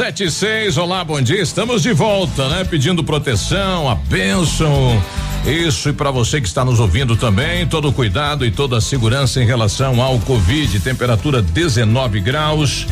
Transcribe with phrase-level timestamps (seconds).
[0.00, 1.42] Sete seis, olá, bom dia.
[1.42, 2.64] Estamos de volta, né?
[2.64, 4.98] Pedindo proteção, a bênção.
[5.44, 9.42] Isso e para você que está nos ouvindo também, todo cuidado e toda a segurança
[9.42, 10.80] em relação ao Covid.
[10.80, 12.86] Temperatura 19 graus.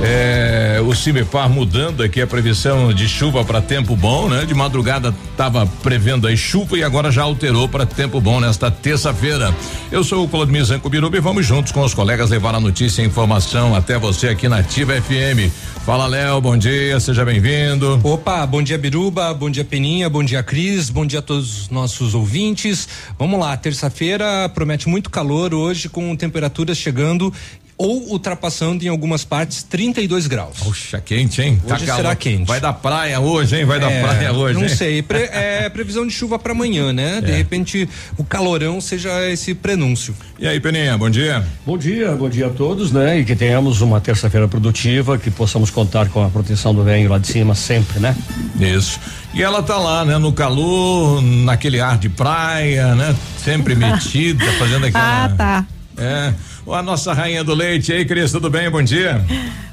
[0.00, 4.44] É, o Cimepar mudando aqui a previsão de chuva para tempo bom, né?
[4.44, 9.54] De madrugada estava prevendo aí chuva e agora já alterou para tempo bom nesta terça-feira.
[9.90, 13.02] Eu sou o Claudemir Zanco Biruba e vamos juntos com os colegas levar a notícia
[13.02, 15.52] e informação até você aqui na Ativa FM.
[15.84, 18.00] Fala, Léo, bom dia, seja bem-vindo.
[18.04, 21.70] Opa, bom dia, Biruba, bom dia, Peninha, bom dia, Cris, bom dia a todos os
[21.70, 22.88] nossos ouvintes.
[23.18, 27.34] Vamos lá, terça-feira promete muito calor hoje, com temperaturas chegando
[27.82, 30.56] ou ultrapassando em algumas partes 32 graus.
[30.60, 31.60] Puxa, quente, hein?
[31.64, 32.46] Hoje tá será quente.
[32.46, 33.64] Vai da praia hoje, hein?
[33.64, 34.54] Vai é, da praia hoje.
[34.54, 34.68] Não hein?
[34.68, 35.02] sei.
[35.02, 37.20] Pre, é previsão de chuva para amanhã, né?
[37.20, 37.34] De é.
[37.34, 40.14] repente o calorão seja esse prenúncio.
[40.38, 41.44] E aí, Peninha, bom dia.
[41.66, 43.18] Bom dia, bom dia a todos, né?
[43.18, 47.18] E que tenhamos uma terça-feira produtiva, que possamos contar com a proteção do venho lá
[47.18, 48.14] de cima sempre, né?
[48.60, 49.00] Isso.
[49.34, 50.18] E ela tá lá, né?
[50.18, 53.16] No calor, naquele ar de praia, né?
[53.42, 55.24] Sempre metida, fazendo aquela.
[55.24, 55.66] Ah, tá.
[55.98, 56.32] É
[56.66, 58.70] a nossa rainha do leite aí, Cris, tudo bem?
[58.70, 59.24] Bom dia.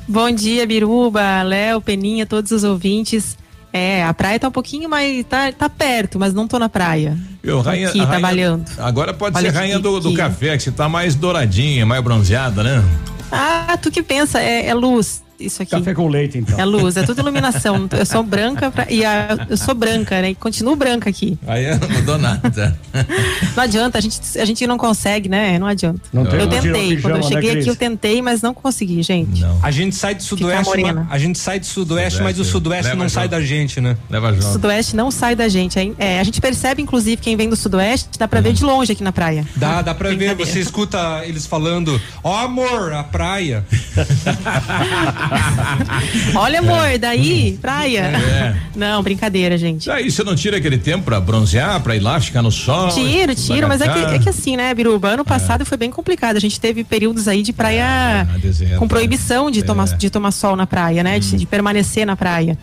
[0.08, 3.38] Bom dia, Biruba, Léo, Peninha, todos os ouvintes.
[3.72, 5.24] É, a praia tá um pouquinho mais.
[5.26, 7.16] tá, tá perto, mas não tô na praia.
[7.44, 8.66] Eu, rainha, aqui, rainha, trabalhando.
[8.80, 12.64] Agora pode Olha ser rainha do, do café, que você tá mais douradinha, mais bronzeada,
[12.64, 12.84] né?
[13.32, 15.72] Ah, tu que pensa, é, é luz isso aqui.
[15.72, 16.60] Café com leite, então.
[16.60, 17.88] É luz, é tudo iluminação.
[17.98, 20.32] eu sou branca pra, e a, eu sou branca, né?
[20.32, 21.38] E continuo branca aqui.
[21.48, 22.78] Aí não mudou nada.
[23.56, 25.58] não adianta, a gente, a gente não consegue, né?
[25.58, 26.02] Não adianta.
[26.12, 26.98] Não eu tentei.
[26.98, 29.42] Quando eu né, cheguei né, aqui, eu tentei, mas não consegui, gente.
[29.42, 29.60] Não.
[29.64, 32.96] A gente sai do sudoeste, mas, a gente sai do sudoeste, sudoeste mas o sudoeste
[32.96, 33.98] não sai da gente, né?
[34.10, 34.48] Leva junto.
[34.48, 35.80] O sudoeste não sai da gente.
[35.98, 38.44] É, a gente percebe, inclusive, quem vem do sudoeste, dá pra uhum.
[38.44, 39.46] ver de longe aqui na praia.
[39.56, 40.36] Dá, dá pra ver.
[40.36, 43.66] Você escuta eles falando, ó oh, amor, a praia.
[46.36, 48.00] Olha, amor, daí, praia.
[48.00, 48.56] É.
[48.76, 49.88] Não, brincadeira, gente.
[49.88, 52.90] Daí você não tira aquele tempo pra bronzear, pra ir lá, ficar no sol?
[52.90, 55.10] Tiro, tiro, mas é que, é que assim, né, Biruba?
[55.10, 55.26] Ano é.
[55.26, 55.66] passado é.
[55.66, 56.38] foi bem complicado.
[56.38, 58.28] A gente teve períodos aí de praia
[58.64, 59.96] é, com proibição de, tomar, é.
[59.96, 61.18] de tomar sol na praia, né?
[61.18, 61.20] Hum.
[61.20, 62.58] De, de permanecer na praia.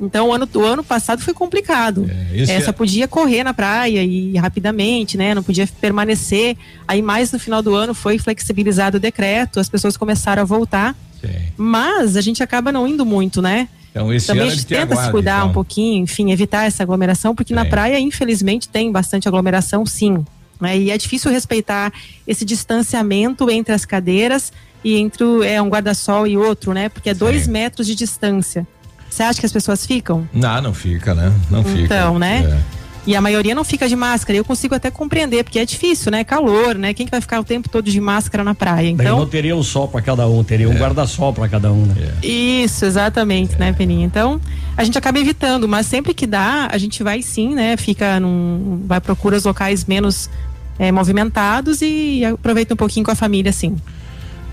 [0.00, 2.08] Então, o ano, o ano passado foi complicado.
[2.32, 5.34] É, é, só podia correr na praia e rapidamente, né?
[5.34, 6.56] Não podia permanecer.
[6.86, 10.94] Aí, mais no final do ano, foi flexibilizado o decreto, as pessoas começaram a voltar.
[11.56, 13.68] Mas a gente acaba não indo muito, né?
[13.90, 15.48] Então, esse Também a gente tenta aguarda, se cuidar então.
[15.48, 20.22] um pouquinho, enfim, evitar essa aglomeração, porque na praia, infelizmente, tem bastante aglomeração, sim.
[20.60, 20.78] Né?
[20.78, 21.92] E é difícil respeitar
[22.26, 24.52] esse distanciamento entre as cadeiras
[24.84, 26.88] e entre o, é, um guarda-sol e outro, né?
[26.88, 28.66] Porque é dois metros de distância.
[29.08, 30.28] Você acha que as pessoas ficam?
[30.32, 31.32] Não, não fica, né?
[31.50, 31.80] Não fica.
[31.80, 32.44] Então, né?
[32.44, 32.85] É.
[33.06, 34.36] E a maioria não fica de máscara.
[34.36, 36.24] Eu consigo até compreender, porque é difícil, né?
[36.24, 36.92] Calor, né?
[36.92, 38.88] Quem que vai ficar o tempo todo de máscara na praia?
[38.88, 40.68] Então Daí não teria um sol para cada um, teria é.
[40.68, 42.12] um guarda-sol para cada um, né?
[42.22, 42.26] É.
[42.26, 43.70] Isso, exatamente, né, é.
[43.70, 44.04] né, Peninha?
[44.04, 44.40] Então,
[44.76, 47.76] a gente acaba evitando, mas sempre que dá, a gente vai sim, né?
[47.76, 48.82] Fica num.
[48.84, 50.28] vai procura os locais menos
[50.78, 53.76] é, movimentados e aproveita um pouquinho com a família, sim.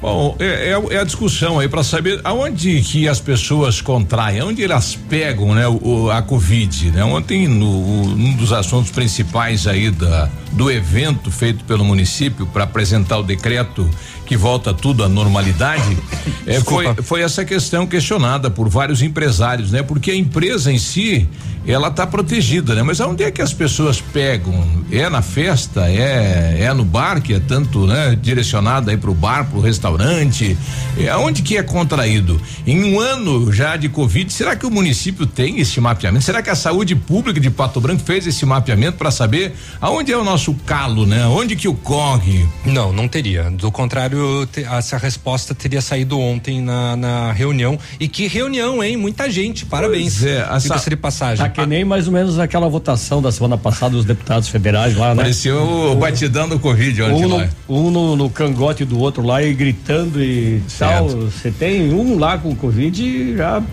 [0.03, 4.61] Bom, é, é, é, a discussão aí para saber aonde que as pessoas contraem, aonde
[4.61, 7.05] elas pegam, né, o, a Covid, né?
[7.05, 13.17] Ontem no, um dos assuntos principais aí da do evento feito pelo município para apresentar
[13.17, 13.89] o decreto
[14.25, 15.97] que volta tudo à normalidade,
[16.45, 19.83] é, foi, foi essa questão questionada por vários empresários, né?
[19.83, 21.27] Porque a empresa em si,
[21.67, 22.83] ela está protegida, né?
[22.83, 24.83] Mas aonde é que as pessoas pegam?
[24.91, 25.89] É na festa?
[25.89, 28.17] É é no bar que é tanto, né?
[28.19, 30.57] Direcionado aí para o bar, para o restaurante?
[30.97, 32.39] É aonde que é contraído?
[32.65, 36.23] Em um ano já de Covid, será que o município tem esse mapeamento?
[36.23, 40.17] Será que a saúde pública de Pato Branco fez esse mapeamento para saber aonde é
[40.17, 41.25] o nosso calo, né?
[41.25, 42.47] Onde que ocorre?
[42.65, 43.49] Não, não teria.
[43.49, 47.77] Do contrário, essa resposta teria saído ontem na, na, reunião.
[47.99, 48.97] E que reunião, hein?
[48.97, 50.19] Muita gente, parabéns.
[50.19, 51.43] Pois é, essa, de passagem.
[51.43, 55.15] Tá que nem mais ou menos aquela votação da semana passada dos deputados federais lá,
[55.15, 55.23] né?
[55.23, 59.41] Pareceu o batidão do Covid ontem um no, um no, no, cangote do outro lá
[59.43, 61.07] e gritando e certo.
[61.07, 61.07] tal.
[61.09, 63.63] Você tem um lá com Covid já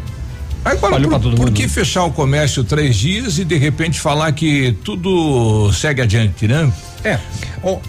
[0.64, 5.72] Agora, por, por que fechar o comércio três dias e de repente falar que tudo
[5.72, 6.70] segue adiante, né?
[7.04, 7.18] É.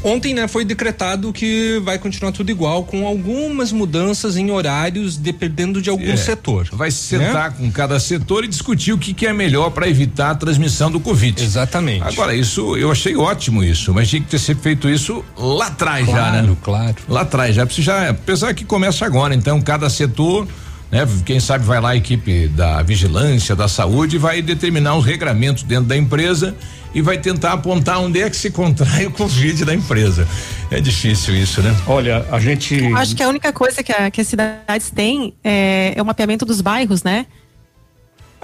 [0.03, 5.81] Ontem, né, foi decretado que vai continuar tudo igual, com algumas mudanças em horários, dependendo
[5.81, 6.17] de algum é.
[6.17, 6.67] setor.
[6.73, 7.55] Vai sentar né?
[7.57, 10.99] com cada setor e discutir o que, que é melhor para evitar a transmissão do
[10.99, 11.41] Covid.
[11.41, 12.03] Exatamente.
[12.03, 16.05] Agora, isso, eu achei ótimo isso, mas tinha que ter sido feito isso lá atrás
[16.05, 16.57] claro, já, né?
[16.61, 20.47] Claro, Lá atrás, já precisa, apesar que começa agora, então cada setor
[20.91, 21.07] né?
[21.25, 25.85] Quem sabe vai lá a equipe da vigilância, da saúde, vai determinar os regramentos dentro
[25.85, 26.55] da empresa
[26.93, 30.27] e vai tentar apontar onde é que se contrai o Covid da empresa.
[30.69, 31.75] É difícil isso, né?
[31.87, 32.75] Olha, a gente.
[32.75, 36.05] Eu acho que a única coisa que, a, que as cidades têm é, é o
[36.05, 37.25] mapeamento dos bairros, né?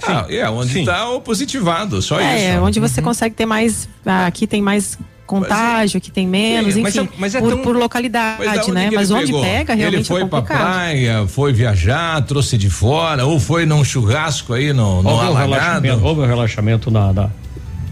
[0.02, 2.46] Ah, é, onde está o positivado, só é, isso.
[2.46, 3.06] É, onde você uhum.
[3.06, 3.88] consegue ter mais.
[4.26, 4.96] Aqui tem mais
[5.28, 8.66] contágio, que tem menos, é, enfim, mas é, mas é por, tão, por, localidade, mas
[8.68, 8.90] né?
[8.92, 9.42] Mas onde pegou?
[9.42, 13.84] pega realmente Ele foi é pra praia, foi viajar, trouxe de fora, ou foi num
[13.84, 15.86] churrasco aí no, no houve alagado.
[15.86, 17.30] Um houve um relaxamento na, na,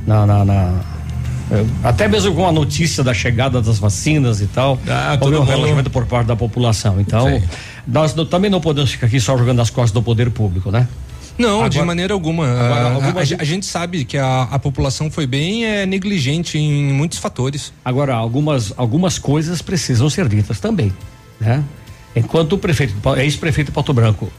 [0.07, 0.81] na, na, na
[1.51, 5.45] é, até mesmo com a notícia da chegada das vacinas e tal, ah, houve um
[5.45, 7.01] relaxamento por parte da população.
[7.01, 7.43] Então, Sim.
[7.87, 10.89] nós também não podemos ficar aqui só jogando as costas do poder público, né?
[11.39, 12.47] Não, agora, de maneira alguma.
[12.47, 16.93] Agora, a, a, a, gente sabe que a, a população foi bem é, negligente em
[16.93, 17.73] muitos fatores.
[17.85, 20.93] Agora, algumas, algumas coisas precisam ser ditas também,
[21.41, 21.63] né?
[22.15, 24.33] Enquanto o prefeito, ex-prefeito Pato Branco,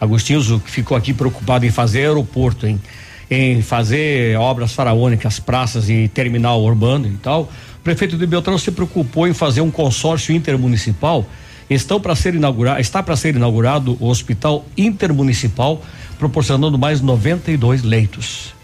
[0.00, 2.80] Agostinho Zuc, ficou aqui preocupado em fazer aeroporto, em,
[3.28, 8.70] em fazer obras faraônicas, praças e terminal urbano e tal, o prefeito de Beltrão se
[8.70, 11.26] preocupou em fazer um consórcio intermunicipal
[11.68, 15.82] estão para ser inaugurado, está para ser inaugurado o Hospital Intermunicipal
[16.18, 18.54] proporcionando mais 92 leitos.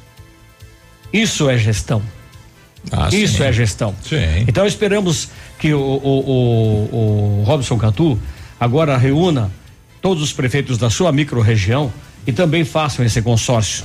[1.13, 2.03] Isso é gestão.
[2.91, 3.45] Ah, Isso sim.
[3.45, 3.95] é gestão.
[4.03, 4.17] Sim.
[4.47, 5.29] Então esperamos
[5.59, 8.19] que o, o, o, o Robson Catu
[8.61, 9.51] agora reúna
[10.03, 11.93] todos os prefeitos da sua microrregião
[12.27, 13.85] e também façam esse consórcio,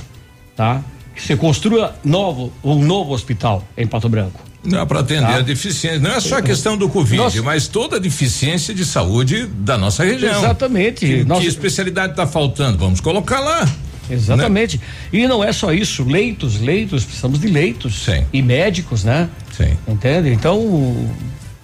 [0.54, 0.82] tá?
[1.14, 4.49] Que se construa novo, um novo hospital em Pato Branco.
[4.62, 5.36] Não, para atender tá.
[5.36, 5.98] a deficiência.
[5.98, 7.42] Não é só a questão do Covid, nossa.
[7.42, 10.38] mas toda a deficiência de saúde da nossa região.
[10.38, 11.06] Exatamente.
[11.06, 11.40] Que, nossa...
[11.40, 12.76] que especialidade está faltando?
[12.76, 13.66] Vamos colocar lá.
[14.10, 14.76] Exatamente.
[14.76, 15.20] Né?
[15.20, 18.02] E não é só isso, leitos, leitos, precisamos de leitos.
[18.04, 18.26] Sim.
[18.32, 19.28] E médicos, né?
[19.56, 19.76] Sim.
[19.88, 20.30] Entende?
[20.30, 20.60] Então,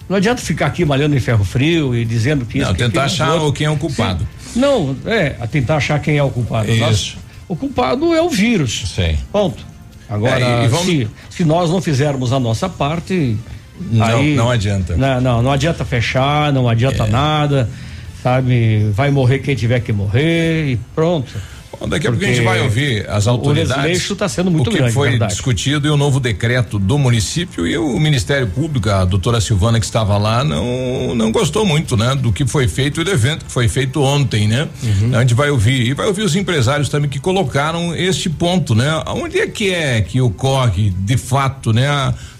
[0.09, 2.67] não adianta ficar aqui malhando em ferro frio e dizendo que isso.
[2.67, 4.27] Não, tentar achar o quem é o culpado.
[4.53, 4.59] Sim.
[4.59, 6.71] Não, é, tentar achar quem é o culpado.
[6.71, 6.79] Isso.
[6.79, 7.17] Nós,
[7.47, 8.93] o culpado é o vírus.
[8.95, 9.17] Sim.
[9.31, 9.76] Ponto.
[10.09, 10.85] Agora, é, vamos...
[10.85, 13.37] se, se nós não fizermos a nossa parte.
[13.79, 14.95] Não, aí, não adianta.
[14.95, 17.09] Não, não, não adianta fechar, não adianta é.
[17.09, 17.69] nada,
[18.23, 18.89] sabe?
[18.91, 21.31] Vai morrer quem tiver que morrer e pronto.
[21.79, 24.09] Bom, daqui a pouco a gente vai ouvir as autoridades.
[24.09, 25.33] O está sendo muito o que grande, foi verdade.
[25.33, 29.85] discutido e o novo decreto do município e o Ministério Público, a doutora Silvana que
[29.85, 33.51] estava lá, não não gostou muito, né, do que foi feito e do evento que
[33.51, 34.67] foi feito ontem, né?
[34.81, 35.15] Uhum.
[35.15, 39.01] A gente vai ouvir e vai ouvir os empresários também que colocaram este ponto, né?
[39.05, 41.87] Aonde é que é que ocorre de fato, né?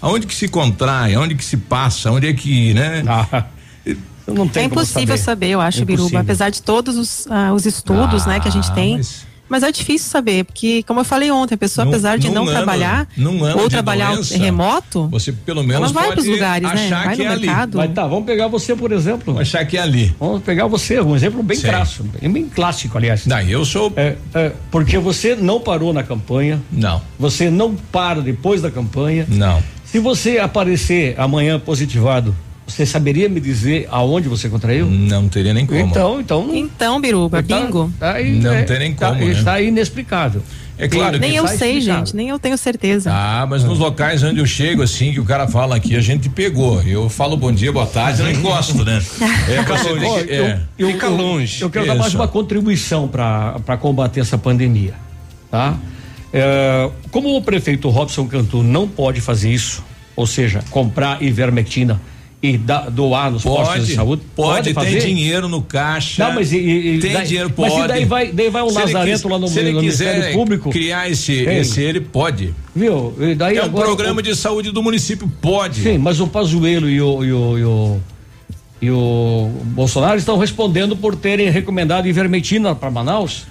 [0.00, 3.04] Aonde que se contrai, aonde que se passa, onde é que, né?
[3.06, 3.44] Ah.
[4.56, 5.18] é impossível saber.
[5.18, 5.48] saber.
[5.48, 8.50] eu acho, é Biruba, apesar de todos os, uh, os estudos, ah, né, que a
[8.50, 8.96] gente tem.
[8.96, 12.30] Mas mas é difícil saber, porque, como eu falei ontem, a pessoa, num, apesar de
[12.30, 13.08] não ano, trabalhar
[13.56, 16.88] ou trabalhar doença, remoto, você pelo menos ela vai para os lugares, né?
[16.90, 17.76] Vai no é mercado.
[17.78, 19.34] Vai, tá, vamos pegar você, por exemplo.
[19.34, 20.14] Vamos achar que é ali.
[20.18, 23.26] Vamos pegar você, um exemplo bem clássico, bem clássico, aliás.
[23.26, 23.92] Não, eu sou.
[23.96, 26.60] É, é, porque você não parou na campanha.
[26.70, 27.00] Não.
[27.18, 29.26] Você não para depois da campanha.
[29.28, 29.62] Não.
[29.84, 32.34] Se você aparecer amanhã positivado
[32.68, 34.86] você saberia me dizer aonde você contraiu?
[34.86, 35.80] Não teria nem como.
[35.80, 36.54] Então, então.
[36.54, 37.90] Então, Biruba, tá, bingo.
[37.98, 39.20] Tá aí, não é, tem nem tá, como.
[39.20, 39.32] Tá, né?
[39.32, 40.42] Está inexplicável.
[40.76, 41.18] É claro.
[41.18, 43.10] Nem eu sei, gente, nem eu tenho certeza.
[43.12, 46.28] Ah, mas nos locais onde eu chego, assim, que o cara fala aqui, a gente
[46.28, 46.80] pegou.
[46.82, 49.02] Eu falo bom dia, boa tarde, eu não encosto, né?
[49.48, 50.30] É, Fica longe.
[50.30, 50.60] É.
[50.78, 51.62] Eu, Fica longe.
[51.62, 51.94] Eu quero Isso.
[51.94, 54.94] dar mais uma contribuição para combater essa pandemia,
[55.50, 55.76] tá?
[56.32, 59.82] É, como o prefeito Robson Cantu não pode fazer isso,
[60.14, 62.00] ou seja, comprar ivermectina
[62.40, 64.22] e da, doar nos pode, postos de saúde?
[64.36, 65.00] Pode, pode fazer?
[65.00, 66.24] tem dinheiro no caixa.
[66.24, 67.74] Não, mas e, e, tem daí, dinheiro, pode.
[67.74, 70.32] Mas daí vai, daí vai um se lazarento quis, lá no, se ele no Ministério
[70.32, 70.70] Público.
[70.70, 72.54] criar esse, esse, ele pode.
[72.74, 73.12] Viu?
[73.18, 75.82] E daí é agora, um programa o, de saúde do município, pode.
[75.82, 78.00] Sim, mas o Pazuello e o, e o, e o,
[78.82, 83.46] e o Bolsonaro estão respondendo por terem recomendado ivermectina para Manaus.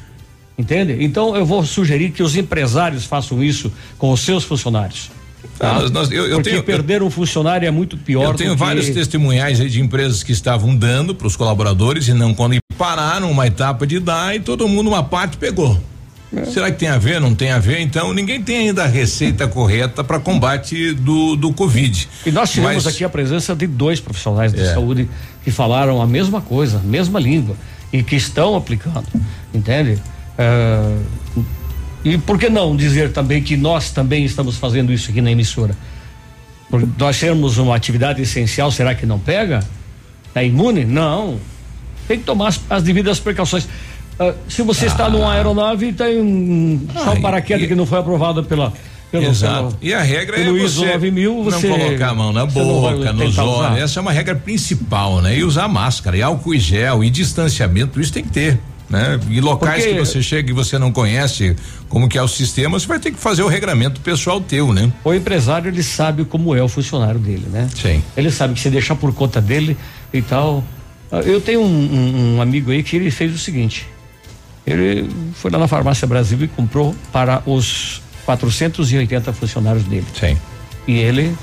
[0.57, 0.97] Entende?
[1.01, 5.11] Então eu vou sugerir que os empresários façam isso com os seus funcionários.
[5.57, 5.73] Tá?
[5.73, 8.25] Nós, nós, eu, eu Porque tenho, perder um funcionário é muito pior.
[8.25, 12.57] Eu tenho vários testemunhais de empresas que estavam dando para os colaboradores e não quando
[12.77, 15.79] pararam uma etapa de dar e todo mundo uma parte pegou.
[16.35, 16.45] É.
[16.45, 17.21] Será que tem a ver?
[17.21, 17.79] Não tem a ver?
[17.79, 22.07] Então, ninguém tem ainda a receita correta para combate do, do Covid.
[22.25, 24.73] E nós tivemos Mas, aqui a presença de dois profissionais de é.
[24.73, 25.09] saúde
[25.43, 27.55] que falaram a mesma coisa, a mesma língua
[27.91, 29.07] e que estão aplicando,
[29.53, 29.97] entende?
[30.37, 30.97] É,
[32.03, 35.75] e por que não dizer também que nós também estamos fazendo isso aqui na emissora?
[36.69, 39.63] Por nós sermos uma atividade essencial, será que não pega?
[40.35, 40.85] É imune?
[40.85, 41.39] Não.
[42.07, 43.65] Tem que tomar as, as devidas precauções.
[44.19, 44.87] Uh, se você ah.
[44.87, 47.67] está numa aeronave e tem um, ah, só um paraquedas e...
[47.67, 48.73] que não foi aprovado pela.
[49.11, 49.75] Pelo, Exato.
[49.75, 53.37] Pelo, e a regra é você, 9000, você não colocar a mão na boca, nos
[53.37, 53.77] olhos.
[53.79, 55.37] Essa é uma regra principal, né?
[55.37, 59.19] E usar máscara, e álcool e gel, e distanciamento, isso tem que ter né?
[59.29, 61.55] E locais Porque que você chega e você não conhece
[61.89, 64.91] como que é o sistema, você vai ter que fazer o regramento pessoal teu, né?
[65.03, 67.69] O empresário ele sabe como é o funcionário dele, né?
[67.75, 68.01] Sim.
[68.15, 69.77] Ele sabe que se deixar por conta dele
[70.13, 70.63] e tal.
[71.11, 73.87] Ah, eu tenho um, um, um amigo aí que ele fez o seguinte:
[74.65, 80.05] ele foi lá na farmácia Brasil e comprou para os 480 funcionários dele.
[80.19, 80.37] Sim.
[80.87, 81.35] E ele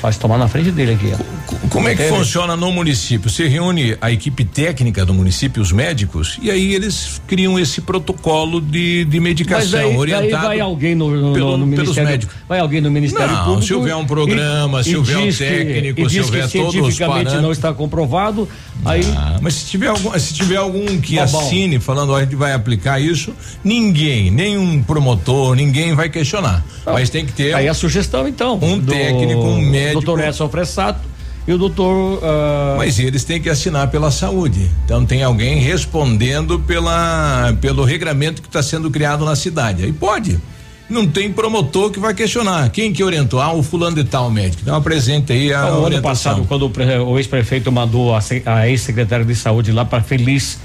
[0.00, 1.12] Faz tomar na frente dele aqui.
[1.12, 1.68] Ó.
[1.68, 3.28] Como é que funciona no município?
[3.30, 8.60] Você reúne a equipe técnica do município, os médicos, e aí eles criam esse protocolo
[8.60, 10.36] de, de medicação aí, orientado.
[10.36, 12.10] Aí vai alguém no, no, pelo, no Ministério.
[12.10, 12.36] Médicos.
[12.48, 13.66] Vai alguém no Ministério não, Público.
[13.66, 16.98] Se houver um programa, e, se houver um técnico, que, se houver que todos os
[16.98, 17.42] parâmetros.
[17.42, 18.48] não está comprovado,
[18.84, 19.02] aí.
[19.16, 22.52] Ah, mas se tiver algum, se tiver algum que tá assine falando a gente vai
[22.52, 26.64] aplicar isso, ninguém, nenhum promotor, ninguém vai questionar.
[26.86, 26.92] Não.
[26.92, 27.54] Mas tem que ter.
[27.54, 28.58] Aí a sugestão então.
[28.62, 30.02] Um técnico, um médico.
[30.02, 31.14] Doutor Edson Fressato
[31.46, 32.18] e o doutor.
[32.18, 32.76] Uh...
[32.76, 34.70] Mas eles têm que assinar pela saúde.
[34.84, 39.84] Então tem alguém respondendo pela pelo regramento que está sendo criado na cidade.
[39.84, 40.40] Aí pode.
[40.88, 42.68] Não tem promotor que vai questionar.
[42.68, 43.40] Quem que orientou?
[43.40, 44.62] Ah, o fulano de tal médico.
[44.62, 49.24] Então apresente aí a então, ano passado, quando o, o ex-prefeito mandou a, a ex-secretária
[49.24, 50.58] de saúde lá para Feliz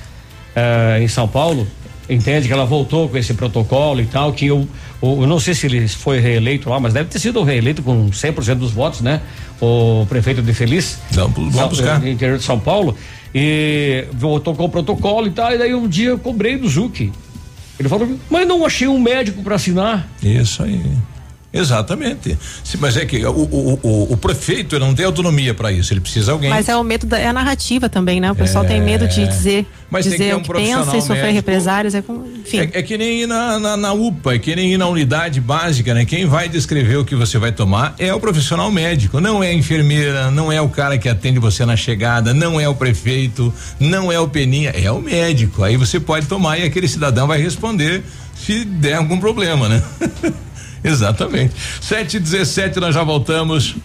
[0.56, 1.66] uh, em São Paulo,
[2.10, 4.68] entende que ela voltou com esse protocolo e tal, que eu,
[5.02, 8.56] eu não sei se ele foi reeleito lá, mas deve ter sido reeleito com 100%
[8.56, 9.22] dos votos, né?
[9.62, 11.00] O prefeito de Feliz.
[11.12, 12.06] Vamos, vamos buscar.
[12.06, 12.96] interior de São Paulo.
[13.34, 17.12] E voltou com o protocolo e tal, e daí um dia eu cobrei do Zuc.
[17.80, 20.10] Ele falou, mas não achei um médico para assinar.
[20.22, 20.82] Isso aí.
[21.52, 22.38] Exatamente.
[22.80, 26.26] Mas é que o, o, o, o prefeito não tem autonomia para isso, ele precisa
[26.26, 26.50] de alguém.
[26.50, 28.32] Mas é o medo, da, é a narrativa também, né?
[28.32, 28.68] O pessoal é...
[28.68, 31.96] tem medo de dizer, Mas dizer que um o que pensa e sofrer represários.
[31.96, 32.60] É, com, enfim.
[32.60, 35.42] É, é, que nem ir na, na, na, UPA, é que nem ir na unidade
[35.42, 36.06] básica, né?
[36.06, 39.54] Quem vai descrever o que você vai tomar é o profissional médico, não é a
[39.54, 44.12] enfermeira, não é o cara que atende você na chegada, não é o prefeito, não
[44.12, 45.64] é o peninha, é o médico.
[45.64, 48.04] Aí você pode tomar e aquele cidadão vai responder
[48.36, 49.84] se der algum problema, né?
[50.84, 51.54] Exatamente.
[51.82, 53.76] 7 e 17 nós já voltamos.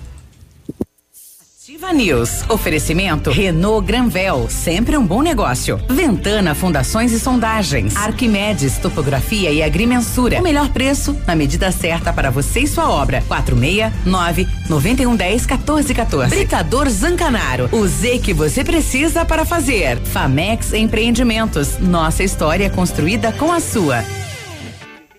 [1.75, 2.45] Ativa News.
[2.49, 5.81] Oferecimento Renault Granvel, sempre um bom negócio.
[5.89, 7.97] Ventana Fundações e Sondagens.
[7.97, 10.39] Arquimedes Topografia e Agrimensura.
[10.39, 13.25] O melhor preço na medida certa para você e sua obra.
[13.27, 16.31] 469 9110 1414.
[16.37, 17.69] Britador Zancanaro.
[17.73, 19.99] O Z que você precisa para fazer.
[19.99, 21.79] Famex Empreendimentos.
[21.79, 24.05] Nossa história construída com a sua.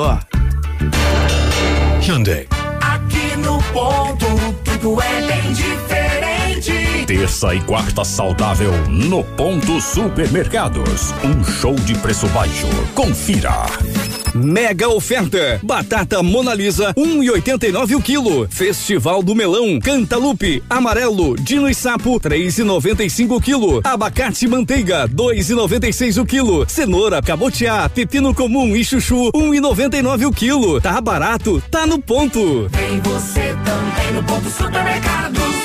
[0.00, 0.24] melhor.
[2.00, 2.46] Hyundai.
[2.80, 4.26] Aqui no ponto,
[4.64, 7.04] tudo é bem diferente.
[7.06, 11.12] Terça e quarta saudável no ponto supermercados.
[11.22, 12.66] Um show de preço baixo.
[12.94, 13.66] Confira.
[14.34, 15.60] Mega oferta.
[15.62, 18.48] Batata Monalisa, 1,89 o quilo.
[18.48, 23.80] Festival do Melão, Cantalupe, amarelo, Dino e Sapo, 3,95 o quilo.
[23.84, 26.68] Abacate manteiga, 2,96 o quilo.
[26.68, 30.80] Cenoura, cabotiá, pepino comum e chuchu, 1,99 o quilo.
[30.80, 32.68] Tá barato, tá no ponto.
[32.70, 35.59] Vem você também no ponto supermercado.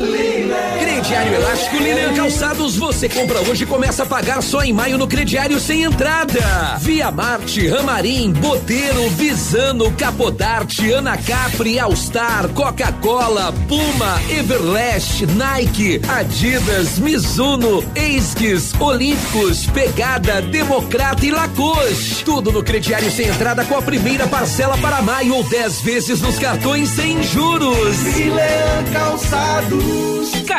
[0.00, 5.06] Crediário Elástico Lilian Calçados, você compra hoje e começa a pagar só em maio no
[5.06, 6.78] crediário sem entrada.
[6.80, 17.84] Via Marte, Ramarim, Boteiro, Visano, Capodarte, Ana Capri, Alstar, Coca-Cola, Puma, Everlast, Nike, Adidas, Mizuno,
[17.94, 22.24] Esquis, Olímpicos, Pegada, Democrata e Lacoste.
[22.24, 26.38] Tudo no crediário sem entrada com a primeira parcela para maio ou 10 vezes nos
[26.38, 27.98] cartões sem juros.
[28.02, 29.89] Lilian Calçados.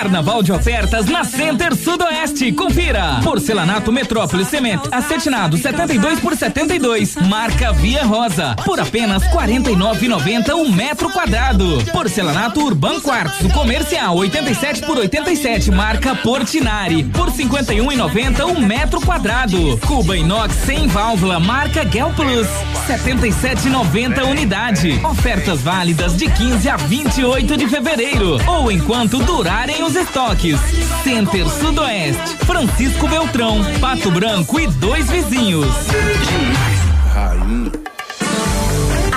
[0.01, 2.51] Carnaval de ofertas na Center Sudoeste.
[2.53, 3.19] Confira.
[3.23, 7.15] Porcelanato Metrópole Cement acetinado 72 por 72.
[7.27, 8.55] Marca Via Rosa.
[8.65, 11.83] Por apenas 49,90 um metro quadrado.
[11.91, 15.69] Porcelanato Urban Quartzo comercial 87 por 87.
[15.69, 17.03] Marca Portinari.
[17.03, 19.77] Por 51,90 um metro quadrado.
[19.85, 21.39] Cuba inox sem válvula.
[21.39, 22.47] Marca Gel Plus
[22.87, 24.99] 77,90 unidade.
[25.05, 30.59] Ofertas válidas de 15 a 28 de fevereiro ou enquanto durarem os estoques.
[31.03, 35.67] Center Sudoeste, Francisco Beltrão, Pato Branco e dois vizinhos.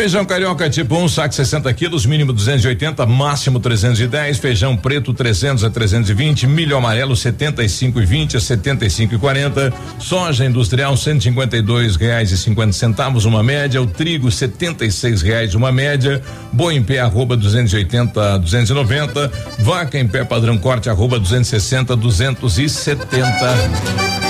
[0.00, 4.38] Feijão carioca tipo 1, um, saco 60 quilos, mínimo 280, máximo 310.
[4.38, 6.46] Feijão preto 300 a 320.
[6.46, 9.70] Milho amarelo 75 e 20 a 75 e 40.
[9.98, 13.82] Soja industrial 152 reais e 50 centavos uma média.
[13.82, 16.22] O trigo 76 reais uma média.
[16.50, 19.30] Boi em pé arroba 280 a 290.
[19.58, 24.29] Vaca em pé padrão corte arroba 260 270.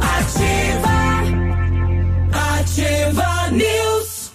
[0.00, 0.88] Ativa,
[2.30, 4.30] Ativa News.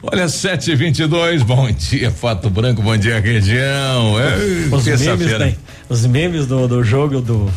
[0.00, 4.20] Olha, 722, bom dia, Fato Branco, bom dia, região.
[4.20, 4.36] É,
[4.72, 5.56] os, memes, né?
[5.88, 7.50] os memes do, do jogo do,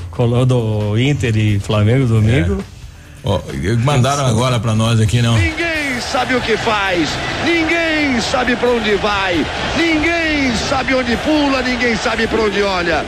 [0.46, 2.64] do Inter e Flamengo domingo.
[2.74, 2.78] É.
[3.24, 3.40] Oh,
[3.84, 5.38] mandaram agora para nós aqui, não?
[5.38, 7.10] Ninguém sabe o que faz,
[7.46, 9.46] ninguém sabe para onde vai,
[9.78, 13.06] ninguém sabe onde pula, ninguém sabe para onde olha.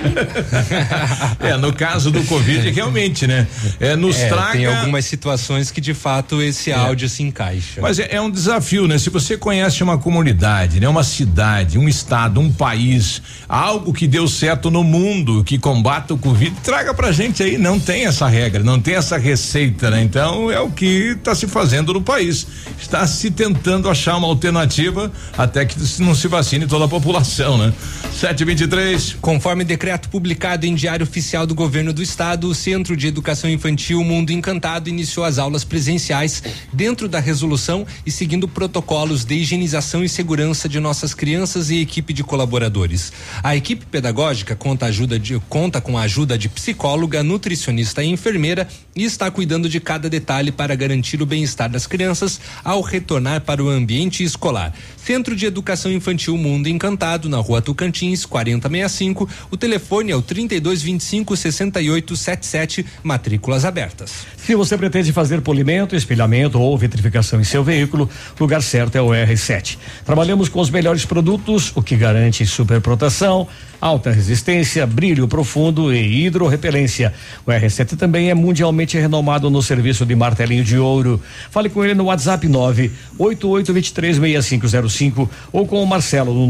[1.40, 3.48] é, no caso do Covid, realmente, né?
[3.80, 4.52] É, nos é, traga.
[4.54, 6.74] Tem algumas situações que de fato esse é.
[6.74, 7.82] áudio se encaixa.
[7.82, 8.98] Mas é, é, um desafio, né?
[8.98, 10.88] Se você conhece uma comunidade, né?
[10.88, 16.18] Uma cidade, um estado, um país, algo que deu certo no mundo, que combata o
[16.18, 17.58] Covid, traga pra gente aí.
[17.58, 20.02] Não tem essa regra, não tem essa receita, né?
[20.02, 22.48] Então é o que está se fazendo no país.
[22.80, 27.74] Está se tentando achar uma alternativa até que não se vacine toda a população, né?
[28.14, 29.18] 723.
[29.22, 34.04] Conforme decreto publicado em Diário Oficial do Governo do Estado, o Centro de Educação Infantil
[34.04, 40.10] Mundo Encantado iniciou as aulas presenciais dentro da resolução e seguindo protocolos de higienização e
[40.10, 43.14] segurança de nossas crianças e equipe de colaboradores.
[43.42, 48.68] A equipe pedagógica conta, ajuda de, conta com a ajuda de psicóloga, nutricionista e enfermeira
[48.96, 53.64] e está cuidando de cada detalhe para garantir o bem-estar das crianças ao retornar para
[53.64, 54.74] o ambiente escolar.
[54.98, 59.28] Centro de Educação Infantil Mundo Encantado, na rua Tucantins, 4065.
[59.50, 64.12] O telefone é o 3225 6877, matrículas abertas.
[64.38, 69.10] Se você pretende fazer polimento, espelhamento ou vitrificação em seu veículo, lugar certo é o
[69.10, 69.78] R7.
[70.06, 73.48] Trabalhamos com os melhores produtos, o que garante super proteção
[73.80, 77.14] alta resistência, brilho profundo e hidrorrepelência.
[77.46, 81.22] O R7 também é mundialmente renomado no serviço de martelinho de ouro.
[81.50, 86.48] Fale com ele no WhatsApp 988236505 ou com o Marcelo no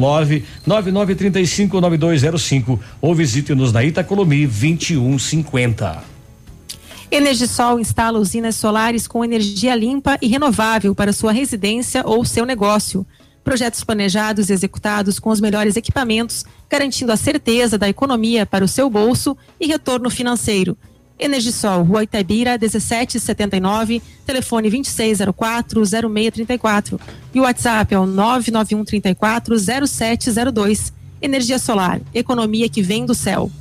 [0.65, 6.19] 999359205 ou visite-nos na Itacolomi 2150.
[7.11, 13.03] Energisol instala usinas solares com energia limpa e renovável para sua residência ou seu negócio
[13.43, 18.67] Projetos planejados e executados com os melhores equipamentos, garantindo a certeza da economia para o
[18.67, 20.77] seu bolso e retorno financeiro.
[21.19, 26.99] Energisol, Rua Itabira, 1779, telefone 2604-0634.
[27.33, 29.55] E o WhatsApp é o 991 34
[29.87, 30.93] 0702.
[31.21, 33.51] Energia solar, economia que vem do céu.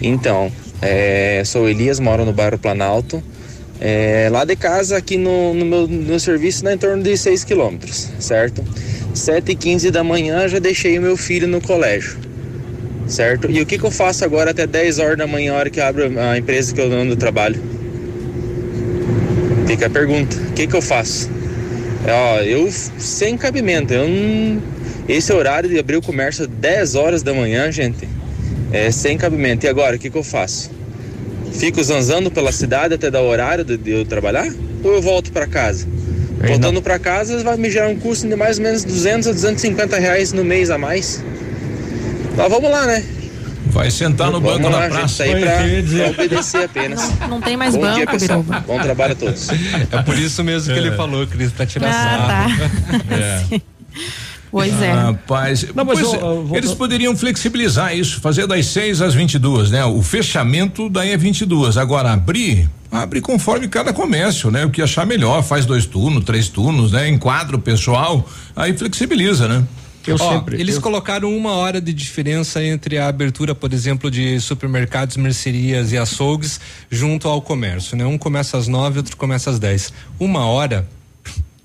[0.00, 0.52] Então,
[0.82, 3.22] é, sou Elias, moro no bairro Planalto.
[3.80, 7.44] É, lá de casa, aqui no, no meu, no serviço, dá em torno de 6
[7.44, 8.62] quilômetros, certo?
[9.14, 12.16] 7 e 15 da manhã já deixei o meu filho no colégio,
[13.06, 13.50] certo?
[13.50, 16.04] E o que, que eu faço agora até 10 horas da manhã, hora que abre
[16.18, 17.60] a empresa que eu ando trabalho?
[19.66, 21.30] Fica a pergunta: o que, que eu faço?
[22.06, 24.77] Ó, eu sem cabimento, eu não
[25.08, 28.08] esse horário de abrir o comércio às 10 horas da manhã, gente,
[28.72, 29.64] é sem cabimento.
[29.64, 30.70] E agora, o que, que eu faço?
[31.52, 34.46] Fico zanzando pela cidade até dar o horário de, de eu trabalhar?
[34.84, 35.86] Ou eu volto para casa?
[36.46, 39.98] Voltando para casa vai me gerar um custo de mais ou menos 200 a 250
[39.98, 41.24] reais no mês a mais.
[42.36, 43.04] Mas vamos lá, né?
[43.70, 45.22] Vai sentar no Vamos banco lá, da gente, praça.
[45.24, 47.10] Aí pra, pra obedecer apenas.
[47.20, 48.42] Não, não tem mais Bom banco, dia, pessoal.
[48.42, 48.64] Biruba.
[48.66, 49.48] Bom trabalho a todos.
[49.50, 53.02] É por isso mesmo que ele falou, Cris, pra tirar Ah, sarro.
[53.10, 53.60] É.
[54.50, 54.92] Pois é.
[54.92, 59.00] Rapaz, Não, mas pois eu- é, eu vou- eles poderiam flexibilizar isso, fazer das 6
[59.02, 59.84] às 22, né?
[59.84, 61.76] O fechamento daí é 22.
[61.76, 64.64] Agora abrir, abre conforme cada comércio, né?
[64.64, 67.08] O que achar melhor, faz dois turnos, três turnos, né?
[67.08, 69.64] Enquadra o pessoal, aí flexibiliza, né?
[70.10, 75.92] Ó, eles colocaram uma hora de diferença entre a abertura, por exemplo, de supermercados, mercearias
[75.92, 76.58] e açougues
[76.90, 78.06] junto ao comércio, né?
[78.06, 79.92] Um começa às nove, outro começa às dez.
[80.18, 80.88] Uma hora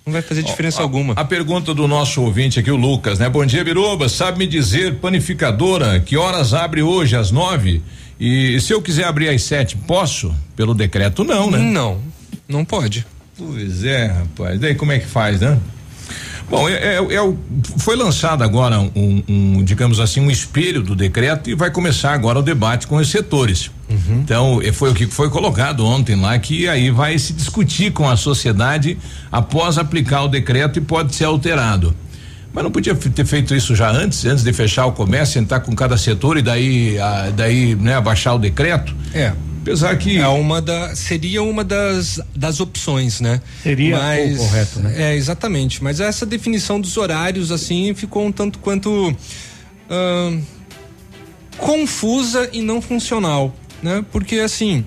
[0.05, 1.13] não vai fazer diferença Ó, a- alguma.
[1.13, 3.29] A pergunta do nosso ouvinte aqui, o Lucas, né?
[3.29, 4.09] Bom dia, Biruba.
[4.09, 7.81] Sabe me dizer, panificadora, que horas abre hoje às nove?
[8.19, 10.33] E se eu quiser abrir às sete, posso?
[10.55, 11.57] Pelo decreto, não, né?
[11.57, 11.99] Não,
[12.47, 13.05] não pode.
[13.37, 14.59] Pois é, rapaz.
[14.59, 15.57] Daí como é que faz, né?
[16.49, 17.37] Bom, é, é- é o-
[17.79, 22.39] foi lançado agora um, um, digamos assim, um espelho do decreto e vai começar agora
[22.39, 23.71] o debate com os setores.
[24.09, 28.09] Então, eh, foi o que foi colocado ontem lá, que aí vai se discutir com
[28.09, 28.97] a sociedade
[29.31, 31.95] após aplicar o decreto e pode ser alterado.
[32.53, 35.75] Mas não podia ter feito isso já antes, antes de fechar o comércio, sentar com
[35.75, 38.93] cada setor e daí, ah, daí, né, abaixar o decreto?
[39.13, 39.33] É.
[39.63, 40.17] Apesar que.
[40.17, 43.41] É uma da, seria uma das, das opções, né?
[43.63, 44.93] Seria Mas, o correto, né?
[44.97, 45.81] É, exatamente.
[45.81, 49.15] Mas essa definição dos horários, assim, ficou um tanto quanto
[49.89, 50.41] ahn,
[51.57, 54.03] confusa e não funcional, né?
[54.11, 54.85] Porque, assim,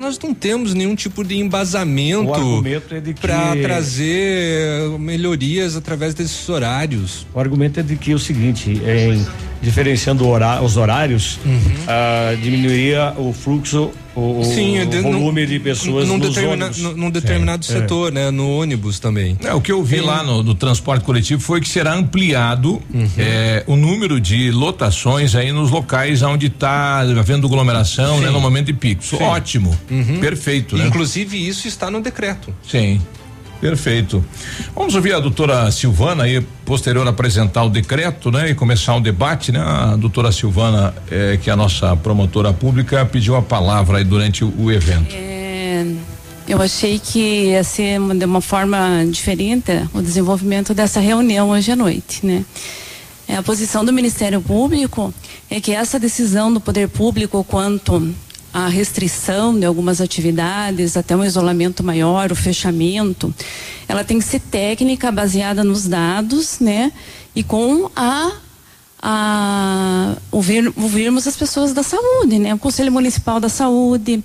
[0.00, 2.32] nós não temos nenhum tipo de embasamento
[2.66, 7.24] é que- para trazer melhorias através desses horários.
[7.32, 9.24] O argumento é de que o seguinte, em
[9.62, 11.38] diferenciando hora- os horários,
[11.86, 16.96] ah, diminuiria o fluxo, o, Sim, o volume num- de pessoas num, nos determina- ônibus.
[16.96, 17.68] num- determinado É.
[17.68, 18.30] setor, né?
[18.30, 19.36] No ônibus também.
[19.44, 22.82] É, o que eu vi Tem- lá no, no transporte coletivo foi que será ampliado
[22.92, 23.08] Uhum.
[23.16, 28.24] é, o número de lotações aí nos locais onde está havendo aglomeração, Sim.
[28.24, 29.04] né, no momento de pico.
[29.04, 29.22] Sim.
[29.22, 30.18] Ótimo, Uhum.
[30.20, 30.86] perfeito, né?
[30.86, 32.52] Inclusive, isso está no decreto.
[32.68, 33.00] Sim.
[33.60, 34.24] Perfeito.
[34.74, 38.50] Vamos ouvir a doutora Silvana aí, posterior a apresentar o decreto, né?
[38.50, 39.60] E começar um debate, né?
[39.60, 44.44] A doutora Silvana, eh, que é a nossa promotora pública, pediu a palavra aí durante
[44.44, 45.12] o, o evento.
[45.12, 45.84] É,
[46.46, 51.76] eu achei que ia ser de uma forma diferente o desenvolvimento dessa reunião hoje à
[51.76, 52.44] noite, né?
[53.26, 55.12] É, a posição do Ministério Público
[55.50, 58.14] é que essa decisão do poder público quanto
[58.52, 63.34] à restrição de algumas atividades, até um isolamento maior, o fechamento,
[63.86, 66.92] ela tem que ser técnica, baseada nos dados, né?
[67.34, 68.32] E com a
[69.00, 72.52] a ouvir, ouvirmos as pessoas da saúde, né?
[72.52, 74.22] O Conselho Municipal da Saúde,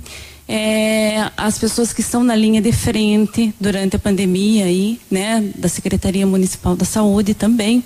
[0.47, 5.51] é, as pessoas que estão na linha de frente durante a pandemia aí, né?
[5.55, 7.83] Da Secretaria Municipal da Saúde também.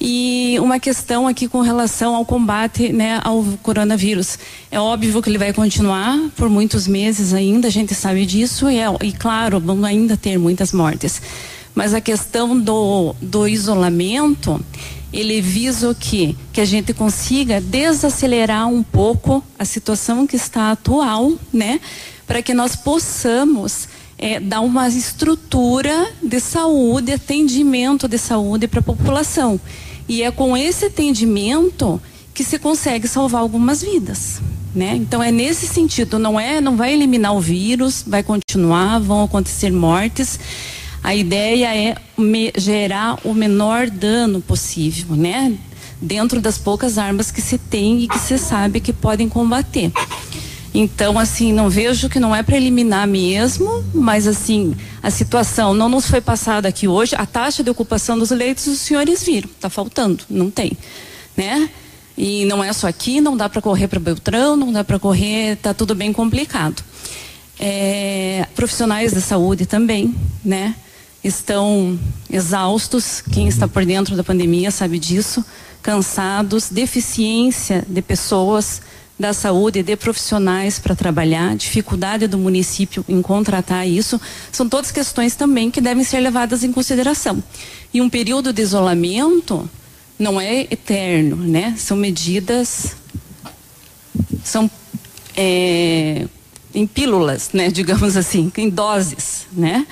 [0.00, 4.38] E uma questão aqui com relação ao combate né, ao coronavírus.
[4.70, 8.78] É óbvio que ele vai continuar por muitos meses ainda, a gente sabe disso, e,
[8.78, 11.22] é, e claro, vamos ainda ter muitas mortes.
[11.74, 14.58] Mas a questão do, do isolamento,
[15.12, 16.34] ele visa o quê?
[16.52, 21.80] Que a gente consiga desacelerar um pouco a situação que está atual, né?
[22.26, 28.82] Para que nós possamos é, dar uma estrutura de saúde, atendimento de saúde para a
[28.82, 29.60] população.
[30.08, 32.00] E é com esse atendimento
[32.32, 34.40] que se consegue salvar algumas vidas.
[34.74, 34.94] Né?
[34.94, 39.72] Então é nesse sentido, não é, não vai eliminar o vírus, vai continuar, vão acontecer
[39.72, 40.38] mortes.
[41.02, 45.56] A ideia é me, gerar o menor dano possível, né?
[46.02, 49.90] Dentro das poucas armas que se tem e que se sabe que podem combater.
[50.78, 55.88] Então, assim, não vejo que não é para eliminar mesmo, mas assim, a situação não
[55.88, 57.16] nos foi passada aqui hoje.
[57.16, 60.76] A taxa de ocupação dos leitos os senhores viram, está faltando, não tem,
[61.34, 61.70] né?
[62.14, 65.54] E não é só aqui, não dá para correr para Beltrão, não dá para correr,
[65.54, 66.84] está tudo bem complicado.
[67.58, 70.74] É, profissionais da saúde também, né?
[71.24, 71.98] Estão
[72.30, 75.42] exaustos, quem está por dentro da pandemia sabe disso,
[75.82, 78.82] cansados, deficiência de pessoas
[79.18, 84.20] da saúde, de profissionais para trabalhar, dificuldade do município em contratar isso,
[84.52, 87.42] são todas questões também que devem ser levadas em consideração.
[87.92, 89.68] E um período de isolamento
[90.18, 91.74] não é eterno, né?
[91.78, 92.94] São medidas,
[94.44, 94.70] são
[95.34, 96.26] é,
[96.74, 97.70] em pílulas, né?
[97.72, 99.86] Digamos assim, em doses, né?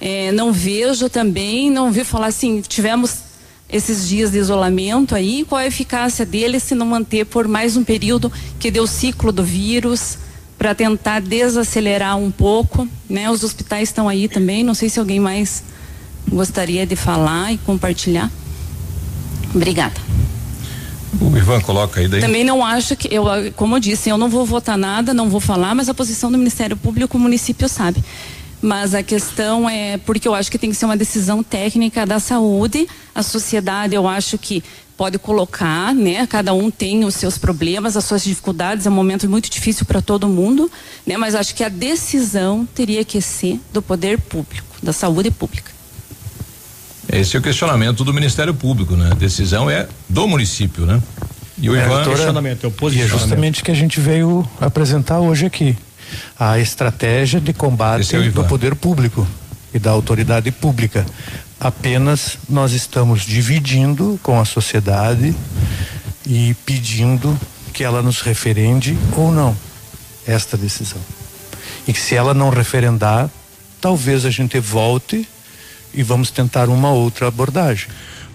[0.00, 3.33] É, não vejo também, não vi falar assim, tivemos
[3.74, 7.82] esses dias de isolamento aí, qual a eficácia dele se não manter por mais um
[7.82, 10.16] período que deu o ciclo do vírus
[10.56, 13.28] para tentar desacelerar um pouco, né?
[13.28, 15.64] Os hospitais estão aí também, não sei se alguém mais
[16.28, 18.30] gostaria de falar e compartilhar.
[19.52, 20.00] Obrigada.
[21.20, 22.20] O Ivan coloca aí daí.
[22.20, 23.24] Também não acho que eu,
[23.56, 26.38] como eu disse, eu não vou votar nada, não vou falar, mas a posição do
[26.38, 28.04] Ministério Público o município sabe.
[28.64, 32.18] Mas a questão é porque eu acho que tem que ser uma decisão técnica da
[32.18, 32.88] saúde.
[33.14, 34.64] A sociedade, eu acho que
[34.96, 36.26] pode colocar, né?
[36.26, 38.86] Cada um tem os seus problemas, as suas dificuldades.
[38.86, 40.72] É um momento muito difícil para todo mundo,
[41.06, 41.18] né?
[41.18, 45.70] Mas acho que a decisão teria que ser do poder público, da saúde pública.
[47.12, 49.10] Esse é o questionamento do Ministério Público, né?
[49.12, 51.02] A decisão é do município, né?
[51.58, 53.12] E o é, Ivan, questionamento, é o posicionamento.
[53.12, 55.76] E é justamente o que a gente veio apresentar hoje aqui
[56.38, 59.26] a estratégia de combate é do poder público
[59.72, 61.04] e da autoridade pública.
[61.58, 65.34] Apenas nós estamos dividindo com a sociedade
[66.26, 67.38] e pedindo
[67.72, 69.56] que ela nos referende ou não
[70.26, 71.00] esta decisão.
[71.86, 73.28] E que se ela não referendar,
[73.80, 75.28] talvez a gente volte
[75.92, 77.88] e vamos tentar uma outra abordagem.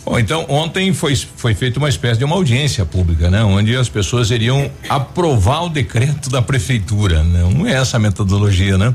[0.06, 3.44] Bom, então ontem foi, foi feita uma espécie de uma audiência pública, né?
[3.44, 7.48] Onde as pessoas iriam aprovar o decreto da prefeitura, né?
[7.54, 8.94] Não é essa a metodologia, né?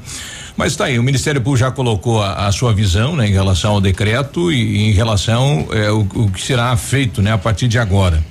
[0.56, 3.72] Mas está aí, o Ministério Público já colocou a, a, sua visão, né, em relação
[3.72, 7.76] ao decreto e, em relação é, o, o, que será feito, né, a partir de
[7.76, 8.22] agora.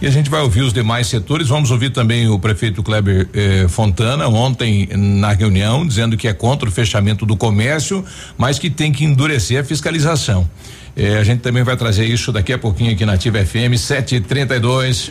[0.00, 1.48] E a gente vai ouvir os demais setores.
[1.48, 6.66] Vamos ouvir também o prefeito Kleber eh, Fontana ontem na reunião dizendo que é contra
[6.68, 8.02] o fechamento do comércio,
[8.38, 10.48] mas que tem que endurecer a fiscalização.
[10.96, 15.10] É, a gente também vai trazer isso daqui a pouquinho aqui na Ativa FM 732.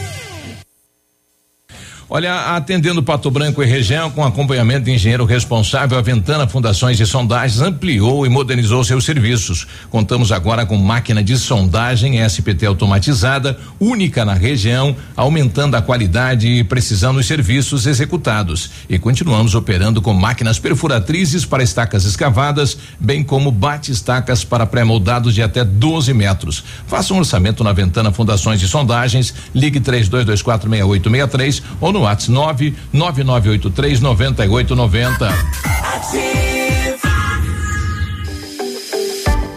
[2.13, 7.05] Olha, atendendo Pato Branco e região, com acompanhamento de engenheiro responsável, a Ventana Fundações e
[7.05, 9.65] Sondagens ampliou e modernizou seus serviços.
[9.89, 16.65] Contamos agora com máquina de sondagem SPT automatizada, única na região, aumentando a qualidade e
[16.65, 18.69] precisão dos serviços executados.
[18.89, 25.41] E continuamos operando com máquinas perfuratrizes para estacas escavadas, bem como bate-estacas para pré-moldados de
[25.41, 26.61] até 12 metros.
[26.87, 34.01] Faça um orçamento na Ventana Fundações e Sondagens, ligue 32246863 ou no no WhatsApp 99983
[34.01, 36.60] 9890.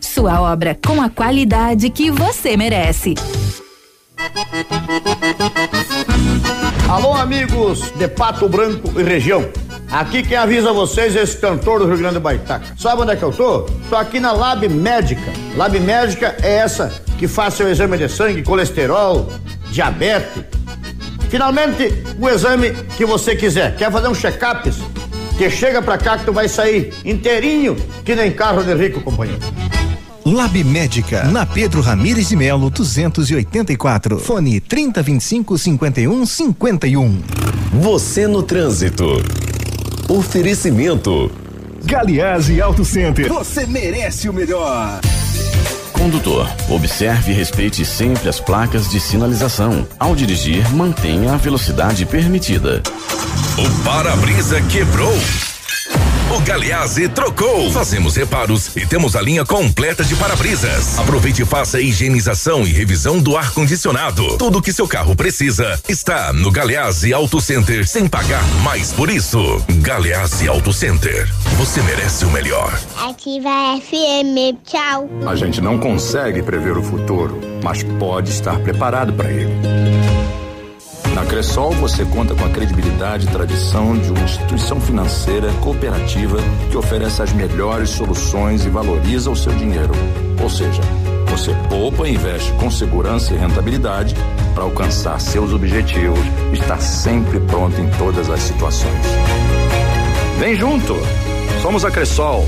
[0.00, 3.14] Sua obra com a qualidade que você merece.
[6.88, 9.44] Alô, amigos de Pato Branco e região.
[9.90, 12.66] Aqui quem avisa vocês é esse cantor do Rio Grande do Baitaca.
[12.76, 13.62] Sabe onde é que eu tô?
[13.88, 15.32] Tô aqui na Lab Médica.
[15.56, 19.28] Lab Médica é essa que faz seu exame de sangue, colesterol,
[19.70, 20.44] diabetes.
[21.28, 23.76] Finalmente, o exame que você quiser.
[23.76, 24.70] Quer fazer um check-up?
[25.38, 29.40] Que chega pra cá que tu vai sair inteirinho, que nem carro de rico, companheiro.
[30.24, 34.18] Lab Médica, na Pedro Ramires de Melo, 284.
[34.18, 37.22] Fone 3025 51 51.
[37.74, 39.22] Você no trânsito.
[40.08, 41.30] Oferecimento.
[41.84, 43.28] Galiase Auto Center.
[43.28, 45.00] Você merece o melhor.
[46.06, 49.84] Condutor, observe e respeite sempre as placas de sinalização.
[49.98, 52.80] Ao dirigir, mantenha a velocidade permitida.
[53.58, 55.12] O para-brisa quebrou.
[56.28, 57.70] O Galeazzi trocou.
[57.70, 60.98] Fazemos reparos e temos a linha completa de para-brisas.
[60.98, 64.36] Aproveite e faça a higienização e revisão do ar-condicionado.
[64.36, 69.38] Tudo que seu carro precisa está no Galeazzi Auto Center sem pagar mais por isso.
[69.80, 71.32] Galeazzi Auto Center.
[71.56, 72.76] Você merece o melhor.
[73.08, 75.08] Ativa FM, tchau.
[75.26, 79.95] A gente não consegue prever o futuro, mas pode estar preparado para ele.
[81.16, 86.36] Na Cressol você conta com a credibilidade e tradição de uma instituição financeira cooperativa
[86.70, 89.94] que oferece as melhores soluções e valoriza o seu dinheiro.
[90.42, 90.82] Ou seja,
[91.30, 94.14] você poupa e investe com segurança e rentabilidade
[94.54, 96.20] para alcançar seus objetivos
[96.52, 99.06] e estar sempre pronto em todas as situações.
[100.38, 100.96] Vem junto!
[101.62, 102.46] Somos a Cressol.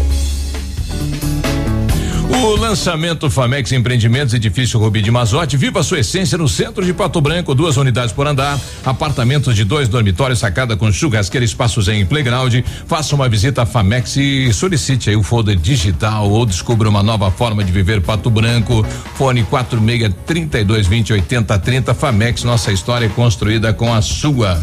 [2.30, 7.20] O lançamento Famex Empreendimentos, edifício Rubi de Mazote, viva sua essência no centro de Pato
[7.20, 12.54] Branco, duas unidades por andar, apartamentos de dois dormitórios, sacada com churrasqueira, espaços em playground.
[12.86, 17.30] Faça uma visita à Famex e solicite aí o folder digital ou descubra uma nova
[17.30, 18.84] forma de viver Pato Branco.
[19.14, 24.62] Fone 46 32 20 80 30 Famex, nossa história é construída com a sua.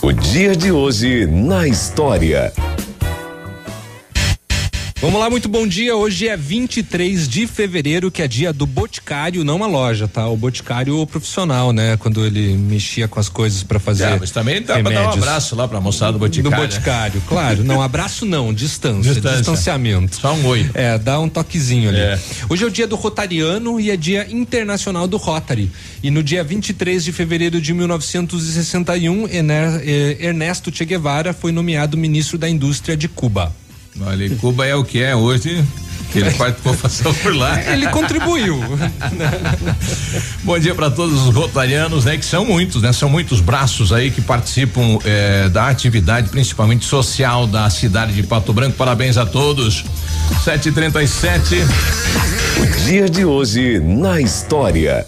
[0.00, 2.52] O dia de hoje na história.
[5.02, 5.96] Vamos lá, muito bom dia.
[5.96, 10.28] Hoje é 23 de fevereiro, que é dia do Boticário, não uma loja, tá?
[10.28, 11.96] O Boticário profissional, né?
[11.96, 14.04] Quando ele mexia com as coisas para fazer.
[14.04, 16.56] É, mas também dá pra dar um abraço lá pra moçada do Boticário.
[16.56, 17.26] Do Boticário, né?
[17.26, 17.64] claro.
[17.64, 20.14] Não, abraço não, distância, distância, distanciamento.
[20.14, 20.70] Só um oi.
[20.72, 21.98] É, dá um toquezinho ali.
[21.98, 22.16] É.
[22.48, 25.68] Hoje é o dia do Rotariano e é dia internacional do Rotary.
[26.00, 32.38] E no dia 23 de fevereiro de 1961, eh, Ernesto Che Guevara foi nomeado ministro
[32.38, 33.52] da Indústria de Cuba.
[34.00, 35.64] Olha, Cuba é o que é hoje.
[36.10, 37.58] Que ele participou passou por lá.
[37.72, 38.60] Ele contribuiu.
[40.44, 42.18] Bom dia para todos os rotarianos, né?
[42.18, 42.92] Que são muitos, né?
[42.92, 48.52] São muitos braços aí que participam eh, da atividade, principalmente social da cidade de Pato
[48.52, 48.76] Branco.
[48.76, 49.86] Parabéns a todos.
[50.44, 51.56] 737.
[52.60, 55.06] O dia de hoje na história.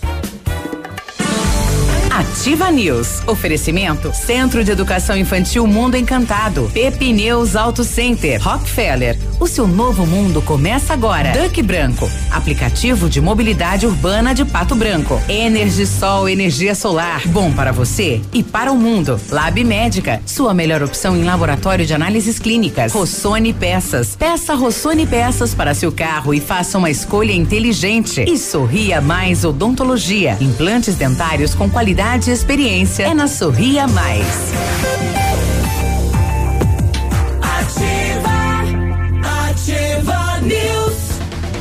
[2.14, 3.27] Ativa News.
[3.27, 6.70] Oferecimento Centro de Educação Infantil Mundo Encantado.
[6.72, 8.40] Pepineus Auto Center.
[8.40, 9.18] Rockefeller.
[9.40, 11.33] O seu novo mundo começa agora.
[11.33, 12.09] Duck Branco.
[12.31, 15.20] Aplicativo de mobilidade urbana de Pato Branco.
[15.29, 17.27] Energisol energia solar.
[17.29, 19.20] Bom para você e para o mundo.
[19.31, 20.23] Lab Médica.
[20.25, 22.92] Sua melhor opção em laboratório de análises clínicas.
[22.92, 24.14] Rossoni Peças.
[24.16, 28.25] Peça Rossoni Peças para seu carro e faça uma escolha inteligente.
[28.27, 30.37] E Sorria Mais Odontologia.
[30.40, 35.24] Implantes dentários com qualidade e experiência é na Sorria Mais.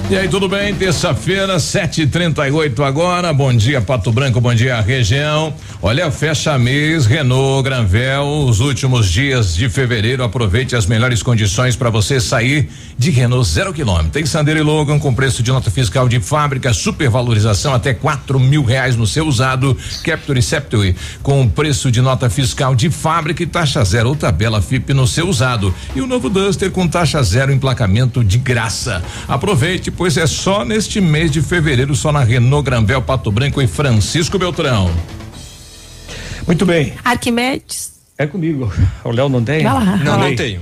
[0.09, 0.75] E aí, tudo bem?
[0.75, 3.33] Terça-feira, 7:38 agora.
[3.33, 5.53] Bom dia, Pato Branco, bom dia, região.
[5.81, 10.23] Olha, fecha mês, Renault, Granvel, os últimos dias de fevereiro.
[10.23, 14.11] Aproveite as melhores condições para você sair de Renault zero quilômetro.
[14.11, 18.63] Tem Sandero e Logan com preço de nota fiscal de fábrica, supervalorização até quatro mil
[18.63, 19.75] reais no seu usado.
[20.03, 24.93] Capture Septue com preço de nota fiscal de fábrica e taxa zero ou tabela FIP
[24.93, 25.73] no seu usado.
[25.95, 29.01] E o novo Duster com taxa zero emplacamento de graça.
[29.27, 33.67] Aproveite, pois é só neste mês de fevereiro, só na Renault Granvel, Pato Branco e
[33.67, 34.91] Francisco Beltrão.
[36.45, 36.93] Muito bem.
[37.03, 37.93] Arquimedes.
[38.17, 38.71] É comigo.
[39.03, 39.63] O Léo não tem?
[39.63, 39.97] Vai lá.
[39.97, 40.61] Não, não tenho.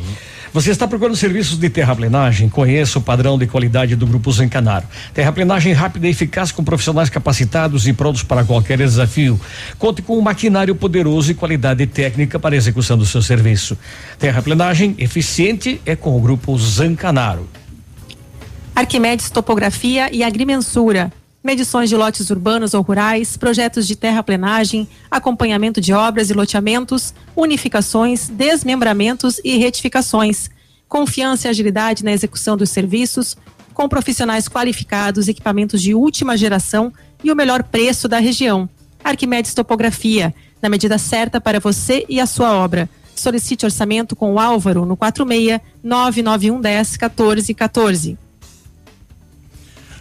[0.53, 2.49] Você está procurando serviços de terraplenagem?
[2.49, 4.85] Conheça o padrão de qualidade do Grupo Zancanaro.
[5.13, 9.39] Terraplenagem rápida e eficaz com profissionais capacitados e prontos para qualquer desafio.
[9.79, 13.77] Conte com um maquinário poderoso e qualidade técnica para a execução do seu serviço.
[14.19, 17.47] Terraplenagem eficiente é com o Grupo Zancanaro.
[18.75, 21.11] Arquimedes Topografia e Agrimensura.
[21.43, 28.29] Medições de lotes urbanos ou rurais, projetos de terraplenagem, acompanhamento de obras e loteamentos, unificações,
[28.29, 30.49] desmembramentos e retificações.
[30.87, 33.35] Confiança e agilidade na execução dos serviços,
[33.73, 36.93] com profissionais qualificados, equipamentos de última geração
[37.23, 38.69] e o melhor preço da região.
[39.03, 42.89] Arquimedes Topografia, na medida certa para você e a sua obra.
[43.15, 48.30] solicite orçamento com o Álvaro no 46 991 10 14 14.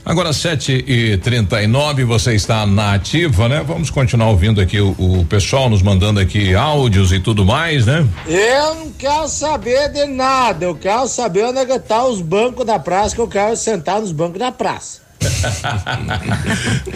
[0.04, 3.62] Agora, 7 e 39 você está na ativa, né?
[3.66, 8.06] Vamos continuar ouvindo aqui o, o, pessoal nos mandando aqui áudios e tudo mais, né?
[8.26, 10.64] Eu não quero saber de nada.
[10.64, 14.00] Eu quero saber onde é que tá os bancos da praça, que eu quero sentar
[14.00, 15.09] nos bancos da praça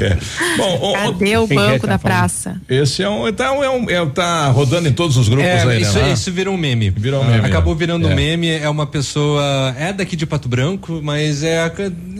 [0.00, 0.16] é.
[0.56, 2.60] Bom, Cadê o banco tá da praça?
[2.68, 5.82] Esse é um, tá, é um, é, tá rodando em todos os grupos é, aí,
[5.82, 6.12] isso, né?
[6.12, 6.90] Isso virou um meme.
[6.90, 7.46] Virou um meme.
[7.46, 8.14] Acabou virando um é.
[8.14, 11.70] meme, é uma pessoa, é daqui de Pato Branco, mas é.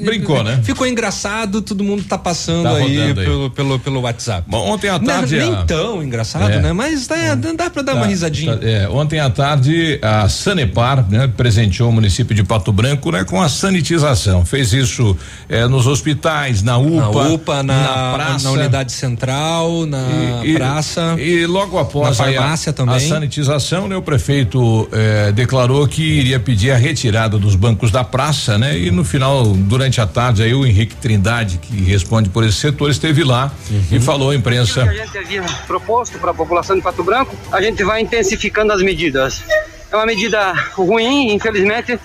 [0.05, 0.61] Brincou, né?
[0.62, 4.44] Ficou engraçado, todo mundo tá passando tá aí, aí, Pelo, pelo, pelo WhatsApp.
[4.46, 5.36] Bom, ontem à tarde.
[5.36, 6.61] Não, nem tão engraçado, é.
[6.61, 6.72] né?
[6.72, 8.57] Mas tá, dá pra dar tá, uma risadinha.
[8.57, 13.24] Tá, é, ontem à tarde, a Sanepar, né, presenteou o município de Pato Branco, né,
[13.24, 14.44] com a sanitização.
[14.44, 15.16] Fez isso
[15.48, 17.24] é, nos hospitais, na UPA.
[17.24, 21.14] Na UPA, na, na, praça, na unidade central, na e, praça.
[21.18, 22.97] E, e logo após na farmácia a, também.
[22.97, 28.05] a sanitização, né, o prefeito eh, declarou que iria pedir a retirada dos bancos da
[28.05, 28.78] praça, né?
[28.78, 32.90] E no final, durante a tarde, aí o Henrique Trindade, que responde por esse setor,
[32.90, 33.84] esteve lá uhum.
[33.92, 34.84] e falou à imprensa.
[34.84, 38.01] O que a gente havia proposto para a população de Pato Branco, a gente vai
[38.01, 39.42] intensificando as medidas.
[39.90, 41.99] É uma medida ruim, infelizmente,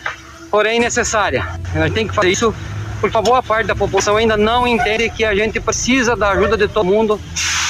[0.52, 1.48] porém necessária.
[1.74, 2.54] A gente tem que fazer isso
[3.00, 6.68] porque boa parte da população ainda não entende que a gente precisa da ajuda de
[6.68, 7.20] todo mundo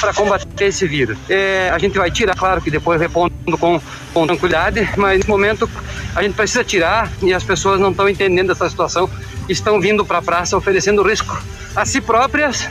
[0.00, 1.18] para combater esse vírus.
[1.28, 3.80] É, a gente vai tirar, claro que depois respondo com,
[4.12, 5.68] com tranquilidade, mas nesse momento
[6.14, 9.08] a gente precisa tirar e as pessoas não estão entendendo essa situação,
[9.48, 11.40] estão vindo para a praça oferecendo risco
[11.76, 12.68] a si próprias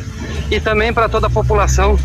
[0.52, 1.98] e também para toda a população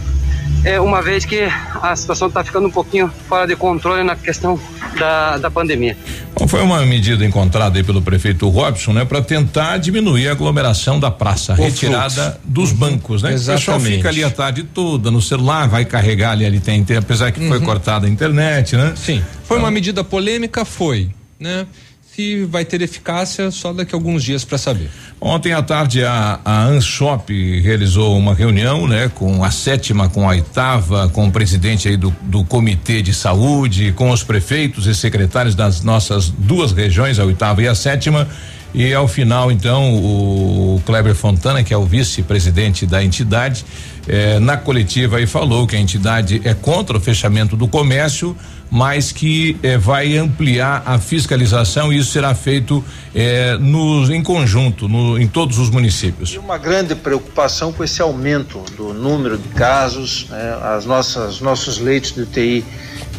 [0.64, 1.42] é, uma vez que
[1.82, 4.58] a situação está ficando um pouquinho fora de controle na questão
[4.98, 5.96] da, da pandemia.
[6.34, 10.98] Bom, foi uma medida encontrada aí pelo prefeito Robson, né, para tentar diminuir a aglomeração
[10.98, 12.40] da praça, o retirada fluxo.
[12.44, 12.76] dos uhum.
[12.76, 13.32] bancos, né?
[13.32, 13.62] Exatamente.
[13.62, 17.30] O pessoal fica ali a tarde toda no celular, vai carregar ali, ali tem, apesar
[17.30, 17.48] que uhum.
[17.48, 18.94] foi cortada a internet, né?
[18.96, 19.22] Sim.
[19.44, 21.66] Foi então, uma medida polêmica, foi, né?
[22.14, 24.88] Se vai ter eficácia só daqui a alguns dias para saber.
[25.20, 30.32] Ontem à tarde a, a Anshop realizou uma reunião, né, com a sétima, com a
[30.32, 35.54] oitava, com o presidente aí do, do comitê de saúde, com os prefeitos e secretários
[35.54, 38.28] das nossas duas regiões, a oitava e a sétima.
[38.74, 43.64] E ao final, então, o Kleber Fontana, que é o vice-presidente da entidade,
[44.08, 48.36] eh, na coletiva aí falou que a entidade é contra o fechamento do comércio,
[48.68, 54.88] mas que eh, vai ampliar a fiscalização e isso será feito eh, nos, em conjunto,
[54.88, 56.30] no, em todos os municípios.
[56.30, 61.78] E uma grande preocupação com esse aumento do número de casos, né, as nossas nossos
[61.78, 62.64] leitos de UTI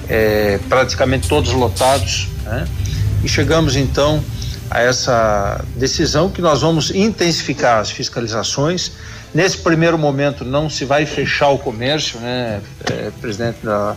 [0.09, 2.67] eh, praticamente todos lotados, né,
[3.23, 4.21] e chegamos então
[4.69, 8.91] a essa decisão que nós vamos intensificar as fiscalizações.
[9.33, 12.61] Nesse primeiro momento não se vai fechar o comércio, né,
[12.91, 13.95] é, presidente da,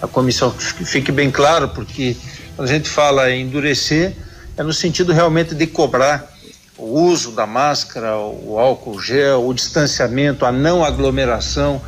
[0.00, 2.16] da comissão, fique bem claro, porque
[2.56, 4.14] quando a gente fala em endurecer,
[4.56, 6.30] é no sentido realmente de cobrar
[6.76, 11.80] o uso da máscara, o álcool gel, o distanciamento, a não aglomeração.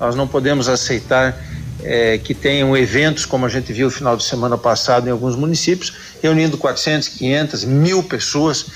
[0.00, 1.36] Nós não podemos aceitar
[1.82, 5.36] é, que tenham eventos, como a gente viu no final de semana passado em alguns
[5.36, 8.66] municípios, reunindo 400, 500, mil pessoas.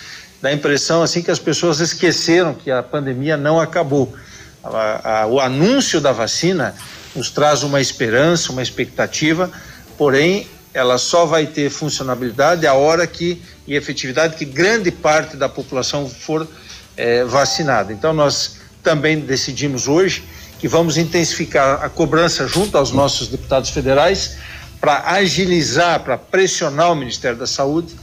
[0.41, 4.13] Dá a impressão assim que as pessoas esqueceram que a pandemia não acabou.
[4.63, 6.75] A, a, o anúncio da vacina
[7.15, 9.51] nos traz uma esperança, uma expectativa,
[9.99, 15.49] porém ela só vai ter funcionalidade a hora que e efetividade que grande parte da
[15.49, 16.47] população for
[16.97, 17.93] é, vacinada.
[17.93, 20.25] Então nós também decidimos hoje
[20.63, 24.37] que vamos intensificar a cobrança junto aos nossos deputados federais
[24.81, 27.97] para agilizar, para pressionar o Ministério da Saúde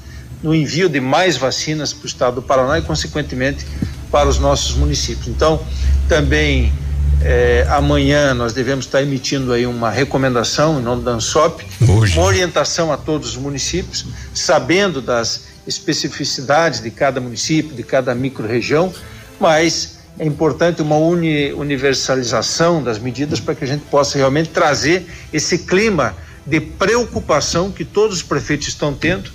[0.43, 3.66] no envio de mais vacinas para o estado do Paraná e, consequentemente,
[4.12, 5.30] para os nossos municípios.
[5.30, 5.66] Então,
[6.10, 6.74] também
[7.22, 12.18] eh, amanhã nós devemos estar emitindo aí uma recomendação em nome da ANSOP, Hoje.
[12.18, 18.93] uma orientação a todos os municípios, sabendo das especificidades de cada município, de cada micro-região,
[19.39, 25.05] mas é importante uma uni, universalização das medidas para que a gente possa realmente trazer
[25.32, 29.32] esse clima de preocupação que todos os prefeitos estão tendo,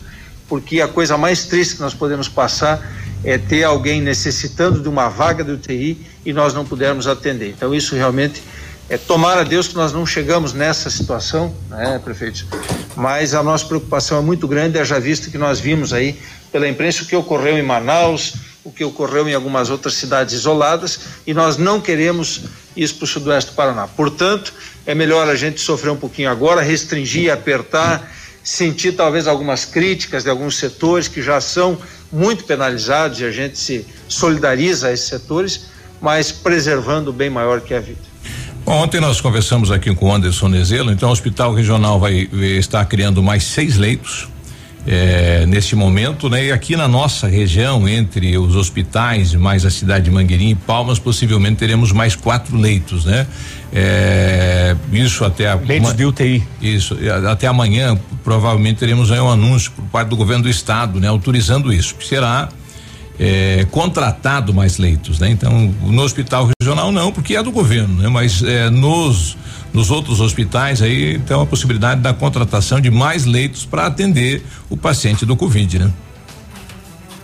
[0.48, 2.86] porque a coisa mais triste que nós podemos passar
[3.22, 7.48] é ter alguém necessitando de uma vaga de UTI e nós não pudermos atender.
[7.50, 8.42] Então isso realmente
[8.88, 12.46] é tomar a Deus que nós não chegamos nessa situação, né, prefeito?
[12.94, 16.18] Mas a nossa preocupação é muito grande, já visto que nós vimos aí
[16.52, 18.34] pela imprensa o que ocorreu em Manaus,
[18.64, 22.44] o que ocorreu em algumas outras cidades isoladas e nós não queremos
[22.74, 23.86] isso para o sudoeste do Paraná.
[23.86, 24.54] Portanto,
[24.86, 28.10] é melhor a gente sofrer um pouquinho agora, restringir, apertar,
[28.42, 31.78] sentir talvez algumas críticas de alguns setores que já são
[32.10, 35.66] muito penalizados e a gente se solidariza a esses setores,
[36.00, 38.14] mas preservando o bem maior que é a vida.
[38.66, 43.22] Ontem nós conversamos aqui com o Anderson Nezelo, então o Hospital Regional vai, estar criando
[43.22, 44.28] mais seis leitos
[44.86, 46.46] é, neste momento, né?
[46.46, 50.98] E aqui na nossa região, entre os hospitais, mais a cidade de Mangueirinha e Palmas,
[50.98, 53.26] possivelmente teremos mais quatro leitos, né?
[53.72, 56.42] É, isso até a, leitos uma, de UTI.
[56.60, 56.96] Isso,
[57.30, 61.08] até amanhã provavelmente teremos aí um anúncio por parte do governo do estado, né?
[61.08, 62.48] Autorizando isso, que será
[63.18, 65.30] é, contratado mais leitos, né?
[65.30, 68.08] Então, no hospital regional não, porque é do governo, né?
[68.08, 69.36] Mas é, nos
[69.72, 74.40] nos outros hospitais aí então a possibilidade da contratação de mais leitos para atender
[74.70, 75.92] o paciente do Covid, né?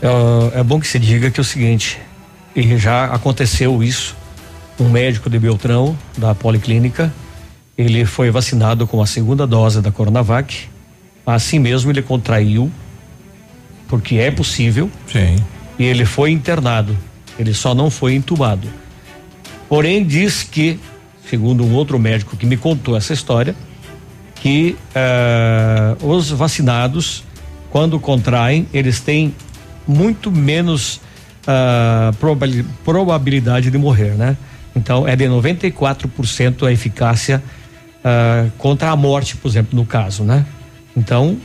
[0.02, 1.98] É, é, bom que se diga que é o seguinte,
[2.56, 4.16] e já aconteceu isso,
[4.78, 7.12] um médico de Beltrão da Policlínica,
[7.76, 10.68] ele foi vacinado com a segunda dose da Coronavac,
[11.24, 12.70] assim mesmo ele contraiu,
[13.88, 14.90] porque é possível.
[15.10, 15.36] Sim.
[15.80, 16.96] E ele foi internado,
[17.36, 18.68] ele só não foi entubado.
[19.68, 20.78] Porém diz que
[21.30, 23.54] segundo um outro médico que me contou essa história,
[24.34, 27.22] que uh, os vacinados,
[27.70, 29.32] quando contraem, eles têm
[29.86, 31.00] muito menos
[31.46, 32.14] uh,
[32.84, 34.36] probabilidade de morrer, né?
[34.74, 37.42] Então é de 94% a eficácia
[37.98, 40.44] uh, contra a morte, por exemplo, no caso, né?
[40.96, 41.38] Então,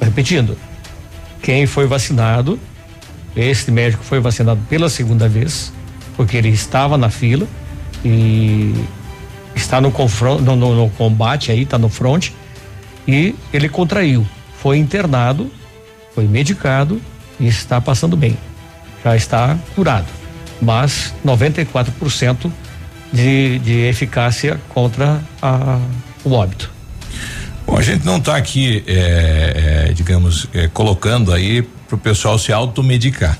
[0.00, 0.56] repetindo,
[1.42, 2.58] quem foi vacinado,
[3.36, 5.72] este médico foi vacinado pela segunda vez,
[6.16, 7.46] porque ele estava na fila,
[8.04, 8.74] e
[9.54, 12.30] está no confronto, no, no, no combate aí, está no front
[13.06, 14.26] e ele contraiu,
[14.60, 15.50] foi internado,
[16.14, 17.00] foi medicado
[17.38, 18.36] e está passando bem,
[19.04, 20.06] já está curado,
[20.60, 22.50] mas 94%
[23.12, 25.78] de, de eficácia contra a,
[26.24, 26.70] o óbito.
[27.66, 32.38] Bom, a gente não está aqui, é, é, digamos, é, colocando aí para o pessoal
[32.38, 33.36] se automedicar.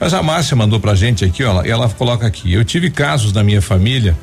[0.00, 3.32] Mas a Márcia mandou pra gente aqui, ó, e ela coloca aqui: eu tive casos
[3.32, 4.16] na minha família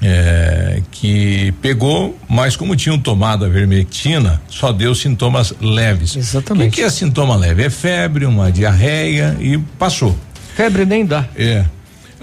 [0.00, 6.14] é, que pegou, mas como tinham tomado a vermectina, só deu sintomas leves.
[6.16, 6.68] Exatamente.
[6.68, 7.64] O que, que é sintoma leve?
[7.64, 10.16] É febre, uma diarreia e passou.
[10.54, 11.26] Febre nem dá.
[11.34, 11.64] É.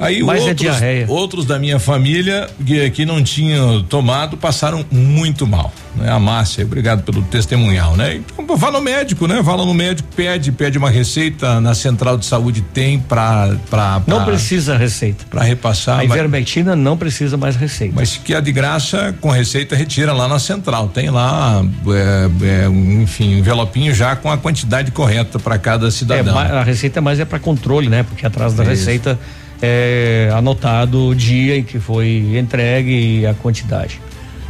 [0.01, 1.05] Aí Mas é outros, é diarreia.
[1.07, 5.71] outros da minha família que, que não tinham tomado passaram muito mal.
[5.95, 6.09] Né?
[6.09, 8.15] A Márcia, obrigado pelo testemunhal, né?
[8.15, 9.41] Então, vá no médico, né?
[9.41, 14.25] Vá no médico, pede, pede uma receita na central de saúde tem para para Não
[14.25, 15.25] precisa receita.
[15.29, 15.99] Para repassar.
[15.99, 17.93] A ivermectina não precisa mais receita.
[17.95, 20.87] Mas que é de graça com receita retira lá na central.
[20.87, 22.67] Tem lá, é, é,
[23.01, 26.39] enfim, envelopinho já com a quantidade correta para cada cidadão.
[26.41, 28.03] É, a receita mais é para controle, né?
[28.03, 29.19] Porque atrás da receita
[29.61, 34.01] é, anotado o dia em que foi entregue e a quantidade.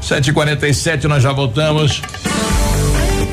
[0.02, 2.02] 7h47, nós já voltamos.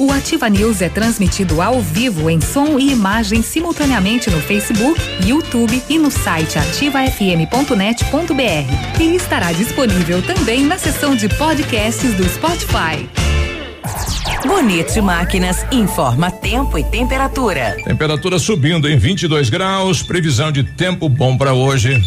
[0.00, 5.82] O Ativa News é transmitido ao vivo em som e imagem simultaneamente no Facebook, YouTube
[5.90, 8.98] e no site ativafm.net.br.
[8.98, 13.06] E estará disponível também na seção de podcasts do Spotify.
[14.46, 17.76] Bonito Máquinas informa tempo e temperatura.
[17.84, 22.00] Temperatura subindo em 22 graus, previsão de tempo bom para hoje.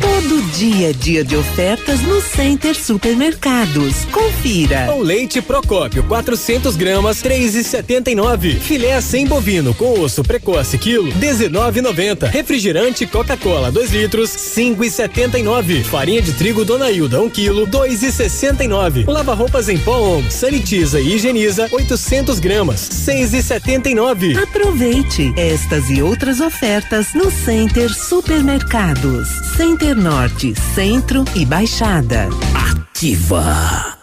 [0.04, 4.04] Todo dia dia de ofertas no Center Supermercados.
[4.12, 4.94] Confira.
[4.94, 8.58] O leite Procópio 400 gramas 3,79.
[8.58, 12.28] Filé sem bovino com osso precoce quilo 19,90.
[12.28, 15.82] Refrigerante Coca-Cola 2 litros 5,79.
[15.84, 19.08] Farinha de trigo Dona Hilda 1 quilo 2,69.
[19.10, 24.36] Lava roupas em pó On, sanitiza e higieniza 800 gramas 6,79.
[24.42, 29.28] Aproveite estas e outras ofertas no Center Supermercados.
[29.56, 32.28] Center Norte, Centro e Baixada.
[32.70, 33.96] Ativa.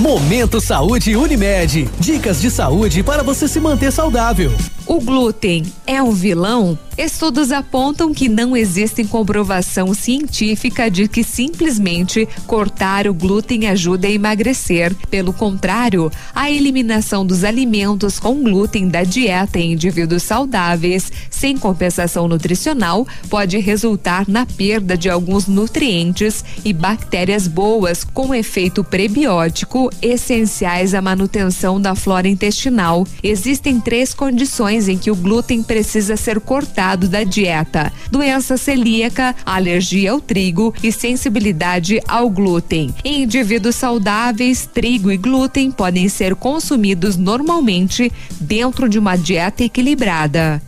[0.00, 1.86] Momento Saúde Unimed.
[1.98, 4.50] Dicas de saúde para você se manter saudável.
[4.86, 6.76] O glúten é um vilão?
[6.96, 14.10] Estudos apontam que não existe comprovação científica de que simplesmente cortar o glúten ajuda a
[14.10, 14.94] emagrecer.
[15.08, 22.26] Pelo contrário, a eliminação dos alimentos com glúten da dieta em indivíduos saudáveis, sem compensação
[22.26, 30.94] nutricional, pode resultar na perda de alguns nutrientes e bactérias boas com efeito prebiótico essenciais
[30.94, 33.06] à manutenção da flora intestinal.
[33.22, 40.12] Existem três condições em que o glúten precisa ser cortado da dieta: doença celíaca, alergia
[40.12, 42.94] ao trigo e sensibilidade ao glúten.
[43.04, 48.10] Em indivíduos saudáveis, trigo e glúten podem ser consumidos normalmente
[48.40, 50.62] dentro de uma dieta equilibrada.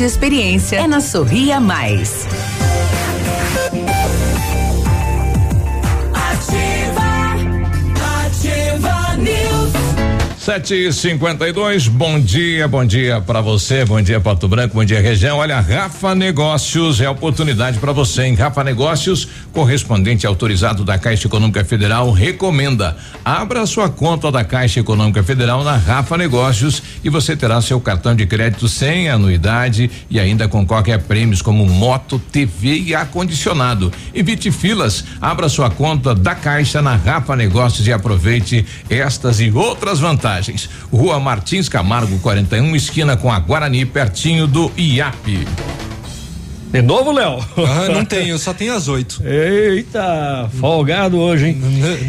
[0.00, 2.26] e experiência é na Sorria Mais.
[10.48, 14.76] Sete e cinquenta e dois, bom dia, bom dia para você, bom dia Pato Branco,
[14.76, 15.36] bom dia região.
[15.36, 21.62] Olha, Rafa Negócios é oportunidade para você, em Rafa Negócios, correspondente autorizado da Caixa Econômica
[21.66, 22.96] Federal, recomenda.
[23.22, 28.16] Abra sua conta da Caixa Econômica Federal na Rafa Negócios e você terá seu cartão
[28.16, 33.92] de crédito sem anuidade e ainda concorre a prêmios como moto, TV e ar-condicionado.
[34.14, 40.00] Evite filas, abra sua conta da Caixa na Rafa Negócios e aproveite estas e outras
[40.00, 40.37] vantagens.
[40.92, 45.46] Rua Martins Camargo 41, esquina com a Guarani, pertinho do IAP.
[46.70, 47.38] De novo, Léo?
[47.56, 49.22] Ah, não tenho, só tenho as oito.
[49.24, 51.60] Eita, folgado hoje, hein?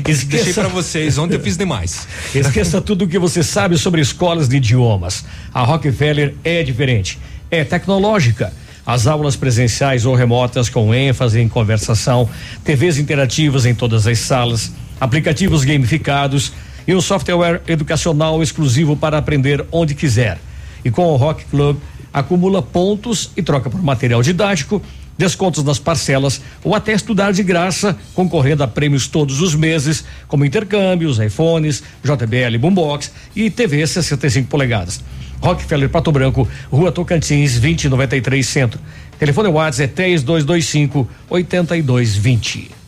[0.03, 2.05] Deixei pra vocês, ontem eu fiz demais.
[2.35, 5.23] Esqueça tudo o que você sabe sobre escolas de idiomas.
[5.53, 7.17] A Rockefeller é diferente.
[7.49, 8.51] É tecnológica.
[8.85, 12.29] As aulas presenciais ou remotas com ênfase em conversação,
[12.63, 16.51] TVs interativas em todas as salas, aplicativos gamificados
[16.89, 20.39] e um software educacional exclusivo para aprender onde quiser.
[20.83, 21.77] E com o Rock Club,
[22.11, 24.81] acumula pontos e troca por material didático,
[25.15, 30.43] descontos nas parcelas ou até estudar de graça, concorrendo a prêmios todos os meses, como
[30.43, 34.99] intercâmbios, iPhones, JBL Boombox e TV 65 polegadas.
[35.39, 38.79] Rockefeller Pato Branco, Rua Tocantins, 2093 Centro.
[39.19, 42.78] Telefone WhatsApp é 3225 8220.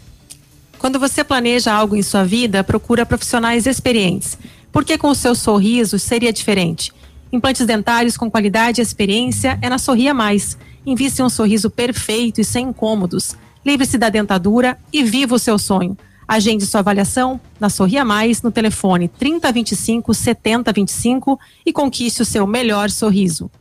[0.81, 4.35] Quando você planeja algo em sua vida, procura profissionais experientes.
[4.71, 6.91] Porque com o seu sorriso seria diferente.
[7.31, 10.57] Implantes dentários com qualidade e experiência é na Sorria Mais.
[10.83, 13.35] Invista em um sorriso perfeito e sem incômodos.
[13.63, 15.95] Livre-se da dentadura e viva o seu sonho.
[16.27, 22.89] Agende sua avaliação na Sorria Mais no telefone 3025 7025 e conquiste o seu melhor
[22.89, 23.51] sorriso.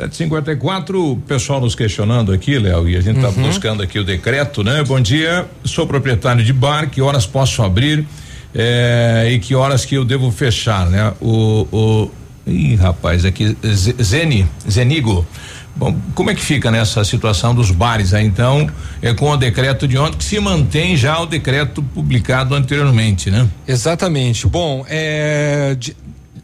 [0.00, 3.46] 754, o pessoal nos questionando aqui, Léo, e a gente está Uhum.
[3.46, 4.82] buscando aqui o decreto, né?
[4.82, 8.06] Bom dia, sou proprietário de bar, que horas posso abrir?
[8.54, 11.12] É, e que horas que eu devo fechar, né?
[11.20, 12.10] O, o
[12.46, 13.56] ih, rapaz, aqui
[14.02, 15.26] Zeni, Zenigo.
[15.76, 18.68] Bom, como é que fica nessa situação dos bares aí, então,
[19.00, 23.46] é com o decreto de ontem que se mantém já o decreto publicado anteriormente, né?
[23.68, 24.48] Exatamente.
[24.48, 25.96] Bom, é, de,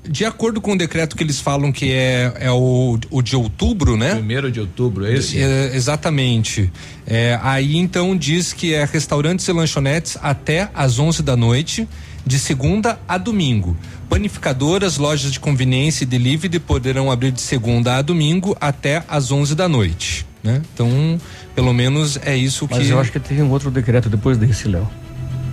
[0.08, 3.96] de acordo com o decreto que eles falam que é, é o, o de outubro,
[3.96, 4.14] né?
[4.14, 5.40] Primeiro de outubro, é esse?
[5.40, 6.70] É, exatamente.
[7.06, 11.88] É, aí então diz que é restaurantes e lanchonetes até às 11 da noite,
[12.24, 13.76] de segunda a domingo.
[14.08, 19.54] Panificadoras, lojas de conveniência e delivery poderão abrir de segunda a domingo até às 11
[19.54, 20.26] da noite.
[20.42, 20.62] Né?
[20.72, 21.20] Então,
[21.54, 22.84] pelo menos é isso Mas que.
[22.84, 24.88] Mas eu acho que teve um outro decreto depois desse, Léo.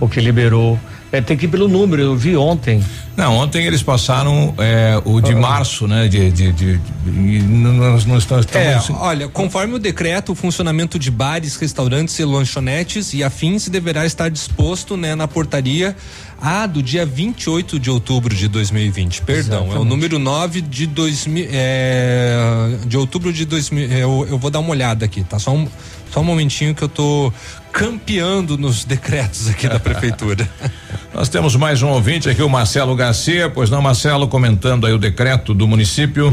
[0.00, 0.78] O que liberou
[1.14, 2.82] é, tem que ir pelo número, eu vi ontem.
[3.16, 5.36] Não, ontem eles passaram é, o de ah.
[5.36, 6.08] março, né?
[6.08, 8.46] De, de, de, de nós não estamos.
[8.52, 14.04] É, olha, conforme o decreto, o funcionamento de bares, restaurantes e lanchonetes e afins deverá
[14.04, 15.94] estar disposto, né, na portaria
[16.40, 19.22] ah, do dia 28 de outubro de 2020.
[19.22, 19.76] Perdão, Exatamente.
[19.76, 23.90] é o número 9 de 2000, é, de outubro de 2000.
[23.92, 25.38] Eu, eu vou dar uma olhada aqui, tá?
[25.38, 25.68] Só um,
[26.14, 27.32] só um momentinho que eu tô
[27.72, 30.48] campeando nos decretos aqui da prefeitura.
[31.12, 33.50] Nós temos mais um ouvinte aqui, o Marcelo Garcia.
[33.50, 36.32] Pois não, Marcelo, comentando aí o decreto do município.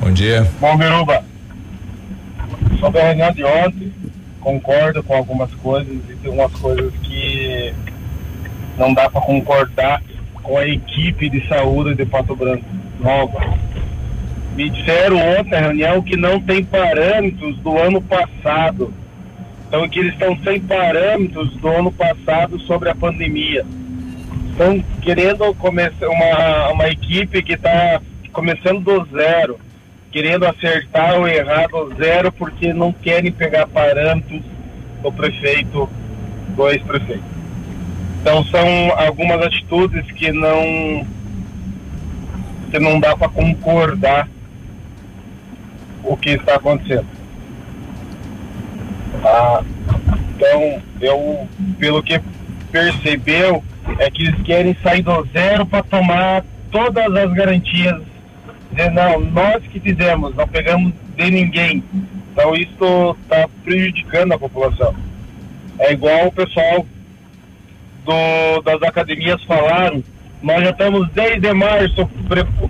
[0.00, 0.48] Bom dia.
[0.60, 1.24] Bom, Biruba.
[2.78, 3.92] Sobre a reunião de ontem,
[4.40, 7.74] concordo com algumas coisas e tem umas coisas que
[8.78, 10.00] não dá para concordar
[10.40, 12.64] com a equipe de saúde de Pato Branco
[13.00, 13.58] nova
[14.58, 18.92] me disseram ontem na reunião que não tem parâmetros do ano passado.
[19.68, 23.64] Então que eles estão sem parâmetros do ano passado sobre a pandemia.
[24.50, 28.02] Estão querendo começar uma, uma equipe que está
[28.32, 29.60] começando do zero,
[30.10, 34.42] querendo acertar ou errar do zero porque não querem pegar parâmetros
[35.00, 35.88] do prefeito,
[36.56, 37.22] do ex-prefeito.
[38.22, 41.06] Então são algumas atitudes que não
[42.72, 44.28] que não dá para concordar
[46.02, 47.06] o que está acontecendo.
[49.24, 49.62] Ah,
[50.34, 52.20] então, eu, pelo que
[52.70, 53.62] percebeu,
[53.98, 58.00] é que eles querem sair do zero para tomar todas as garantias.
[58.70, 61.82] Dizer, não, nós que fizemos, não pegamos de ninguém.
[62.32, 64.94] Então, isso está prejudicando a população.
[65.78, 66.86] É igual o pessoal
[68.04, 70.02] do, das academias falaram,
[70.42, 72.08] nós já estamos desde março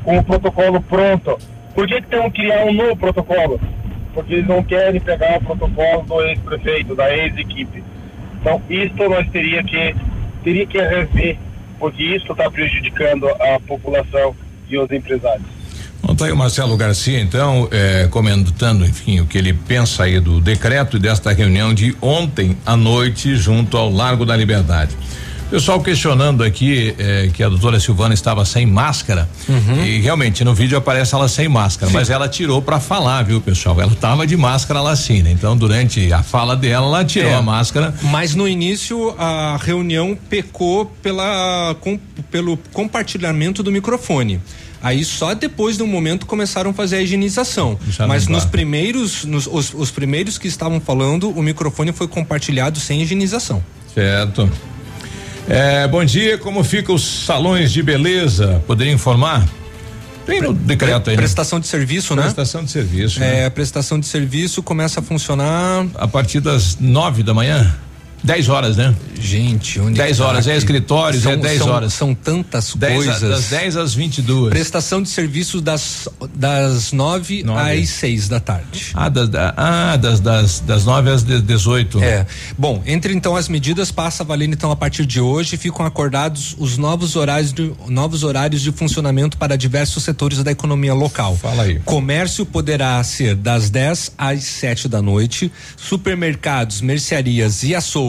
[0.05, 1.39] com o protocolo pronto
[1.79, 3.61] por que, que temos que criar um novo protocolo?
[4.13, 7.85] Porque eles não querem pegar o protocolo do ex-prefeito, da ex-equipe.
[8.41, 9.95] Então, isso nós teria que,
[10.43, 11.39] teria que rever,
[11.79, 14.35] porque isso está prejudicando a população
[14.69, 15.47] e os empresários.
[16.03, 20.19] Bom, tá aí o Marcelo Garcia, então, é, comentando, enfim, o que ele pensa aí
[20.19, 24.97] do decreto e desta reunião de ontem à noite junto ao Largo da Liberdade.
[25.51, 29.83] Pessoal questionando aqui eh, que a doutora Silvana estava sem máscara uhum.
[29.83, 31.97] e realmente no vídeo aparece ela sem máscara, sim.
[31.97, 33.81] mas ela tirou para falar, viu, pessoal?
[33.81, 35.31] Ela estava de máscara lá sim, né?
[35.31, 37.95] Então durante a fala dela ela tirou é, a máscara.
[38.03, 41.99] Mas no início a reunião pecou pela com,
[42.31, 44.43] pelo compartilhamento do microfone.
[44.83, 47.79] Aí só depois do momento começaram a fazer a higienização.
[48.07, 53.01] Mas nos primeiros, nos, os, os primeiros que estavam falando, o microfone foi compartilhado sem
[53.01, 53.63] higienização.
[53.95, 54.49] Certo.
[55.49, 58.63] É, bom dia, como ficam os salões de beleza?
[58.67, 59.49] Poderia informar?
[60.27, 61.17] Tem no decreto aí.
[61.17, 61.23] Né?
[61.23, 62.23] Prestação de serviço, né?
[62.23, 63.23] Prestação de serviço.
[63.23, 63.47] É, né?
[63.47, 67.75] a prestação de serviço começa a funcionar a partir das nove da manhã.
[68.23, 68.95] 10 horas, né?
[69.21, 71.93] Gente, onde 10 horas, é escritórios, são, é 10 são, horas.
[71.93, 73.25] São tantas dez coisas.
[73.25, 74.51] A, das 10 às 22.
[74.51, 78.93] Prestação de serviços das das 9 às 6 da tarde.
[78.95, 82.03] Ah, das, ah, das, das, das 9 às 18.
[82.03, 82.27] É.
[82.57, 86.77] Bom, entre então as medidas passa valendo então a partir de hoje ficam acordados os
[86.77, 91.37] novos horários de, novos horários de funcionamento para diversos setores da economia local.
[91.37, 91.81] Fala aí.
[91.85, 98.08] Comércio poderá ser das 10 às 7 da noite, supermercados, mercearias e açougues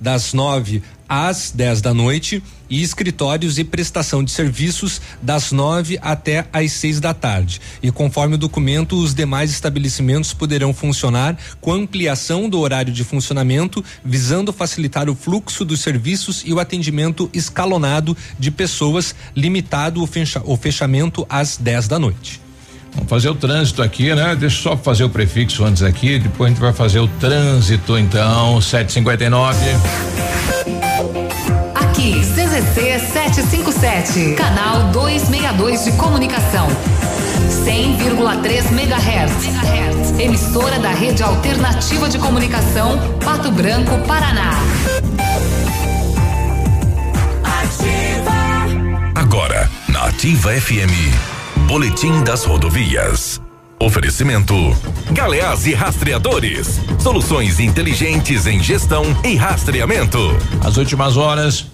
[0.00, 6.46] das 9 às 10 da noite e escritórios e prestação de serviços das 9 até
[6.52, 7.60] às 6 da tarde.
[7.82, 13.84] E conforme o documento, os demais estabelecimentos poderão funcionar com ampliação do horário de funcionamento,
[14.04, 20.42] visando facilitar o fluxo dos serviços e o atendimento escalonado de pessoas, limitado o, fecha,
[20.44, 22.43] o fechamento às 10 da noite.
[22.94, 24.36] Vamos fazer o trânsito aqui, né?
[24.36, 28.60] Deixa só fazer o prefixo antes aqui, depois a gente vai fazer o trânsito então,
[28.60, 29.56] 759.
[31.74, 36.68] Aqui, CZC 757, canal 262 de comunicação.
[37.64, 40.20] 100,3 MHz.
[40.20, 44.52] Emissora da Rede Alternativa de Comunicação, Pato Branco, Paraná.
[47.42, 48.32] Ativa.
[49.14, 51.43] Agora, na Ativa FM.
[51.66, 53.40] Boletim das rodovias.
[53.80, 54.54] Oferecimento:
[55.12, 56.78] Galeás e Rastreadores.
[57.00, 60.18] Soluções inteligentes em gestão e rastreamento.
[60.62, 61.66] As últimas horas.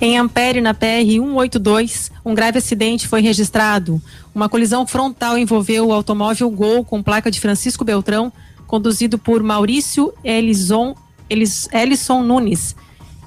[0.00, 4.00] Em Ampere, na PR 182, um grave acidente foi registrado.
[4.34, 8.32] Uma colisão frontal envolveu o automóvel Gol com placa de Francisco Beltrão,
[8.66, 10.94] conduzido por Maurício Elison,
[11.28, 12.74] Elis, Elison Nunes,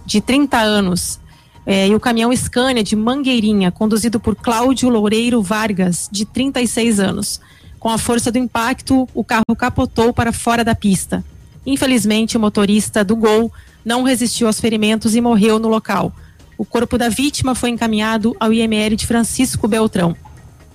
[0.04, 1.20] de 30 anos.
[1.66, 7.40] É, e o caminhão Scania de Mangueirinha, conduzido por Cláudio Loureiro Vargas, de 36 anos.
[7.80, 11.24] Com a força do impacto, o carro capotou para fora da pista.
[11.66, 13.52] Infelizmente, o motorista do Gol
[13.84, 16.14] não resistiu aos ferimentos e morreu no local.
[16.58, 20.16] O corpo da vítima foi encaminhado ao IML de Francisco Beltrão.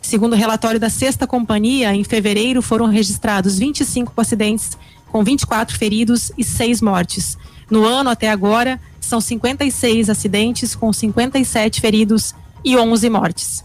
[0.01, 4.77] Segundo o relatório da Sexta Companhia, em fevereiro foram registrados 25 acidentes,
[5.11, 7.37] com 24 feridos e 6 mortes.
[7.71, 12.35] No ano até agora, são 56 acidentes, com 57 feridos
[12.65, 13.65] e 11 mortes.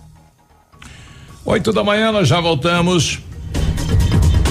[1.46, 3.20] 8 da manhã, nós já voltamos.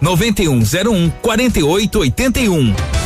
[0.00, 3.05] 9101 4881.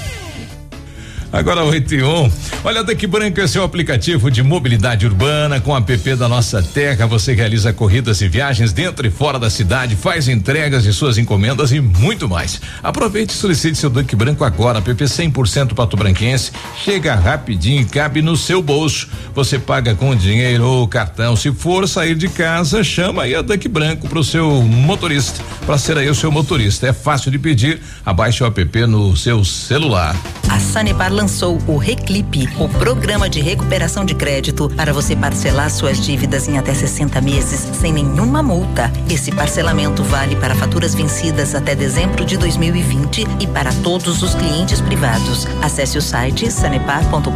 [1.31, 2.31] Agora 8 e 1.
[2.63, 7.07] Olha, Daqui Branca é seu aplicativo de mobilidade urbana com app da nossa terra.
[7.07, 11.71] Você realiza corridas e viagens dentro e fora da cidade, faz entregas de suas encomendas
[11.71, 12.59] e muito mais.
[12.83, 14.79] Aproveite e solicite seu Daqui Branco agora.
[14.79, 16.51] App 100% pato branquense.
[16.83, 19.07] Chega rapidinho e cabe no seu bolso.
[19.33, 21.35] Você paga com dinheiro ou cartão.
[21.37, 25.97] Se for sair de casa, chama aí a Daqui Branco pro seu motorista, para ser
[25.97, 26.87] aí o seu motorista.
[26.87, 27.81] É fácil de pedir.
[28.05, 30.15] Abaixe o app no seu celular.
[30.49, 35.99] A Sanepar lançou o Reclipe, o programa de recuperação de crédito para você parcelar suas
[36.03, 38.91] dívidas em até 60 meses sem nenhuma multa.
[39.07, 44.81] Esse parcelamento vale para faturas vencidas até dezembro de 2020 e para todos os clientes
[44.81, 45.47] privados.
[45.61, 47.29] Acesse o site sanepar.com.br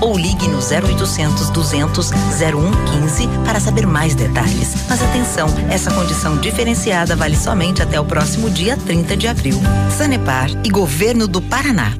[0.00, 4.74] ou ligue no 0800 200 0115 para saber mais detalhes.
[4.88, 9.60] Mas atenção, essa condição diferenciada vale somente até o próximo dia 30 de abril.
[9.96, 11.92] Sanepar e Governo do Paraná.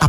[0.00, 0.08] A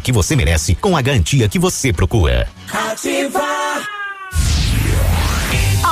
[0.00, 2.48] que você merece com a garantia que você procura.
[2.72, 3.40] Ativa.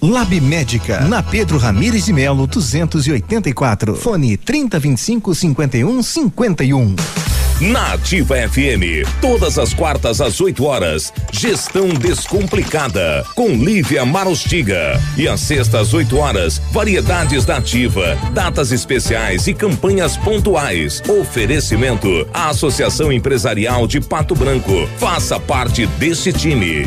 [0.00, 3.96] Lab Médica, na Pedro Ramires de Melo, 284.
[3.96, 6.96] Fone 3025 51 51.
[7.60, 15.00] Na Ativa FM, todas as quartas às 8 horas, Gestão Descomplicada, com Lívia Marostiga.
[15.16, 21.02] E às sextas às 8 horas, variedades da Ativa, datas especiais e campanhas pontuais.
[21.08, 24.88] Oferecimento à Associação Empresarial de Pato Branco.
[24.96, 26.86] Faça parte desse time.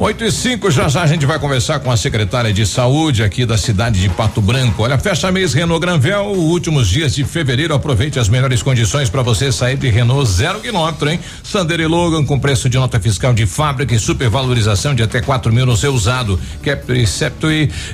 [0.00, 3.44] 8 e 5, já já a gente vai conversar com a secretária de saúde aqui
[3.44, 4.82] da cidade de Pato Branco.
[4.82, 7.74] Olha, fecha mês Renault Granvel, últimos dias de fevereiro.
[7.74, 11.20] Aproveite as melhores condições para você sair de Renault zero quilômetro, hein?
[11.42, 15.52] Sander e Logan com preço de nota fiscal de fábrica e supervalorização de até 4
[15.52, 16.40] mil no seu usado.
[16.62, 17.04] Capri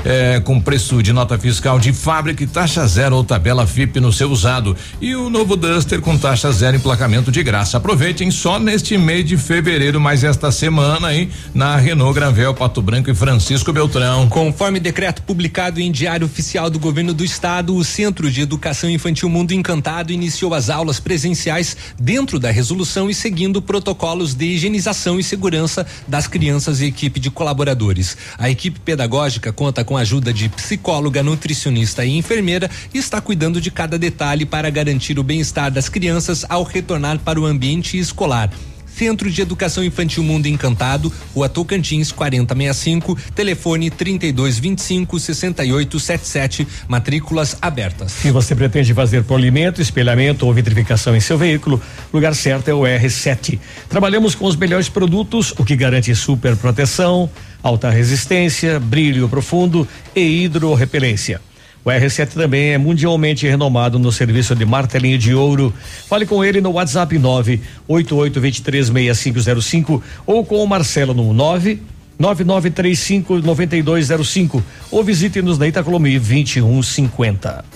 [0.04, 4.12] eh, com preço de nota fiscal de fábrica e taxa zero ou tabela FIP no
[4.12, 4.76] seu usado.
[5.00, 7.78] E o novo Duster com taxa zero emplacamento de graça.
[7.78, 11.30] Aproveitem só neste mês de fevereiro, mais esta semana, hein?
[11.52, 14.28] Na Renault Renault Granvel, Pato Branco e Francisco Beltrão.
[14.28, 19.30] Conforme decreto publicado em Diário Oficial do Governo do Estado, o Centro de Educação Infantil
[19.30, 25.24] Mundo Encantado iniciou as aulas presenciais dentro da resolução e seguindo protocolos de higienização e
[25.24, 28.14] segurança das crianças e equipe de colaboradores.
[28.36, 33.58] A equipe pedagógica conta com a ajuda de psicóloga, nutricionista e enfermeira e está cuidando
[33.58, 38.50] de cada detalhe para garantir o bem-estar das crianças ao retornar para o ambiente escolar.
[38.96, 48.12] Centro de Educação Infantil Mundo Encantado, Rua Tocantins 4065, telefone 3225 6877, matrículas abertas.
[48.12, 51.80] Se você pretende fazer polimento, espelhamento ou vitrificação em seu veículo,
[52.10, 53.58] lugar certo é o R7.
[53.86, 57.28] Trabalhamos com os melhores produtos, o que garante super proteção,
[57.62, 61.40] alta resistência, brilho profundo e hidrorrepelência.
[61.86, 65.72] O R7 também é mundialmente renomado no serviço de martelinho de ouro.
[66.08, 67.16] Fale com ele no WhatsApp
[67.88, 71.80] 988236505 ou com o Marcelo no 9
[72.18, 77.75] 9935 9205 ou visite-nos na Itacolomi 2150.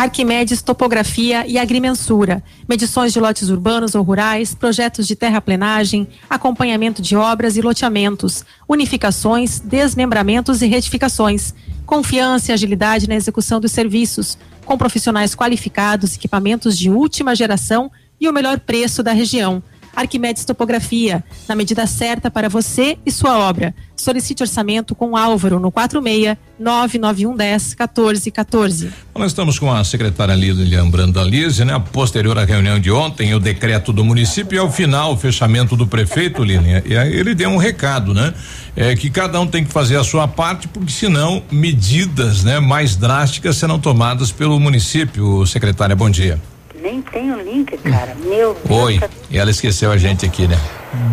[0.00, 7.14] Arquimedes Topografia e Agrimensura, medições de lotes urbanos ou rurais, projetos de terraplenagem, acompanhamento de
[7.14, 11.52] obras e loteamentos, unificações, desmembramentos e retificações.
[11.84, 18.26] Confiança e agilidade na execução dos serviços, com profissionais qualificados, equipamentos de última geração e
[18.26, 19.62] o melhor preço da região.
[19.94, 23.74] Arquimedes Topografia, na medida certa para você e sua obra.
[23.96, 28.90] Solicite orçamento com Álvaro no 46 99110 1414.
[29.14, 31.78] Nós estamos com a secretária Lilian Brandalize, né?
[31.92, 35.86] Posterior à reunião de ontem, o decreto do município e ao final o fechamento do
[35.86, 36.82] prefeito, Lilian.
[36.86, 38.32] E aí ele deu um recado, né?
[38.74, 42.96] É que cada um tem que fazer a sua parte, porque senão medidas, né, mais
[42.96, 45.44] drásticas serão tomadas pelo município.
[45.46, 46.40] Secretária, bom dia.
[46.82, 48.14] Nem tem o link, cara.
[48.24, 48.80] Meu Deus.
[48.82, 49.00] Oi.
[49.30, 50.58] E ela esqueceu a gente aqui, né?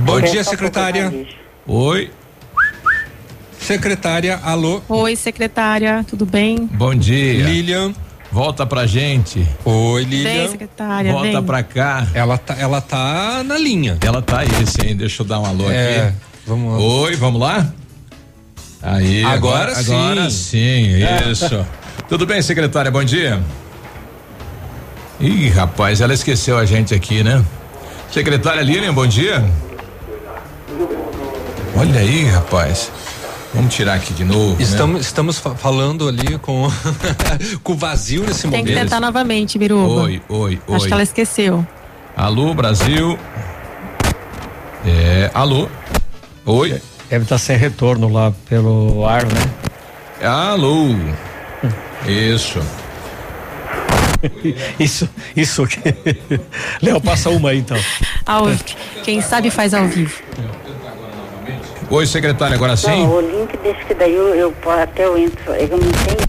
[0.06, 1.12] Bom dia, secretária.
[1.66, 2.10] Oi.
[3.60, 4.82] Secretária, alô.
[4.88, 6.70] Oi, secretária, tudo bem?
[6.74, 7.44] Bom dia.
[7.44, 7.94] Lilian.
[8.32, 9.46] Volta pra gente.
[9.66, 10.34] Oi, Lilian.
[10.34, 11.44] Vem, secretária, Volta vem.
[11.44, 12.08] pra cá.
[12.14, 13.98] Ela tá, ela tá na linha.
[14.02, 14.96] Ela tá aí, sim.
[14.96, 16.16] Deixa eu dar um alô É, aqui.
[16.46, 17.68] Vamos Oi, vamos lá?
[18.82, 19.96] Aí, Agora agora, sim.
[19.96, 21.66] Agora sim, isso.
[22.08, 22.90] Tudo bem, secretária?
[22.92, 23.42] Bom dia.
[25.20, 27.44] Ih, rapaz, ela esqueceu a gente aqui, né?
[28.12, 29.44] Secretária Lilian, bom dia.
[31.76, 32.92] Olha aí, rapaz.
[33.54, 34.56] Vamos tirar aqui de novo.
[34.58, 34.62] né?
[34.64, 36.68] Estamos, estamos fa- falando ali com
[37.64, 38.84] com vazio nesse Tem que momento.
[38.90, 40.04] tentar novamente, Biruba.
[40.04, 40.76] Oi, oi, oi.
[40.76, 41.66] Acho que ela esqueceu.
[42.16, 43.18] Alô, Brasil.
[44.86, 45.68] É, alô.
[46.46, 46.80] Oi.
[47.10, 50.28] Deve estar sem retorno lá pelo ar, né?
[50.28, 50.90] Alô.
[52.08, 52.60] Isso.
[54.80, 55.68] Isso, isso.
[56.82, 57.78] Léo, passa uma aí então.
[58.26, 58.46] Ao,
[59.04, 60.22] quem sabe faz ao vivo.
[61.90, 62.90] Oi, secretária, agora sim?
[62.90, 65.54] Não, o link deixa que daí eu, eu até eu entro.
[65.54, 66.28] Eu não tenho.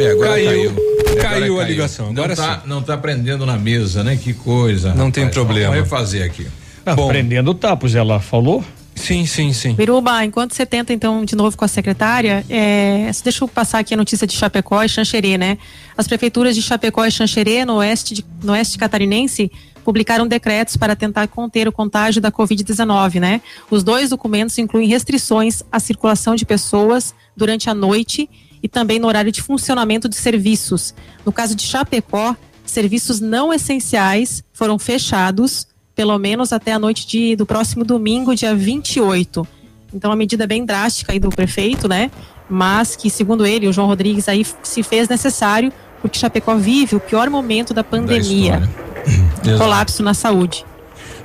[0.00, 0.46] É, agora Caiu.
[0.50, 0.70] caiu.
[0.70, 4.16] É, agora Caiu a ligação, Não agora tá, não tá prendendo na mesa, né?
[4.16, 4.94] Que coisa.
[4.94, 5.34] Não tem rapaz.
[5.34, 5.68] problema.
[5.74, 6.46] Vamos refazer aqui.
[6.84, 7.08] Ah, Bom.
[7.08, 8.62] prendendo tá, pois ela falou.
[8.94, 9.74] Sim, sim, sim.
[9.74, 13.92] Biruba, enquanto você tenta então de novo com a secretária, é, deixa eu passar aqui
[13.92, 15.58] a notícia de Chapecó e Xanxerê, né?
[15.96, 19.50] As prefeituras de Chapecó e Xanxerê, no oeste, de- no oeste catarinense,
[19.84, 23.42] publicaram decretos para tentar conter o contágio da Covid-19, né?
[23.70, 28.30] Os dois documentos incluem restrições à circulação de pessoas durante a noite
[28.62, 30.94] e também no horário de funcionamento de serviços.
[31.26, 32.34] No caso de Chapecó,
[32.64, 38.54] serviços não essenciais foram fechados pelo menos até a noite de, do próximo domingo, dia
[38.54, 39.46] 28.
[39.92, 42.10] Então, uma medida bem drástica aí do prefeito, né?
[42.48, 45.72] Mas que, segundo ele, o João Rodrigues aí se fez necessário
[46.02, 48.68] porque Chapecó vive o pior momento da pandemia.
[49.42, 49.58] Exato.
[49.58, 50.64] colapso na saúde.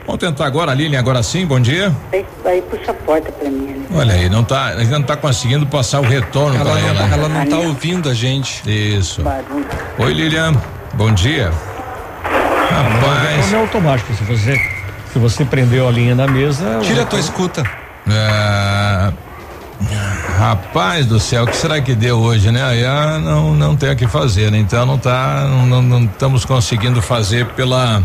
[0.06, 1.96] Vamos tentar agora, Lilian, agora sim, bom dia.
[2.12, 3.70] Aí, aí puxa a porta pra mim.
[3.70, 3.86] ali.
[3.94, 6.88] Olha aí, não tá, a gente não tá conseguindo passar o retorno Ela para não,
[6.88, 7.14] ela.
[7.14, 8.64] ela não tá ouvindo a gente.
[8.66, 9.22] Isso.
[9.22, 9.66] Barulho.
[9.98, 10.54] Oi, Lilian,
[10.94, 11.52] bom dia.
[12.70, 13.54] Rapaz.
[13.54, 14.14] É automático.
[14.14, 14.62] Se você,
[15.12, 16.80] se você prendeu a linha na mesa.
[16.82, 17.64] Tira a tua escuta.
[18.08, 19.12] É,
[20.38, 22.64] Rapaz do céu, o que será que deu hoje, né?
[22.64, 24.58] Aí ah, não, não tem o que fazer, né?
[24.58, 28.04] Então não tá, não, não- não estamos conseguindo fazer pela,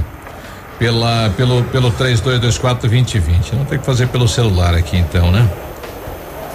[0.79, 3.55] pela, pelo, pelo 3224 2020.
[3.57, 5.49] Não tem que fazer pelo celular aqui então, né?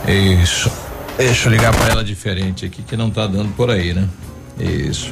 [0.07, 0.71] Isso.
[1.17, 4.05] Deixa eu ligar para ela diferente aqui que não tá dando por aí, né?
[4.59, 5.11] Isso.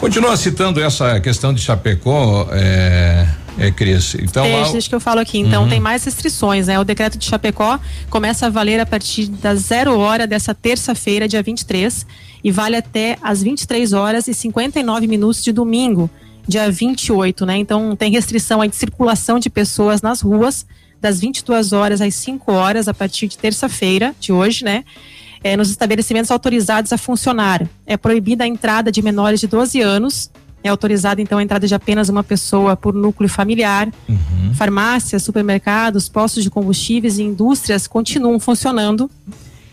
[0.00, 3.26] Continua citando essa questão de Chapecó, é,
[3.58, 4.14] é Cris.
[4.16, 5.38] Então lá, Deixa, deixa que eu falo aqui.
[5.38, 5.68] Então, Uhum.
[5.68, 6.78] tem mais restrições, né?
[6.78, 7.78] O decreto de Chapecó
[8.10, 12.06] começa a valer a partir das zero hora dessa terça-feira, dia 23,
[12.42, 16.10] e vale até às 23 horas e 59 minutos de domingo,
[16.46, 17.56] dia 28, né?
[17.56, 20.66] Então, tem restrição aí de circulação de pessoas nas ruas,
[21.00, 24.84] das 22 horas às 5 horas, a partir de terça-feira, de hoje, né?
[25.42, 27.68] É, nos estabelecimentos autorizados a funcionar.
[27.86, 30.30] É proibida a entrada de menores de 12 anos.
[30.64, 33.92] É autorizada, então, a entrada de apenas uma pessoa por núcleo familiar.
[34.54, 39.10] Farmácias, supermercados, postos de combustíveis e indústrias continuam funcionando.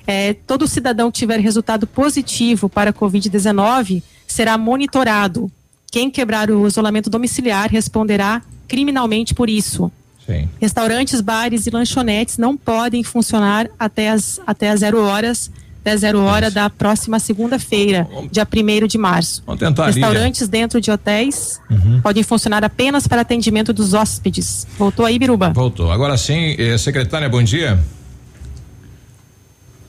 [0.08, 5.52] É, todo cidadão que tiver resultado positivo para a Covid-19 será monitorado.
[5.92, 9.92] Quem quebrar o isolamento domiciliar responderá criminalmente por isso.
[10.26, 10.48] Sim.
[10.60, 15.52] Restaurantes, bares e lanchonetes não podem funcionar até as, até as zero horas,
[15.82, 19.42] até zero hora da próxima segunda-feira, dia 1 de março.
[19.46, 22.02] Vamos tentar Restaurantes dentro de hotéis Uhum.
[22.02, 24.68] podem funcionar apenas para atendimento dos hóspedes.
[24.78, 25.52] Voltou aí, Biruba?
[25.52, 25.92] Voltou.
[25.92, 27.80] Agora sim, eh, secretária, bom dia.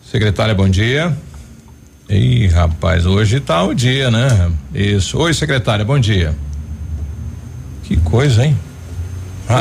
[0.05, 1.17] Secretária, bom dia.
[2.09, 4.51] Ih, rapaz, hoje tá o dia, né?
[4.75, 5.17] Isso.
[5.19, 6.35] Oi, secretária, bom dia.
[7.85, 8.57] Que coisa, hein?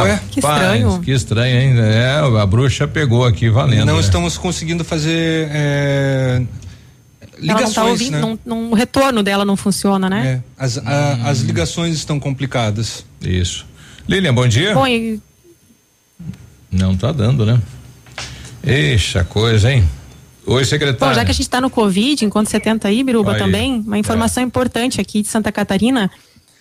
[0.04, 0.20] Ué?
[0.32, 1.00] Que estranho.
[1.02, 1.80] Que estranho, hein?
[1.80, 3.86] É, a bruxa pegou aqui valendo.
[3.86, 4.00] não né?
[4.02, 6.42] estamos conseguindo fazer é,
[7.22, 8.20] Ela não tá ligações, ouvindo, né?
[8.22, 10.42] não, não- o retorno dela não funciona, né?
[10.60, 13.06] É, as, a- as ligações estão complicadas.
[13.22, 13.66] Isso.
[14.08, 14.74] Lilian, bom dia.
[14.74, 15.20] Bom, e
[16.72, 17.60] Não tá dando, né?
[18.64, 19.88] Eixa coisa, hein?
[20.46, 21.14] Oi, secretária.
[21.14, 23.38] Bom, já que a gente está no Covid, enquanto você tenta aí, Biruba, Aí.
[23.40, 26.10] também, uma informação importante aqui de Santa Catarina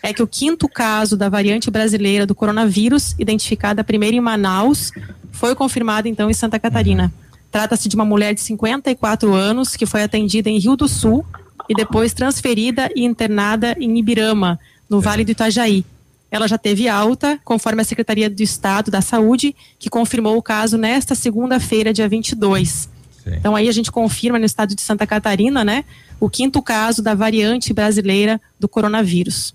[0.03, 4.93] é que o quinto caso da variante brasileira do coronavírus, identificada primeiro em Manaus,
[5.33, 7.13] foi confirmado então em Santa Catarina.
[7.51, 11.25] Trata-se de uma mulher de 54 anos que foi atendida em Rio do Sul
[11.69, 15.85] e depois transferida e internada em Ibirama, no Vale do Itajaí.
[16.31, 20.77] Ela já teve alta, conforme a Secretaria do Estado da Saúde, que confirmou o caso
[20.77, 22.89] nesta segunda-feira, dia 22.
[23.27, 25.85] Então aí a gente confirma no estado de Santa Catarina, né,
[26.19, 29.55] o quinto caso da variante brasileira do coronavírus.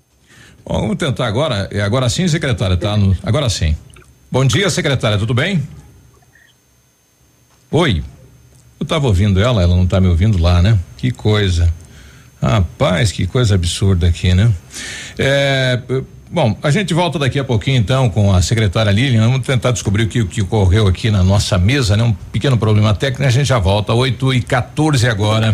[0.65, 1.67] Vamos tentar agora.
[1.71, 2.95] É Agora sim, secretária, tá?
[2.97, 3.75] No- agora sim.
[4.31, 5.61] Bom dia, secretária, tudo bem?
[7.71, 8.03] Oi.
[8.79, 10.77] Eu tava ouvindo ela, ela não tá me ouvindo lá, né?
[10.97, 11.71] Que coisa.
[12.41, 14.51] Rapaz, que coisa absurda aqui, né?
[15.17, 15.79] É,
[16.29, 19.21] bom, a gente volta daqui a pouquinho então com a secretária Lilian.
[19.29, 22.03] Vamos tentar descobrir o que, o que ocorreu aqui na nossa mesa, né?
[22.03, 23.23] Um pequeno problema técnico.
[23.23, 23.93] A gente já volta.
[23.93, 25.53] 8 e 14 agora.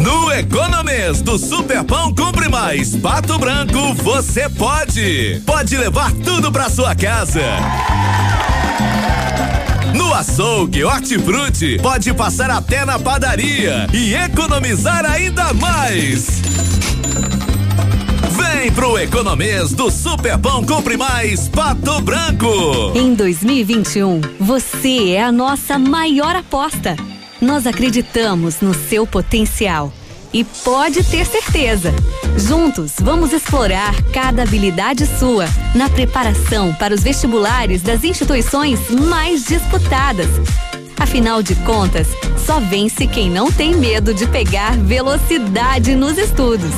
[0.00, 5.42] No Economês do Superpão Compre Mais Pato Branco, você pode.
[5.44, 7.42] Pode levar tudo pra sua casa.
[9.94, 16.40] No açougue Hortifruti, pode passar até na padaria e economizar ainda mais.
[18.30, 22.92] Vem pro Economês do Super Pão Compre Mais Pato Branco.
[22.94, 26.96] Em 2021, você é a nossa maior aposta.
[27.40, 29.92] Nós acreditamos no seu potencial.
[30.32, 31.92] E pode ter certeza,
[32.36, 40.28] juntos vamos explorar cada habilidade sua na preparação para os vestibulares das instituições mais disputadas.
[40.96, 42.06] Afinal de contas,
[42.46, 46.74] só vence quem não tem medo de pegar velocidade nos estudos.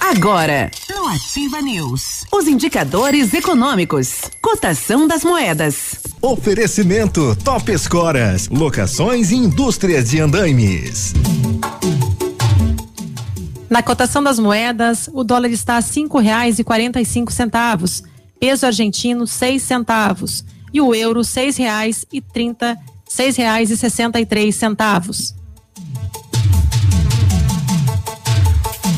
[0.00, 6.07] Agora, no Ativa News, os indicadores econômicos, cotação das moedas.
[6.20, 11.12] Oferecimento Top Escoras, locações e indústrias de andaimes.
[13.70, 18.02] Na cotação das moedas, o dólar está a cinco reais e quarenta e cinco centavos,
[18.40, 22.76] peso argentino seis centavos e o euro seis reais e trinta,
[23.06, 25.36] seis reais e sessenta e três centavos.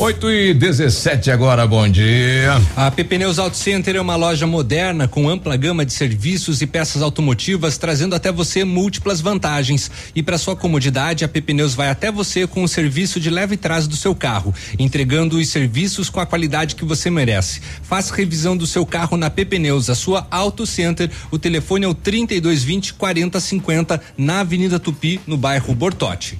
[0.00, 2.54] 8 e 17 agora, bom dia.
[2.74, 6.66] A PP Neus Auto Center é uma loja moderna com ampla gama de serviços e
[6.66, 9.90] peças automotivas, trazendo até você múltiplas vantagens.
[10.16, 13.58] E para sua comodidade, a PP Neus vai até você com o serviço de leve
[13.58, 17.60] trás do seu carro, entregando os serviços com a qualidade que você merece.
[17.82, 21.10] Faça revisão do seu carro na PP Neus, a sua Auto Center.
[21.30, 26.38] O telefone é o 3220 4050 na Avenida Tupi, no bairro Bortote.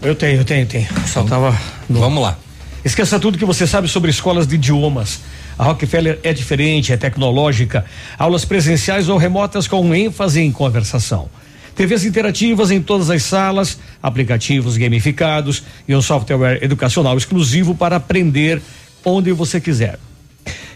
[0.00, 0.88] Eu tenho, eu tenho, tenho.
[1.06, 1.58] Só tava.
[1.88, 2.00] No...
[2.00, 2.38] Vamos lá.
[2.84, 5.20] Esqueça tudo que você sabe sobre escolas de idiomas.
[5.58, 7.84] A Rockefeller é diferente, é tecnológica.
[8.16, 11.28] Aulas presenciais ou remotas com ênfase em conversação.
[11.74, 18.62] TVs interativas em todas as salas, aplicativos gamificados e um software educacional exclusivo para aprender
[19.04, 19.98] onde você quiser.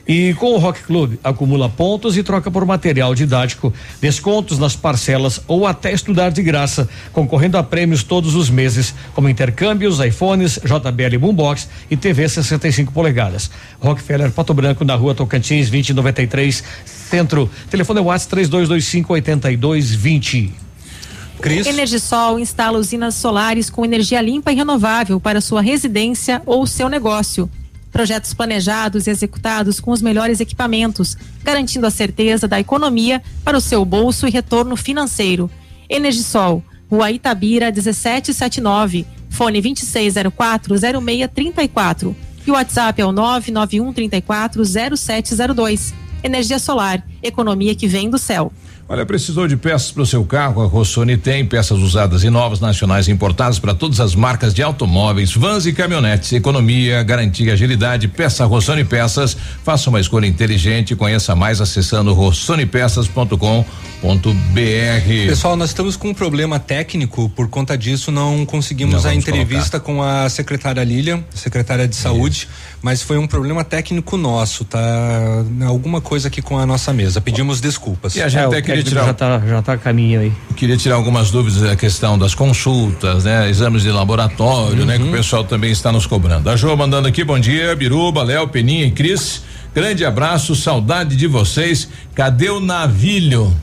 [0.07, 5.41] E com o Rock Club, acumula pontos e troca por material didático, descontos nas parcelas
[5.47, 11.19] ou até estudar de graça, concorrendo a prêmios todos os meses, como intercâmbios, iPhones, JBL
[11.21, 13.51] Boombox e TV 65 polegadas.
[13.81, 17.49] Rockefeller Pato Branco, na rua Tocantins, 2093, Centro.
[17.71, 20.53] Telefone é WhatsApp 3225 8220.
[21.41, 21.67] Cris.
[21.67, 27.51] Energisol instala usinas solares com energia limpa e renovável para sua residência ou seu negócio.
[27.93, 33.61] Projetos planejados e executados com os melhores equipamentos, garantindo a certeza da economia para o
[33.61, 35.51] seu bolso e retorno financeiro.
[35.89, 42.17] Energisol, Rua Itabira 1779, fone 26040634
[42.47, 44.65] e o WhatsApp é o 991 34
[44.97, 45.95] 0702.
[46.25, 48.53] Energia solar, economia que vem do céu.
[48.93, 50.61] Olha, precisou de peças para o seu carro?
[50.61, 54.63] A Rossoni tem peças usadas e novas, nacionais e importadas para todas as marcas de
[54.63, 56.31] automóveis, vans e caminhonetes.
[56.35, 58.07] Economia, garantia, agilidade.
[58.07, 59.35] Peça Rossoni Peças.
[59.65, 60.95] Faça uma escolha inteligente.
[60.95, 63.65] Conheça mais acessando rossonipeças.com.br.
[65.27, 67.31] Pessoal, nós estamos com um problema técnico.
[67.31, 72.47] Por conta disso, não conseguimos Não, a entrevista com a secretária Lilian, secretária de saúde.
[72.83, 74.79] Mas foi um problema técnico nosso, tá?
[75.65, 77.23] Alguma coisa aqui com a nossa mesa.
[77.23, 78.15] Pedimos desculpas.
[78.17, 79.07] E a gente É, até queria técnico tirar.
[79.07, 80.33] já tá, já tá a caminho aí.
[80.57, 83.49] Queria tirar algumas dúvidas da questão das consultas, né?
[83.49, 84.99] Exames de laboratório, né?
[84.99, 86.49] Que o pessoal também está nos cobrando.
[86.51, 89.43] A Jo mandando aqui, bom dia, Biruba, Léo, Peninha e Cris.
[89.75, 91.89] Grande abraço, saudade de vocês.
[92.15, 93.55] Cadê o navilho?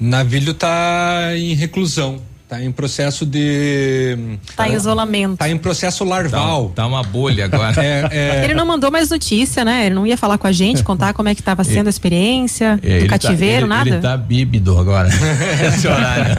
[0.00, 2.20] Navilho tá em reclusão,
[2.50, 4.18] tá em processo de.
[4.56, 5.36] Tá em isolamento.
[5.38, 6.72] Tá em processo larval.
[6.74, 7.70] Tá, uma bolha agora.
[7.80, 9.86] É, é, Ele não mandou mais notícia, né?
[9.86, 12.78] Ele não ia falar com a gente, contar como é que estava sendo a experiência
[12.82, 13.90] É, do ele cativeiro, tá, ele, nada.
[13.90, 15.08] Ele tá bíbido agora.
[15.66, 16.36] Esse horário.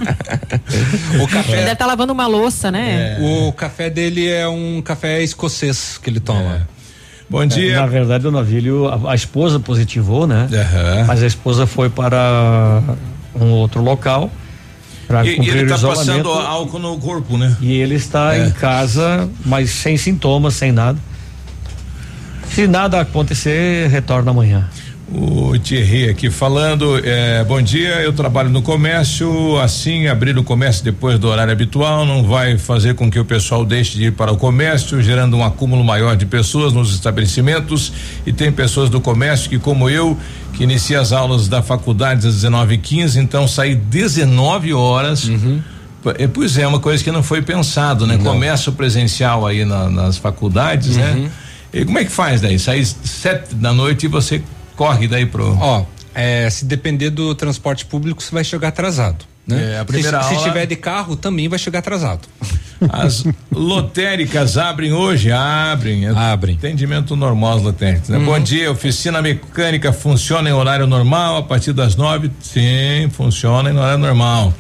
[1.13, 1.55] o Ele café.
[1.55, 3.17] deve estar lavando uma louça, né?
[3.21, 6.67] O café dele é um café escocês que ele toma.
[7.29, 10.49] Bom É, na verdade, o navilho, a, a esposa positivou, né?
[10.51, 11.05] Aham.
[11.07, 12.81] Mas a esposa foi para
[13.39, 14.29] um outro local
[15.11, 16.07] para cumprir ele o tá isolamento.
[16.29, 17.55] passando álcool no corpo, né?
[17.61, 18.47] E ele está É.
[18.47, 20.97] em casa, mas sem sintomas, sem nada.
[22.49, 24.67] Se nada acontecer, retorna amanhã.
[25.13, 30.85] O Thierry aqui falando, é, bom dia, eu trabalho no comércio, assim, abrir o comércio
[30.85, 34.31] depois do horário habitual não vai fazer com que o pessoal deixe de ir para
[34.31, 37.91] o comércio, gerando um acúmulo maior de pessoas nos estabelecimentos
[38.25, 40.17] e tem pessoas do comércio que, como eu,
[40.61, 45.27] que inicia as aulas da faculdade às 19h15, então sair 19 horas.
[46.17, 48.17] É, Pois é, uma coisa que não foi pensado, né?
[48.17, 51.29] Comércio presencial aí na- nas faculdades, né?
[51.73, 52.57] E como é que faz daí?
[52.59, 54.41] Sair sete da noite e você
[54.75, 55.55] corre daí pro.
[55.59, 59.25] Ó, é, se depender do transporte público, você vai chegar atrasado.
[59.47, 59.73] Né?
[59.75, 62.27] É, a primeira se, se aula- estiver de carro, também vai chegar atrasado.
[62.89, 65.31] As lotéricas abrem hoje?
[65.31, 66.07] Abrem.
[66.07, 66.55] Abrem.
[66.55, 68.09] Atendimento normal as lotéricas.
[68.09, 68.17] né?
[68.17, 68.25] Uhum.
[68.25, 72.31] Bom dia, oficina mecânica funciona em horário normal a partir das nove?
[72.41, 74.53] Sim, funciona em horário normal.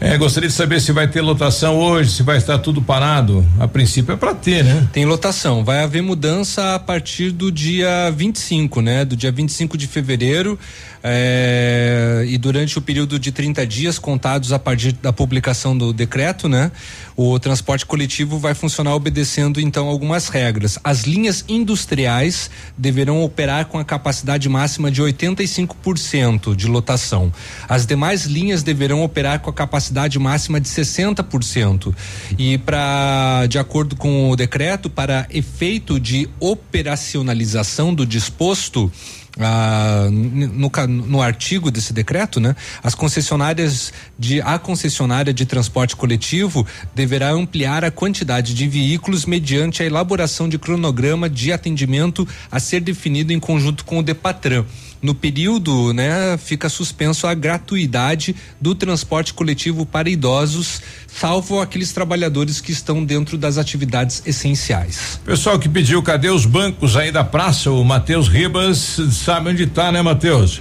[0.00, 3.46] É, gostaria de saber se vai ter lotação hoje, se vai estar tudo parado.
[3.58, 4.88] A princípio é para ter, né?
[4.94, 5.62] Tem lotação.
[5.62, 9.04] Vai haver mudança a partir do dia 25, né?
[9.04, 10.58] Do dia 25 de fevereiro.
[11.02, 16.48] é, e durante o período de 30 dias contados a partir da publicação do decreto,
[16.48, 16.70] né?
[17.16, 20.78] O transporte coletivo vai funcionar obedecendo então algumas regras.
[20.84, 27.32] As linhas industriais deverão operar com a capacidade máxima de 85% de lotação.
[27.68, 31.94] As demais linhas deverão operar com a capacidade máxima de 60%.
[32.38, 38.90] E para de acordo com o decreto, para efeito de operacionalização do disposto
[39.38, 42.56] ah, no, no artigo desse decreto, né?
[42.82, 49.82] As concessionárias de a concessionária de transporte coletivo deverá ampliar a quantidade de veículos mediante
[49.82, 54.64] a elaboração de cronograma de atendimento a ser definido em conjunto com o Depatran.
[55.02, 62.60] No período, né, fica suspenso a gratuidade do transporte coletivo para idosos, salvo aqueles trabalhadores
[62.60, 65.18] que estão dentro das atividades essenciais.
[65.24, 67.70] Pessoal que pediu, cadê os bancos aí da praça?
[67.70, 70.60] O Matheus Ribas sabe onde tá, né, Matheus?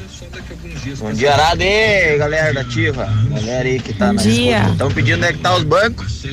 [1.00, 3.10] Bom dia, Arada aí, galera da Ativa.
[3.30, 4.70] Galera aí que tá Bom na dia.
[4.72, 6.24] Estão pedindo onde é que tá os bancos.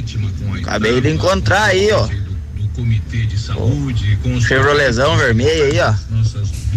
[0.63, 2.09] Acabei de encontrar aí, ó.
[4.25, 5.95] O Chevroletzão vermelho aí, ó.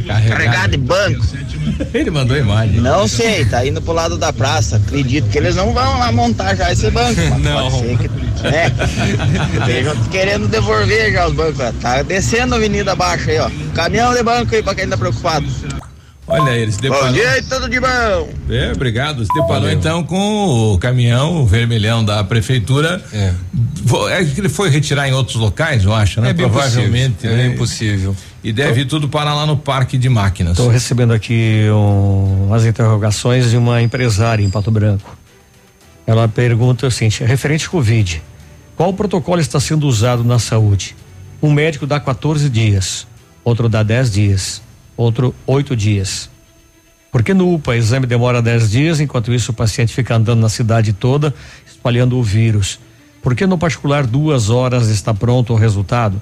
[0.07, 1.25] Carregado de banco.
[1.93, 2.79] Ele mandou imagem.
[2.79, 4.77] Não sei, tá indo pro lado da praça.
[4.77, 7.19] Acredito que eles não vão lá montar já esse banco.
[7.39, 7.69] Não.
[7.69, 8.07] Pode ser que,
[8.43, 8.71] né?
[9.59, 11.59] Estejam querendo devolver já os bancos.
[11.59, 11.71] ó.
[11.81, 13.49] Tá descendo a avenida abaixo aí, ó.
[13.75, 15.45] Caminhão de banco aí pra quem tá preocupado.
[16.29, 17.07] Olha ele, se deparou.
[17.07, 18.29] Bom dia e tudo de bom.
[18.49, 19.25] É, obrigado.
[19.25, 23.03] Se deparou então com o caminhão vermelhão da prefeitura.
[23.11, 23.33] É.
[24.11, 26.29] É que ele foi retirar em outros locais, eu acho, né?
[26.29, 27.15] É Provavelmente.
[27.15, 27.55] possível, é né?
[27.55, 28.15] possível.
[28.43, 30.53] E deve ir tudo parar lá no parque de máquinas.
[30.53, 35.17] Estou recebendo aqui um, umas interrogações de uma empresária em Pato Branco.
[36.05, 38.21] Ela pergunta o seguinte: referente ao Covid,
[38.75, 40.95] qual protocolo está sendo usado na saúde?
[41.41, 43.07] Um médico dá 14 dias,
[43.43, 44.61] outro dá 10 dias,
[44.95, 46.29] outro 8 dias.
[47.11, 50.93] Porque no UPA, exame demora 10 dias, enquanto isso o paciente fica andando na cidade
[50.93, 51.33] toda,
[51.67, 52.79] espalhando o vírus.
[53.21, 56.21] Porque no particular, duas horas está pronto o resultado?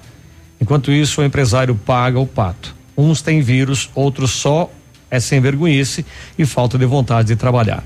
[0.59, 2.75] Enquanto isso, o empresário paga o pato.
[2.97, 4.69] Uns têm vírus, outros só
[5.09, 6.05] é sem vergonhice
[6.37, 7.83] e falta de vontade de trabalhar.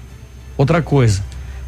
[0.58, 1.24] Outra coisa,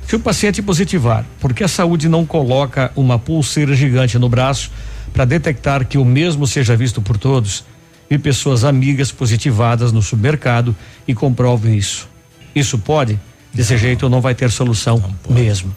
[0.07, 4.71] se o paciente positivar, por que a saúde não coloca uma pulseira gigante no braço
[5.11, 7.63] para detectar que o mesmo seja visto por todos?
[8.09, 10.75] Vi pessoas amigas positivadas no supermercado
[11.07, 12.07] e comprovo isso.
[12.53, 13.19] Isso pode?
[13.53, 15.75] Desse jeito não vai ter solução mesmo.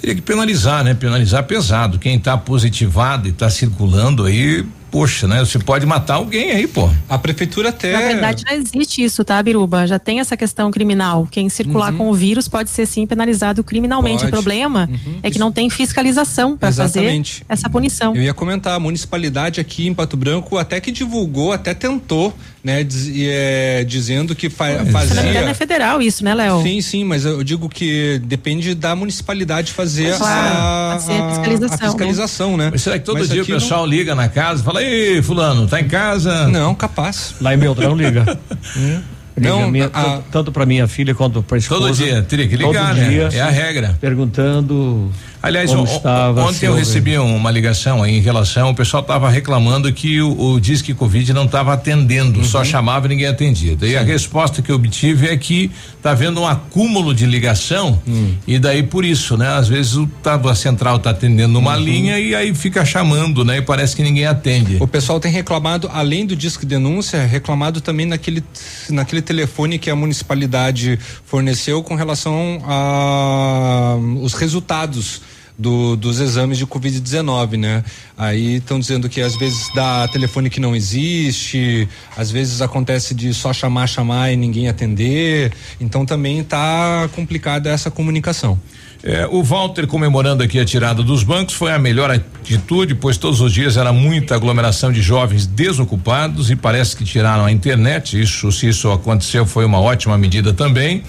[0.00, 0.94] Teria que penalizar, né?
[0.94, 1.98] Penalizar pesado.
[1.98, 5.40] Quem está positivado e está circulando aí, poxa, né?
[5.40, 6.88] Você pode matar alguém aí, pô.
[7.08, 7.92] A prefeitura até.
[7.92, 9.86] Na verdade, não existe isso, tá, Biruba?
[9.86, 11.28] Já tem essa questão criminal.
[11.30, 11.98] Quem circular Uhum.
[11.98, 14.20] com o vírus pode ser sim penalizado criminalmente.
[14.20, 14.28] Pode.
[14.28, 15.18] O problema Uhum.
[15.22, 17.44] é que não tem fiscalização para fazer Exatamente.
[17.46, 18.16] essa punição.
[18.16, 22.84] Eu ia comentar, a municipalidade aqui em Pato Branco até que divulgou, até tentou, né,
[22.84, 25.20] diz- e, é, dizendo que fa fazia.
[25.20, 26.62] é federal isso, né, Léo?
[26.62, 31.90] Sim, sim, mas eu digo que depende da municipalidade fazer Claro, a, a fiscalização, a
[31.90, 32.68] fiscalização, né?
[32.72, 34.82] Mas será que todo Mas dia o aqui não- pessoal liga na casa e fala,
[34.82, 36.48] ei, fulano, tá em casa?
[36.48, 37.34] Não, capaz.
[37.40, 38.24] Lá em Beltrão liga.
[38.76, 39.00] Hum.
[39.36, 41.80] Liga Não, minha- a- tanto, tanto para minha filha quanto para esposa.
[41.80, 43.08] Todo dia, teria que ligar, todo né?
[43.08, 43.96] dia, É a regra.
[44.00, 45.10] Perguntando.
[45.42, 50.20] Aliás, estava, ontem eu recebi uma ligação aí em relação, o pessoal estava reclamando que
[50.20, 52.44] o, o Disque Covid não estava atendendo, Uhum.
[52.44, 53.74] só chamava e ninguém atendia.
[53.74, 55.70] Daí a resposta que eu obtive é que
[56.02, 58.34] tá havendo um acúmulo de ligação Hum.
[58.46, 59.48] e daí por isso, né?
[59.48, 61.80] Às vezes o, tá, a central tá atendendo uma Uhum.
[61.82, 63.58] linha e aí fica chamando, né?
[63.58, 64.76] E parece que ninguém atende.
[64.80, 68.44] O pessoal tem reclamado, além do disco denúncia, reclamado também naquele,
[68.90, 75.22] naquele telefone que a municipalidade forneceu com relação a os resultados
[75.60, 77.84] do- dos exames de Covid-19, né?
[78.16, 83.32] Aí estão dizendo que às vezes dá telefone que não existe, às vezes acontece de
[83.34, 85.52] só chamar, chamar e ninguém atender.
[85.80, 88.58] Então também tá complicada essa comunicação.
[89.02, 93.40] É, o Walter comemorando aqui a tirada dos bancos foi a melhor atitude, pois todos
[93.40, 98.20] os dias era muita aglomeração de jovens desocupados e parece que tiraram a internet.
[98.20, 101.02] Isso, se isso aconteceu, foi uma ótima medida também.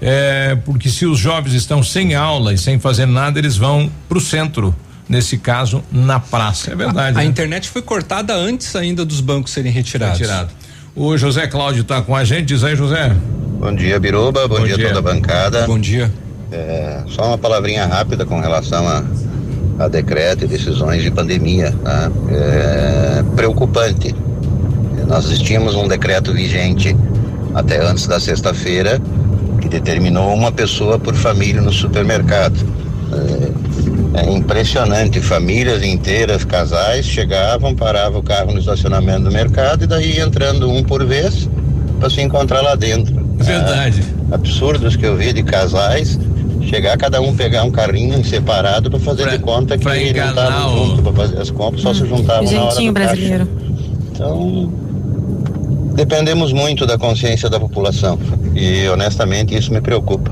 [0.00, 4.18] É, porque se os jovens estão sem aula e sem fazer nada, eles vão para
[4.18, 4.74] o centro.
[5.06, 6.72] Nesse caso, na praça.
[6.72, 7.18] É verdade.
[7.18, 7.26] A, a né?
[7.26, 10.18] internet foi cortada antes ainda dos bancos serem retirados.
[10.18, 10.50] Retirado.
[10.96, 12.46] O José Cláudio está com a gente.
[12.46, 13.14] Diz aí, José.
[13.58, 14.48] Bom dia, Biruba.
[14.48, 14.88] Bom, Bom dia, dia.
[14.88, 15.66] toda a bancada.
[15.66, 16.10] Bom dia.
[16.50, 19.04] É, só uma palavrinha rápida com relação a,
[19.78, 21.74] a decreto e decisões de pandemia.
[21.84, 22.10] Tá?
[22.30, 24.14] É preocupante.
[25.06, 26.96] Nós tínhamos um decreto vigente
[27.54, 29.00] até antes da sexta-feira
[29.64, 32.54] que determinou uma pessoa por família no supermercado.
[34.14, 39.86] É, é impressionante, famílias inteiras, casais chegavam, paravam o carro no estacionamento do mercado e
[39.86, 41.48] daí entrando um por vez
[41.98, 43.14] para se encontrar lá dentro.
[43.36, 44.02] Verdade.
[44.30, 46.18] Ah, absurdos que eu vi de casais
[46.62, 50.86] chegar cada um pegar um carrinho separado para fazer de conta que não estavam o-
[50.88, 52.92] juntos para fazer as compras, só se juntavam na hora do caixa.
[52.92, 53.48] brasileiro.
[54.12, 54.72] Então,
[55.94, 58.18] dependemos muito da consciência da população
[58.54, 60.30] e honestamente isso me preocupa.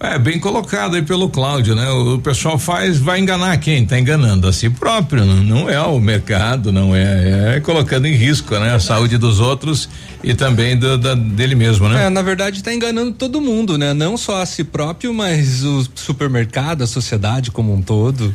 [0.00, 1.88] É, bem colocado aí pelo Cláudio, né?
[1.88, 3.86] O pessoal faz, vai enganar quem?
[3.86, 8.12] Tá enganando a si próprio, não, não é o mercado, não é, é colocando em
[8.12, 8.74] risco, né?
[8.74, 9.88] A saúde dos outros
[10.22, 12.04] e também do, da- dele mesmo, né?
[12.06, 13.94] É, na verdade tá enganando todo mundo, né?
[13.94, 18.34] Não só a si próprio, mas o supermercado, a sociedade como um todo.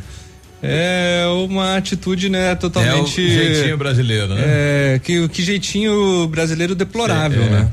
[0.62, 3.22] É uma atitude, né, totalmente.
[3.22, 4.42] É o jeitinho brasileiro, né?
[4.46, 7.50] É, que, que jeitinho brasileiro deplorável, É.
[7.50, 7.70] né?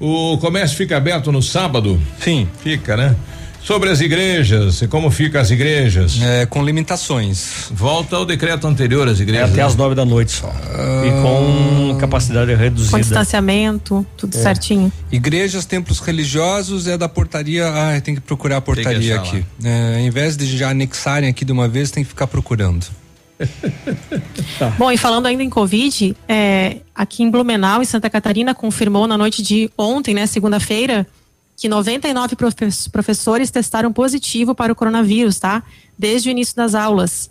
[0.00, 2.00] O comércio fica aberto no sábado?
[2.20, 2.46] Sim.
[2.62, 3.16] Fica, né?
[3.68, 6.18] Sobre as igrejas, e como ficam as igrejas?
[6.22, 7.66] É, com limitações.
[7.70, 9.50] Volta ao decreto anterior às É igrejas.
[9.50, 9.62] até né?
[9.64, 10.50] às nove da noite só.
[11.04, 12.98] E com capacidade Com reduzida.
[12.98, 14.40] distanciamento, tudo É.
[14.40, 14.90] certinho.
[15.12, 17.68] Igrejas, templos religiosos é da portaria.
[17.68, 19.44] Ah, tem que procurar a portaria aqui.
[19.62, 22.86] É, ao invés de já anexarem aqui de uma vez, tem que ficar procurando.
[24.78, 29.18] Bom, e falando ainda em Covid, é, aqui em Blumenau, em Santa Catarina, confirmou na
[29.18, 31.06] noite de ontem, né, segunda-feira,
[31.58, 35.64] que 99 profe- professores testaram positivo para o coronavírus, tá?
[35.98, 37.28] Desde o início das aulas.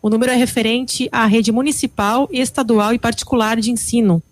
[0.00, 4.22] O número é referente à rede municipal, estadual e particular de ensino.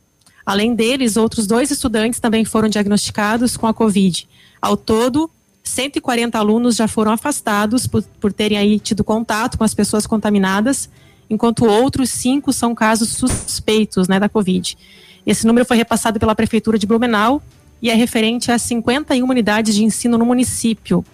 [0.46, 4.26] Além deles, outros dois estudantes também foram diagnosticados com a Covid.
[4.62, 5.30] Ao todo,
[5.62, 10.88] 140 alunos já foram afastados por, por terem aí tido contato com as pessoas contaminadas,
[11.28, 14.78] enquanto outros cinco são casos suspeitos né, da Covid.
[15.26, 17.42] Esse número foi repassado pela Prefeitura de Blumenau
[17.84, 21.04] e é referente a 51 unidades de ensino no município.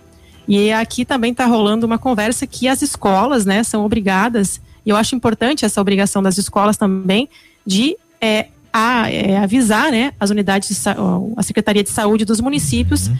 [0.46, 4.96] E aqui também está rolando uma conversa que as escolas né, são obrigadas, e eu
[4.96, 7.28] acho importante essa obrigação das escolas também,
[7.66, 10.90] de é, a, é, avisar, né, as unidades, de,
[11.36, 13.16] a Secretaria de Saúde dos municípios, uhum.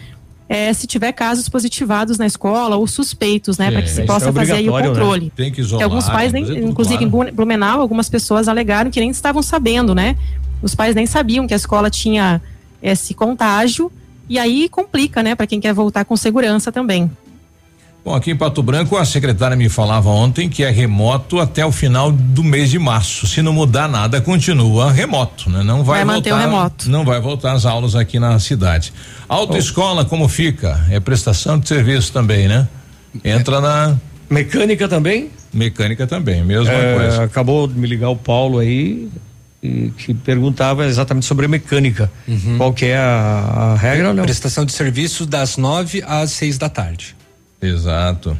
[0.47, 4.31] é, se tiver casos positivados na escola ou suspeitos, né, para que se possa é
[4.31, 4.87] fazer aí o né?
[4.87, 5.25] controle.
[5.25, 5.31] Né?
[5.35, 5.83] Tem que isolar.
[5.83, 7.29] alguns pais, nem, inclusive claro.
[7.29, 10.15] em Blumenau, algumas pessoas alegaram que nem estavam sabendo, né,
[10.61, 12.41] os pais nem sabiam que a escola tinha
[12.81, 13.91] esse contágio
[14.29, 17.11] e aí complica, né, para quem quer voltar com segurança também.
[18.03, 21.71] Bom, aqui em Pato Branco, a secretária me falava ontem que é remoto até o
[21.71, 23.27] final do mês de março.
[23.27, 25.61] Se não mudar nada, continua remoto, né?
[25.61, 26.89] Não vai, vai manter voltar, o remoto.
[26.89, 28.91] Não vai voltar às aulas aqui na cidade.
[29.29, 30.05] Autoescola, oh.
[30.05, 30.83] como fica?
[30.89, 32.67] É prestação de serviço também, né?
[33.23, 33.61] Entra é.
[33.61, 33.97] na.
[34.27, 35.29] Mecânica também?
[35.53, 37.23] Mecânica também, mesma é, coisa.
[37.23, 39.09] Acabou de me ligar o Paulo aí,
[39.61, 42.11] que perguntava exatamente sobre mecânica.
[42.27, 42.57] Uhum.
[42.57, 44.23] Qual que é a, a regra, Léo?
[44.23, 47.15] Prestação de serviço das nove às seis da tarde.
[47.61, 48.37] Exato.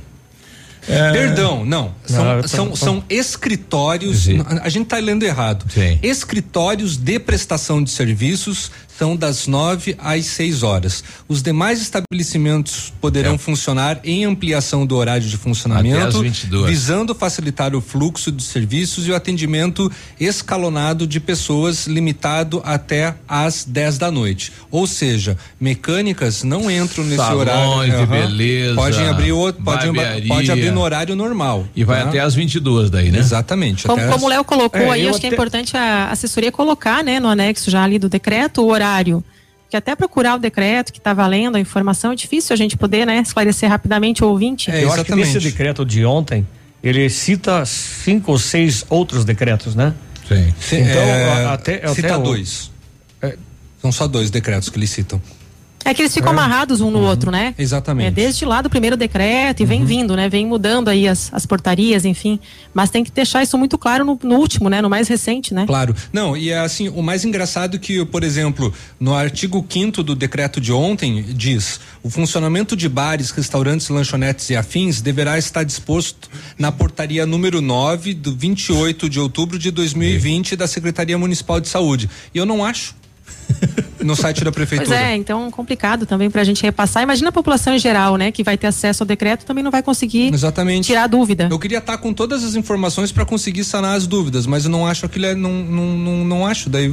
[0.87, 1.11] É...
[1.11, 1.93] Perdão, não.
[2.03, 2.75] São, não, tô, são, tô...
[2.75, 4.23] são escritórios.
[4.23, 4.43] Sim.
[4.63, 5.65] A gente está lendo errado.
[5.69, 5.99] Sim.
[6.01, 8.71] Escritórios de prestação de serviços
[9.01, 11.03] são das 9 às 6 horas.
[11.27, 13.37] Os demais estabelecimentos poderão é.
[13.39, 16.21] funcionar em ampliação do horário de funcionamento,
[16.67, 23.65] visando facilitar o fluxo de serviços e o atendimento escalonado de pessoas limitado até às
[23.65, 24.53] 10 da noite.
[24.69, 27.91] Ou seja, mecânicas não entram nesse Salões horário.
[27.91, 28.05] De uhum.
[28.05, 28.75] beleza.
[28.75, 29.87] Podem abrir outro, pode,
[30.27, 31.65] pode abrir no horário normal.
[31.75, 32.09] E vai tá?
[32.09, 33.17] até às 22 daí, né?
[33.17, 33.87] Exatamente.
[33.87, 37.19] Como, como o Léo colocou é, aí, acho que é importante a assessoria colocar, né,
[37.19, 39.23] no anexo já ali do decreto o horário horário.
[39.69, 43.05] Que até procurar o decreto que está valendo, a informação, é difícil a gente poder,
[43.05, 44.69] né, esclarecer rapidamente o ouvinte.
[44.69, 46.45] É, Eu acho que nesse decreto de ontem,
[46.83, 49.93] ele cita cinco ou seis outros decretos, né?
[50.27, 50.53] Sim.
[50.77, 52.69] Então, é, até, cita até dois.
[53.21, 53.37] É,
[53.81, 55.21] São só dois decretos que eles citam.
[55.83, 56.33] É que eles ficam é.
[56.33, 57.05] amarrados um no uhum.
[57.05, 57.55] outro, né?
[57.57, 58.07] Exatamente.
[58.07, 59.69] É desde lá do primeiro decreto e uhum.
[59.69, 60.29] vem vindo, né?
[60.29, 62.39] Vem mudando aí as, as portarias, enfim.
[62.73, 64.81] Mas tem que deixar isso muito claro no, no, último, né?
[64.81, 65.65] No mais recente, né?
[65.65, 65.95] Claro.
[66.13, 70.61] Não, e é assim, o mais engraçado que, por exemplo, no artigo 5 do decreto
[70.61, 76.71] de ontem, diz: o funcionamento de bares, restaurantes, lanchonetes e afins deverá estar disposto na
[76.71, 82.09] portaria número 9 do 28 de outubro de 2020 da Secretaria Municipal de Saúde.
[82.33, 83.00] E eu não acho
[84.03, 84.89] no site da prefeitura.
[84.89, 87.03] Pois é, então complicado também para a gente repassar.
[87.03, 89.83] Imagina a população em geral, né, que vai ter acesso ao decreto também não vai
[89.83, 90.85] conseguir Exatamente.
[90.87, 91.47] tirar dúvida.
[91.51, 94.85] Eu queria estar com todas as informações para conseguir sanar as dúvidas, mas eu não
[94.85, 96.91] acho aquilo é, não, não, não, não acho, daí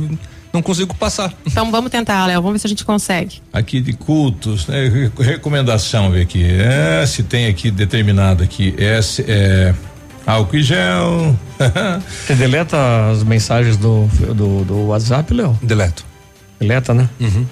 [0.52, 1.32] não consigo passar.
[1.58, 3.40] Então vamos tentar, Léo, vamos ver se a gente consegue.
[3.52, 5.10] Aqui de cultos, né?
[5.18, 9.74] Recomendação ver aqui, é, se tem aqui determinado aqui, é, é
[10.24, 11.36] álcool e gel.
[12.26, 12.76] Você deleta
[13.10, 15.58] as mensagens do, do, do WhatsApp, Léo?
[15.62, 16.07] Deleto.
[16.58, 17.08] Deleta, né?
[17.20, 17.46] Uhum.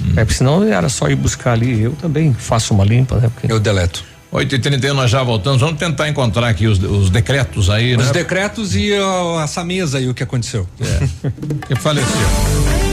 [0.00, 0.12] Hum.
[0.16, 1.82] É, porque senão era só ir buscar ali.
[1.82, 3.30] Eu também faço uma limpa, né?
[3.34, 3.52] Porque...
[3.52, 4.04] Eu deleto.
[4.32, 5.60] 8 e 31 nós já voltamos.
[5.60, 8.04] Vamos tentar encontrar aqui os, os decretos aí, os né?
[8.04, 10.66] Os decretos e uh, essa mesa aí, o que aconteceu.
[10.80, 11.28] É.
[11.66, 12.89] que faleceu.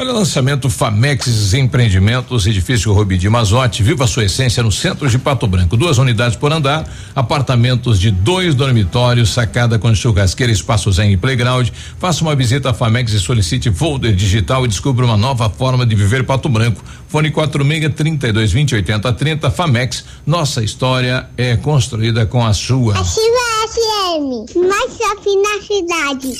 [0.00, 5.06] Olha o lançamento Famex Empreendimentos, edifício Rubi de Mazote, viva a sua essência no centro
[5.06, 5.76] de Pato Branco.
[5.76, 11.68] Duas unidades por andar, apartamentos de dois dormitórios, sacada com churrasqueira, espaço zen e playground.
[11.98, 15.94] Faça uma visita à Famex e solicite folder digital e descubra uma nova forma de
[15.94, 16.82] viver Pato Branco.
[17.06, 20.06] Fone 46 32 20 80 30 Famex.
[20.26, 22.94] Nossa história é construída com a sua.
[22.98, 26.38] Ativa FM, mais shopping na cidade.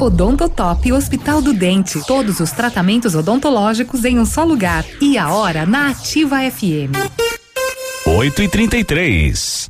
[0.00, 2.00] Odontotop Hospital do Dente.
[2.06, 4.84] Todos os tratamentos odontológicos em um só lugar.
[5.00, 6.92] E a hora na Ativa FM.
[8.06, 9.69] 8 e 33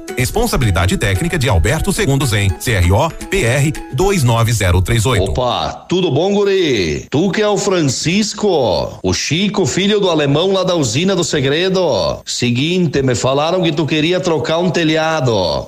[0.17, 5.23] Responsabilidade técnica de Alberto Segundo Zen, CRO PR 29038.
[5.23, 7.07] Opa, tudo bom, guri?
[7.09, 12.19] Tu que é o Francisco, o Chico, filho do alemão lá da usina do segredo.
[12.25, 15.67] Seguinte, me falaram que tu queria trocar um telhado.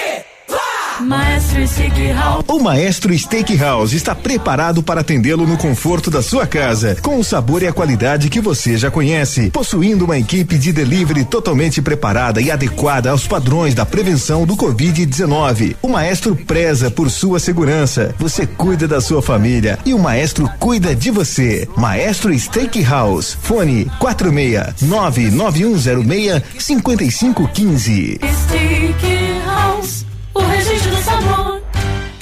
[1.01, 2.45] Maestro Steakhouse.
[2.47, 7.63] O Maestro Steakhouse está preparado para atendê-lo no conforto da sua casa, com o sabor
[7.63, 12.51] e a qualidade que você já conhece, possuindo uma equipe de delivery totalmente preparada e
[12.51, 15.75] adequada aos padrões da prevenção do Covid-19.
[15.81, 18.13] O Maestro preza por sua segurança.
[18.19, 21.67] Você cuida da sua família e o Maestro cuida de você.
[21.75, 23.35] Maestro Steakhouse.
[23.41, 28.19] Fone 46 99106 5515.
[28.45, 30.10] Steakhouse.
[30.33, 31.60] O registro do sabor.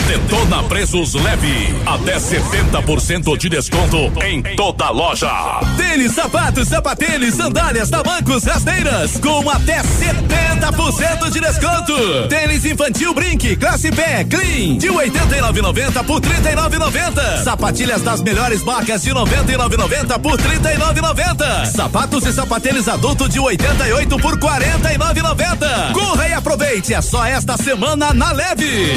[0.10, 1.76] Detona preços leve.
[1.86, 5.30] Até 70% de desconto em toda loja.
[5.77, 12.27] Tênis, sapatos, sapatênis, sandálias, tamancos, rasteiras com até 70% de desconto.
[12.27, 17.44] Tênis infantil Brinque, classe pé, clean, de 89,90 por 39,90.
[17.44, 21.65] Sapatilhas das melhores marcas de 99,90 por 39,90.
[21.68, 25.94] Sapatos e sapatênis adulto de 88 por 49,90.
[25.94, 28.95] Corra e aproveite, é só esta semana na Leve.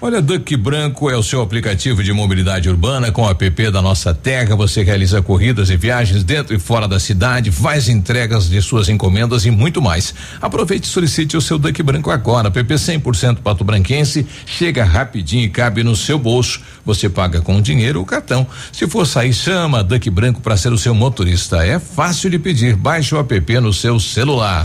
[0.00, 4.14] Olha, Duck Branco é o seu aplicativo de mobilidade urbana com o app da nossa
[4.14, 4.54] terra.
[4.54, 9.44] Você realiza corridas e viagens dentro e fora da cidade, faz entregas de suas encomendas
[9.44, 10.14] e muito mais.
[10.40, 12.46] Aproveite e solicite o seu Duck Branco agora.
[12.46, 16.60] App 100% pato branquense, chega rapidinho e cabe no seu bolso.
[16.84, 18.46] Você paga com dinheiro ou cartão.
[18.72, 21.66] Se for sair, chama Duck Branco para ser o seu motorista.
[21.66, 22.76] É fácil de pedir.
[22.76, 24.64] Baixe o app no seu celular.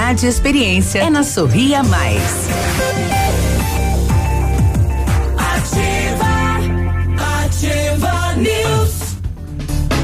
[0.00, 2.48] qualidade e experiência é na Sorria Mais.
[5.36, 5.99] Ativa.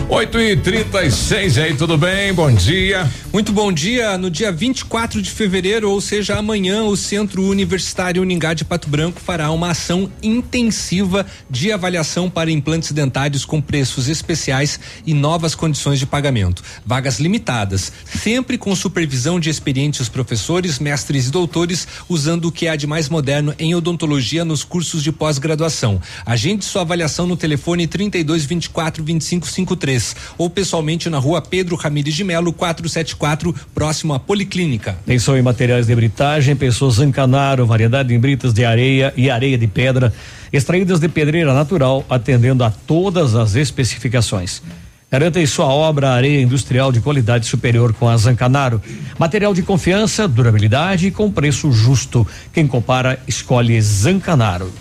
[0.08, 2.32] 8 e 36 aí, tudo bem?
[2.32, 3.10] Bom dia.
[3.32, 4.16] Muito bom dia.
[4.16, 9.20] No dia 24 de fevereiro, ou seja, amanhã, o Centro Universitário Uningá de Pato Branco
[9.20, 15.98] fará uma ação intensiva de avaliação para implantes dentários com preços especiais e novas condições
[15.98, 16.62] de pagamento.
[16.86, 22.76] Vagas limitadas, sempre com supervisão de experientes professores, mestres e doutores, usando o que há
[22.76, 26.00] de mais moderno em odontologia nos cursos de pós-graduação.
[26.24, 29.95] Agende sua avaliação no telefone 32 24 25 53
[30.36, 34.98] ou pessoalmente na rua Pedro Ramires de Melo 474, próximo à Policlínica.
[35.02, 39.66] Atenção em materiais de britagem, pessoas Zancanaro, variedade em britas de areia e areia de
[39.66, 40.12] pedra,
[40.52, 44.62] extraídas de pedreira natural, atendendo a todas as especificações.
[45.10, 48.82] Garanta em sua obra areia industrial de qualidade superior com a Zancanaro.
[49.16, 52.27] Material de confiança, durabilidade e com preço justo.
[52.52, 54.73] Quem compara, escolhe Zancanaro.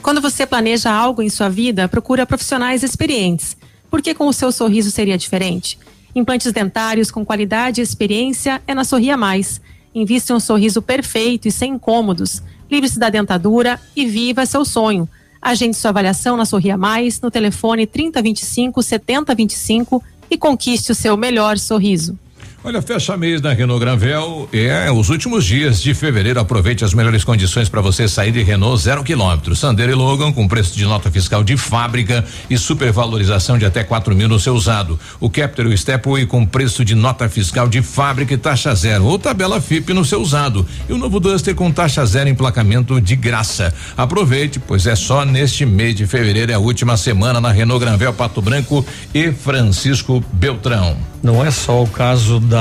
[0.00, 3.56] Quando você planeja algo em sua vida, procura profissionais experientes.
[3.90, 5.78] Por que com o seu sorriso seria diferente?
[6.14, 9.60] Implantes dentários com qualidade e experiência é na Sorria Mais.
[9.94, 12.42] Invista em um sorriso perfeito e sem incômodos.
[12.70, 15.08] Livre-se da dentadura e viva seu sonho.
[15.40, 21.58] Agende sua avaliação na Sorria Mais no telefone 3025 7025 e conquiste o seu melhor
[21.58, 22.18] sorriso.
[22.66, 24.48] Olha, fecha mês da Renault Granvel.
[24.52, 26.40] É os últimos dias de fevereiro.
[26.40, 29.54] Aproveite as melhores condições para você sair de Renault zero quilômetro.
[29.54, 34.16] Sandero e Logan com preço de nota fiscal de fábrica e supervalorização de até quatro
[34.16, 34.98] mil no seu usado.
[35.20, 39.04] O Captur e o Stepway com preço de nota fiscal de fábrica e taxa zero
[39.04, 40.66] ou tabela FIP no seu usado.
[40.88, 43.72] E o novo Duster com taxa zero emplacamento de graça.
[43.96, 48.12] Aproveite, pois é só neste mês de fevereiro, é a última semana na Renault Granvel
[48.12, 48.84] Pato Branco
[49.14, 50.96] e Francisco Beltrão.
[51.22, 52.55] Não é só o caso da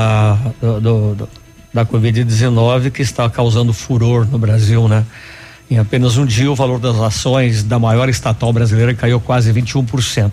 [0.61, 1.29] do, do- do-
[1.73, 5.05] da Covid-19 que está causando furor no Brasil, né?
[5.69, 10.31] Em apenas um dia, o valor das ações da maior estatal brasileira caiu quase 21%.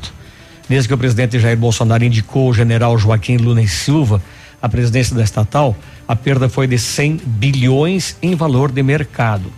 [0.68, 4.22] Desde que o presidente Jair Bolsonaro indicou o general Joaquim Luna e Silva
[4.60, 5.74] à presidência da estatal,
[6.06, 9.52] a perda foi de 100 bilhões em valor de mercado.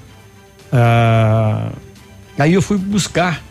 [0.72, 1.70] Ah,
[2.39, 3.43] aí eu fui buscar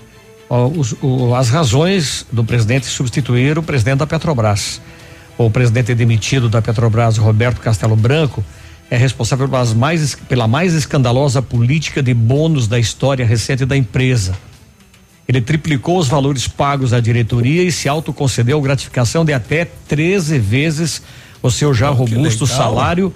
[0.50, 4.82] ó, os- o- as razões do presidente substituir o presidente da Petrobras.
[5.38, 8.44] O presidente demitido da Petrobras, Roberto Castelo Branco,
[8.90, 14.38] é responsável pelas mais, pela mais escandalosa política de bônus da história recente da empresa.
[15.28, 21.02] Ele triplicou os valores pagos à diretoria e se autoconcedeu gratificação de até 13 vezes
[21.42, 23.12] o seu já Oh, robusto salário,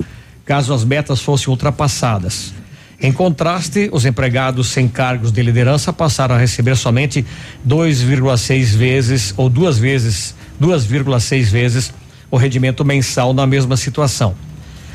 [0.45, 2.53] caso as metas fossem ultrapassadas.
[2.99, 7.23] Em contraste, os empregados sem cargos de liderança passaram a receber somente
[7.67, 11.93] 2,6 vezes ou duas vezes, 2,6 vezes
[12.29, 14.35] o rendimento mensal na mesma situação.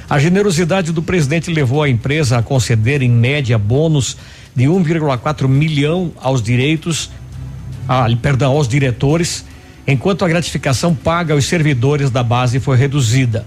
[0.08, 4.16] A generosidade do presidente levou a empresa a conceder em média bônus
[4.54, 7.10] de 1,4 milhão aos direitos,
[7.88, 9.44] ah, perdão, aos diretores,
[9.86, 13.46] enquanto a gratificação paga aos servidores da base foi reduzida.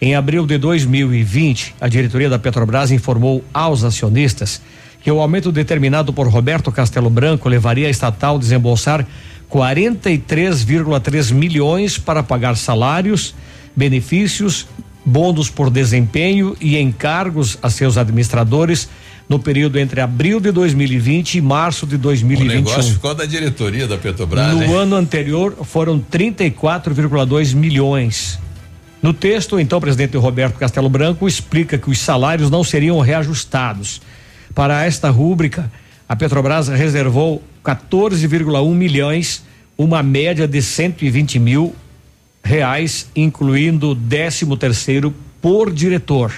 [0.00, 4.60] Em abril de 2020, a diretoria da Petrobras informou aos acionistas
[5.02, 9.06] que o aumento determinado por Roberto Castelo Branco levaria a estatal a desembolsar
[9.50, 13.34] 43,3 milhões para pagar salários,
[13.74, 14.66] benefícios,
[15.04, 18.88] bônus por desempenho e encargos a seus administradores
[19.28, 22.54] no período entre abril de 2020 e março de O 2021.
[22.54, 24.72] negócio ficou da diretoria da Petrobras, No hein?
[24.74, 28.38] ano anterior foram 34,2 milhões.
[29.02, 34.00] No texto, então, o presidente Roberto Castelo Branco explica que os salários não seriam reajustados.
[34.54, 35.70] Para esta rúbrica,
[36.08, 39.42] a Petrobras reservou 14,1 milhões,
[39.76, 41.74] uma média de 120 mil
[42.42, 45.12] reais, incluindo o 13 terceiro
[45.42, 46.32] por diretor.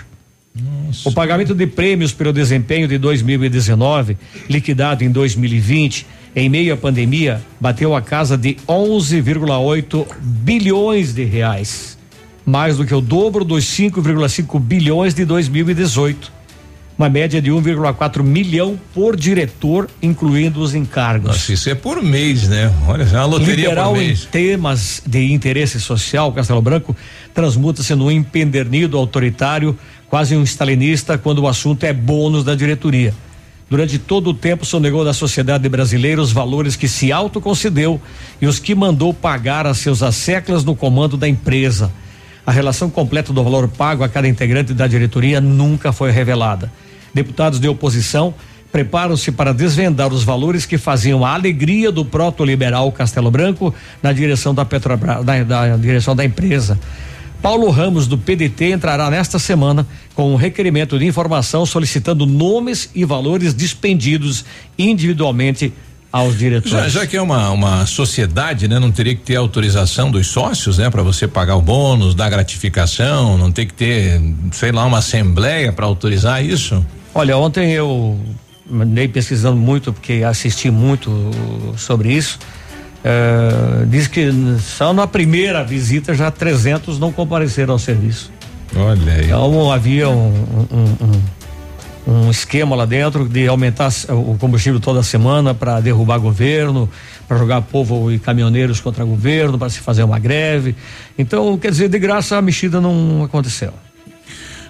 [1.05, 4.17] O pagamento de prêmios pelo desempenho de 2019,
[4.49, 11.99] liquidado em 2020, em meio à pandemia, bateu a casa de 11,8 bilhões de reais,
[12.45, 16.38] mais do que o dobro dos 5,5 bilhões de 2018.
[16.99, 21.29] Uma média de 1,4 milhão por diretor, incluindo os encargos.
[21.29, 22.75] Nossa, isso é por mês, né?
[22.89, 24.25] Olha, é uma loteria Liberal por em mês.
[24.25, 26.97] temas de interesse social, Castelo Branco
[27.33, 33.15] transmuta-se num empendernido autoritário, quase um stalinista, quando o assunto é bônus da diretoria.
[33.71, 38.01] Durante todo o tempo sonegou da sociedade brasileira os valores que se autoconcedeu
[38.43, 41.93] e os que mandou pagar a seus asseclas no comando da empresa.
[42.45, 46.73] A relação completa do valor pago a cada integrante da diretoria nunca foi revelada.
[47.13, 48.35] Deputados de oposição
[48.71, 54.55] preparam-se para desvendar os valores que faziam a alegria do proto-liberal Castelo Branco na direção
[54.55, 56.79] da Petrobras, da direção da empresa.
[57.41, 63.05] Paulo Ramos, do PDT, entrará nesta semana com um requerimento de informação solicitando nomes e
[63.05, 64.45] valores dispendidos
[64.77, 65.73] individualmente
[66.11, 66.71] aos diretores.
[66.93, 68.79] Já, já que é uma, uma sociedade, né?
[68.79, 70.89] Não teria que ter autorização dos sócios, né?
[70.91, 74.21] Para você pagar o bônus, dar gratificação, não tem que ter,
[74.53, 76.85] sei lá, uma assembleia para autorizar isso?
[77.15, 78.19] Olha, ontem eu
[78.73, 81.31] andei pesquisando muito, porque assisti muito
[81.77, 82.39] sobre isso.
[83.05, 84.29] Eh, diz que
[84.61, 88.31] só na primeira visita já 300 não compareceram ao serviço.
[88.77, 89.25] Olha aí.
[89.27, 90.33] Então havia um,
[90.71, 91.23] um- um-
[92.09, 96.89] um esquema lá dentro de aumentar o combustível toda semana para derrubar governo,
[97.29, 100.75] para jogar povo e caminhoneiros contra governo, para se fazer uma greve.
[101.19, 103.75] Então, quer dizer, de graça a mexida não aconteceu.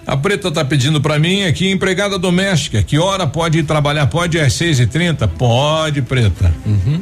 [0.05, 4.07] A Preta tá pedindo para mim aqui, empregada doméstica, que hora pode ir trabalhar?
[4.07, 5.27] Pode às seis e trinta?
[5.27, 6.51] Pode, Preta.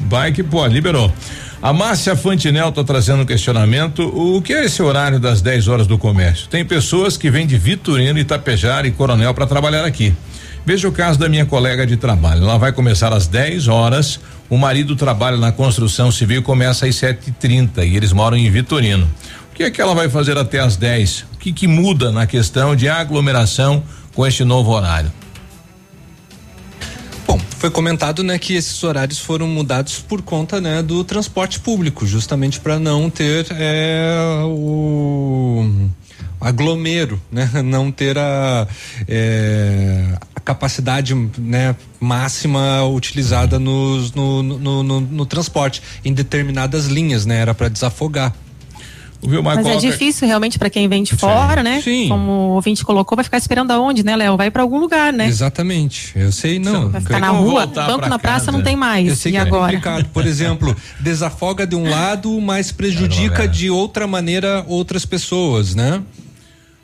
[0.08, 1.12] Vai que pode, liberou.
[1.60, 4.04] A Márcia Fantinel tá trazendo um questionamento.
[4.04, 6.48] O que é esse horário das 10 horas do comércio?
[6.48, 10.14] Tem pessoas que vêm de Vitorino, Itapejara e Coronel para trabalhar aqui.
[10.64, 12.44] Veja o caso da minha colega de trabalho.
[12.44, 14.20] Ela vai começar às 10 horas.
[14.50, 19.10] O marido trabalha na construção civil e começa às 7h30 e eles moram em Vitorino.
[19.52, 21.26] O que é que ela vai fazer até às 10?
[21.34, 23.82] O que, que muda na questão de aglomeração
[24.14, 25.12] com este novo horário?
[27.58, 32.60] Foi comentado, né, que esses horários foram mudados por conta, né, do transporte público, justamente
[32.60, 34.16] para não ter é,
[34.46, 35.66] o
[36.40, 38.68] aglomero, né, não ter a,
[39.08, 47.26] é, a capacidade, né, máxima utilizada nos, no, no, no, no transporte em determinadas linhas,
[47.26, 48.36] né, era para desafogar.
[49.22, 51.82] Viu, Mas é difícil realmente para quem vem de fora, né?
[51.82, 52.08] Sim.
[52.08, 54.38] Como o ouvinte colocou, vai ficar esperando aonde, né, Léo?
[54.38, 55.28] Vai para algum lugar, né?
[55.28, 56.12] Exatamente.
[56.16, 56.90] Eu sei, não.
[56.90, 59.08] Vai ficar na rua, banco na praça não tem mais.
[59.08, 59.74] Eu sei e que é agora?
[59.74, 60.06] complicado.
[60.14, 66.02] Por exemplo, desafoga de um lado, mas prejudica de outra maneira outras pessoas, né?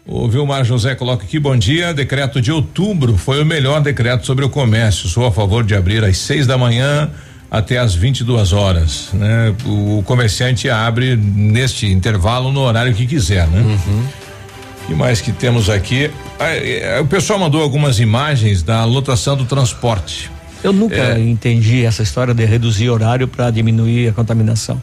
[0.05, 1.93] O Vilmar José coloca aqui, bom dia.
[1.93, 5.07] Decreto de outubro foi o melhor decreto sobre o comércio.
[5.07, 7.09] Sou a favor de abrir às seis da manhã
[7.53, 9.09] até às 22 horas.
[9.13, 9.53] Né?
[9.63, 13.59] O comerciante abre neste intervalo no horário que quiser, né?
[13.61, 14.03] Uhum.
[14.83, 16.09] O que mais que temos aqui?
[16.39, 20.31] Ah, eh, o pessoal mandou algumas imagens da lotação do transporte.
[20.63, 21.19] Eu nunca É.
[21.19, 24.81] entendi essa história de reduzir horário para diminuir a contaminação.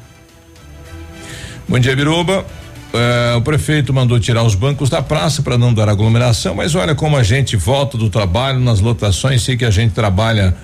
[1.69, 2.47] Bom dia, Biruba.
[2.95, 6.95] Eh, o prefeito mandou tirar os bancos da praça para não dar aglomeração, mas olha
[6.95, 10.55] como a gente volta do trabalho nas lotações, sei que a gente trabalha,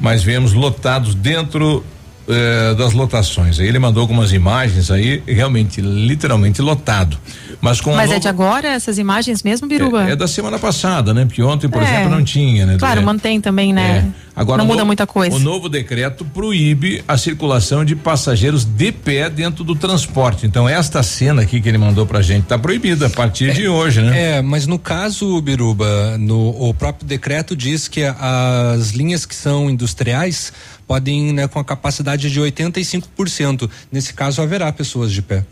[0.00, 1.84] mas vemos lotados dentro
[2.26, 3.60] eh, das lotações.
[3.60, 7.18] Aí ele mandou algumas imagens aí, realmente, literalmente lotado.
[7.60, 10.08] Mas com Mas é de agora essas imagens mesmo, Biruba?
[10.08, 11.24] é, é da semana passada, né?
[11.24, 11.84] Porque ontem, por É.
[11.84, 12.76] exemplo, não tinha, né?
[12.78, 13.04] Claro, É.
[13.04, 14.12] mantém também, né?
[14.36, 15.36] Agora, não muda no- muita coisa.
[15.36, 20.44] O novo decreto proíbe a circulação de passageiros de pé dentro do transporte.
[20.46, 24.02] Então, esta cena aqui que ele mandou pra gente tá proibida a partir de hoje,
[24.02, 24.38] né?
[24.38, 29.70] É, mas no caso, Biruba, no, o próprio decreto diz que as linhas que são
[29.70, 30.52] industriais
[30.86, 33.70] podem, né, com a capacidade de 85%.
[33.90, 35.44] Nesse caso, haverá pessoas de pé.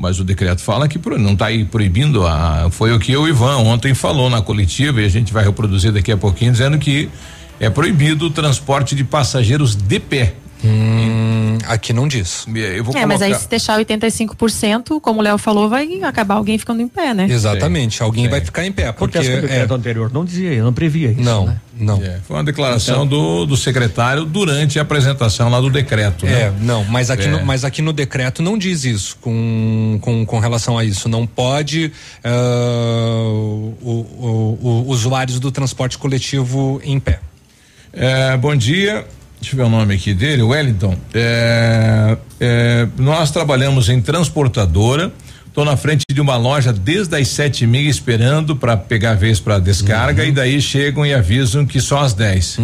[0.00, 2.70] Mas o decreto fala que não está aí proibindo a.
[2.70, 6.10] Foi o que o Ivan ontem falou na coletiva e a gente vai reproduzir daqui
[6.10, 7.10] a pouquinho, dizendo que
[7.60, 10.32] é proibido o transporte de passageiros de pé.
[10.62, 12.44] Hum, aqui não diz.
[12.54, 16.58] Eu vou É, mas aí se deixar 85%, como o Léo falou, vai acabar alguém
[16.58, 17.26] ficando em pé, né?
[17.30, 18.92] Exatamente, alguém vai ficar em pé.
[18.92, 21.22] Porque Acontece que o decreto é, anterior não dizia, não previa isso.
[21.22, 21.60] Não, né?
[21.78, 22.02] não.
[22.02, 26.26] É, foi uma declaração Então- do, do secretário durante a apresentação lá do decreto.
[26.26, 26.54] É, né?
[26.60, 27.28] não, mas aqui, É.
[27.28, 31.08] no, mas aqui no decreto não diz isso com, com, com relação a isso.
[31.08, 31.90] Não pode
[32.22, 32.28] ah,
[33.30, 37.20] o, o- o- usuários do transporte coletivo em pé.
[37.92, 39.04] É, bom dia.
[39.40, 40.96] Deixa eu ver o nome aqui dele, Wellington.
[41.14, 45.12] É, é, nós trabalhamos em transportadora.
[45.46, 49.14] Estou na frente de uma loja desde as sete e meia esperando para pegar a
[49.14, 52.58] vez para descarga e daí chegam e avisam que só às 10.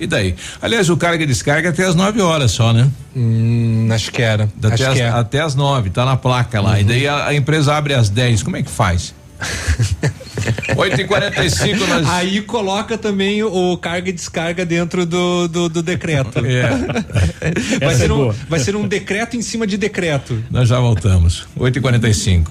[0.00, 0.34] E daí?
[0.60, 2.90] Aliás, o carga e descarga é até às 9 horas só, né?
[3.14, 4.48] Hum, acho que era.
[4.58, 5.08] Até, acho as, que é.
[5.08, 6.80] até às 9, tá na placa lá.
[6.80, 8.42] E daí a, a empresa abre às 10.
[8.42, 9.14] Como é que faz?
[10.76, 12.08] 8 e 45 nós.
[12.08, 16.40] Aí coloca também o carga e descarga dentro do, do, do decreto.
[16.44, 16.62] É.
[17.78, 20.42] Vai Essa ser, é um, vai ser um decreto em cima de decreto.
[20.50, 21.46] Nós já voltamos.
[21.56, 22.50] 8 e 45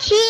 [0.00, 0.29] She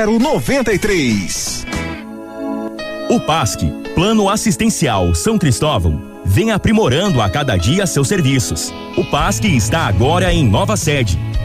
[3.19, 3.59] PASC,
[3.93, 8.73] Plano Assistencial São Cristóvão, vem aprimorando a cada dia seus serviços.
[8.97, 11.19] O PASC está agora em nova sede,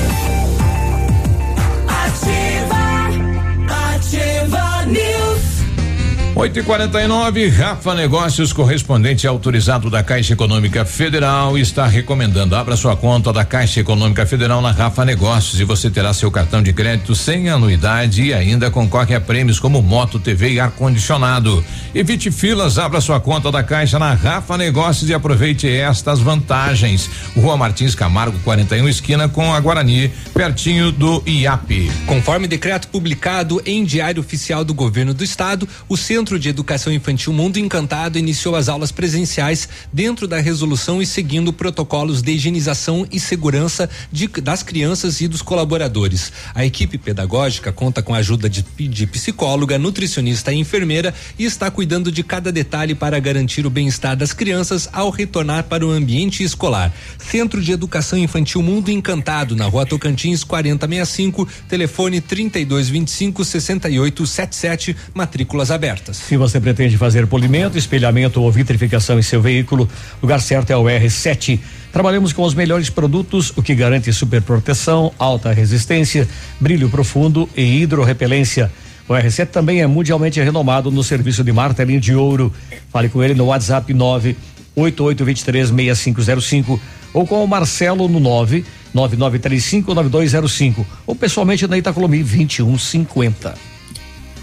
[6.33, 12.55] 8 e 49 Rafa Negócios, correspondente autorizado da Caixa Econômica Federal, está recomendando.
[12.55, 16.63] Abra sua conta da Caixa Econômica Federal na Rafa Negócios e você terá seu cartão
[16.63, 21.63] de crédito sem anuidade e ainda concorre a prêmios como moto, TV e ar-condicionado.
[21.93, 27.09] Evite filas, abra sua conta da Caixa na Rafa Negócios e aproveite estas vantagens.
[27.35, 31.91] Rua Martins Camargo, 41, esquina com a Guarani, pertinho do IAP.
[32.07, 37.33] Conforme decreto publicado em Diário Oficial do Governo do Estado, o Centro de Educação Infantil
[37.33, 43.19] Mundo Encantado iniciou as aulas presenciais dentro da resolução e seguindo protocolos de higienização e
[43.19, 46.31] segurança de- das crianças e dos colaboradores.
[46.53, 51.71] A equipe pedagógica conta com a ajuda de, de psicóloga, nutricionista e enfermeira e está
[51.71, 56.43] cuidando de cada detalhe para garantir o bem-estar das crianças ao retornar para o ambiente
[56.43, 56.93] escolar.
[57.17, 66.10] Centro de Educação Infantil Mundo Encantado, na rua Tocantins 4065, telefone 3225 6877, matrículas abertas.
[66.13, 69.87] Se você pretende fazer polimento, espelhamento ou vitrificação em seu veículo,
[70.19, 71.59] o lugar certo é o R7.
[71.91, 76.27] Trabalhamos com os melhores produtos, o que garante super proteção, alta resistência,
[76.59, 78.69] brilho profundo e hidrorrepelência.
[79.07, 82.53] O R7 também é mundialmente renomado no serviço de martelinho de ouro.
[82.91, 86.79] Fale com ele no WhatsApp 988236505
[87.13, 88.21] ou com o Marcelo no
[88.95, 93.70] 999359205 ou pessoalmente na Itacolomi 2150.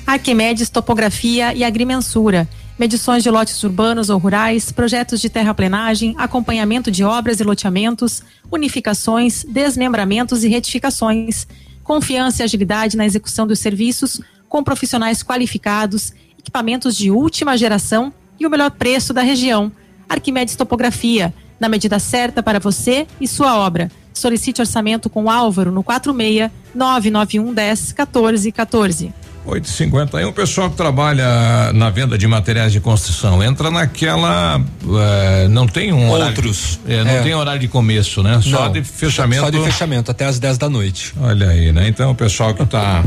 [0.09, 2.49] Arquimedes Topografia e Agrimensura.
[2.79, 9.45] Medições de lotes urbanos ou rurais, projetos de terraplenagem, acompanhamento de obras e loteamentos, unificações,
[9.45, 11.47] desmembramentos e retificações.
[11.85, 14.19] Confiança e agilidade na execução dos serviços,
[14.49, 18.11] com profissionais qualificados, equipamentos de última geração
[18.41, 19.71] e o melhor preço da região.
[20.09, 23.91] Arquimedes Topografia, na medida certa para você e sua obra.
[24.15, 29.18] Solicite orçamento com Álvaro no 46 991 10 14 14.
[29.47, 34.61] 851, o pessoal que trabalha na venda de materiais de construção entra naquela.
[34.85, 36.79] eh, não tem um Outros.
[36.85, 37.01] horário.
[37.01, 37.23] É, não É.
[37.23, 38.41] tem horário de começo, né?
[38.43, 39.43] Só Não, de fechamento.
[39.45, 41.15] Só de fechamento, até às 10 da noite.
[41.21, 41.89] Olha aí, né?
[41.89, 43.03] Então o pessoal que tá.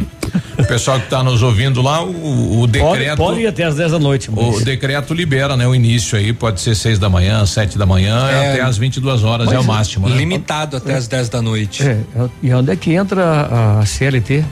[0.58, 3.18] o pessoal que tá nos ouvindo lá, o, o decreto.
[3.18, 4.30] Pode ir até às 10 da noite.
[4.32, 5.68] O decreto libera, né?
[5.68, 8.52] O início aí pode ser seis da manhã, sete da manhã, É.
[8.54, 10.16] até às 22 horas é Mas o máximo, né?
[10.18, 11.84] Limitado até às 10 da noite.
[11.84, 11.98] É,
[12.42, 14.44] e onde é que entra a CLT?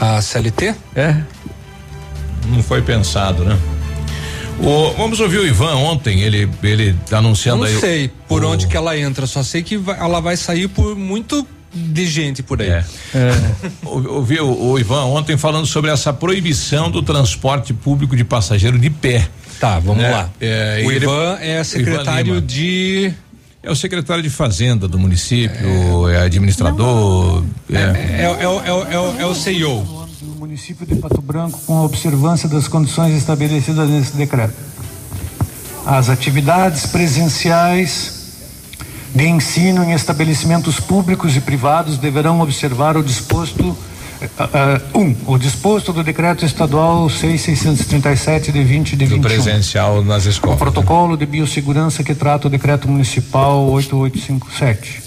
[0.00, 0.74] A CLT?
[0.94, 1.16] É.
[2.48, 3.58] Não foi pensado, né?
[4.60, 7.76] O, vamos ouvir o Ivan ontem, ele, ele anunciando Não aí.
[7.76, 10.68] o- sei por o- onde que ela entra, só sei que vai- ela vai sair
[10.68, 12.70] por muito de gente por aí.
[12.70, 12.84] É.
[13.84, 18.78] O- Ouvi o, o Ivan ontem falando sobre essa proibição do transporte público de passageiro
[18.78, 19.28] de pé.
[19.60, 20.30] Tá, vamos É, lá.
[20.40, 22.40] é, o e ele- Ivan é Ivan secretário Lima.
[22.46, 23.12] de.
[23.66, 27.42] É o secretário de Fazenda do município, é, administrador.
[27.68, 27.80] É, é.
[28.20, 29.82] é, é, o- é, o- é, é o CEO.
[30.22, 34.54] do município de Pato Branco com a observância das condições estabelecidas nesse decreto.
[35.84, 38.12] As atividades presenciais
[39.12, 43.76] de ensino em estabelecimentos públicos e privados deverão observar o disposto
[44.38, 49.20] ah, um, o disposto do decreto estadual 6637 de 20 de Do 21.
[49.22, 50.58] presencial nas O escolas.
[50.58, 55.02] protocolo de biossegurança que trata o decreto municipal 8857.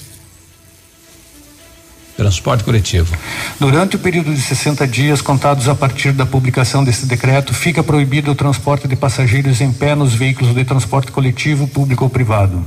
[2.16, 3.16] Transporte coletivo.
[3.60, 8.30] Durante o período de 60 dias contados a partir da publicação deste decreto, fica proibido
[8.32, 12.62] o transporte de passageiros em pé nos veículos de transporte coletivo, público ou privado.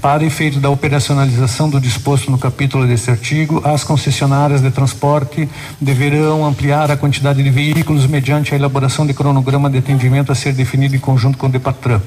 [0.00, 5.46] Para efeito da operacionalização do disposto no capítulo deste artigo, as concessionárias de transporte
[5.78, 10.54] deverão ampliar a quantidade de veículos mediante a elaboração de cronograma de atendimento a ser
[10.54, 12.00] definido em conjunto com o DEPATRAN.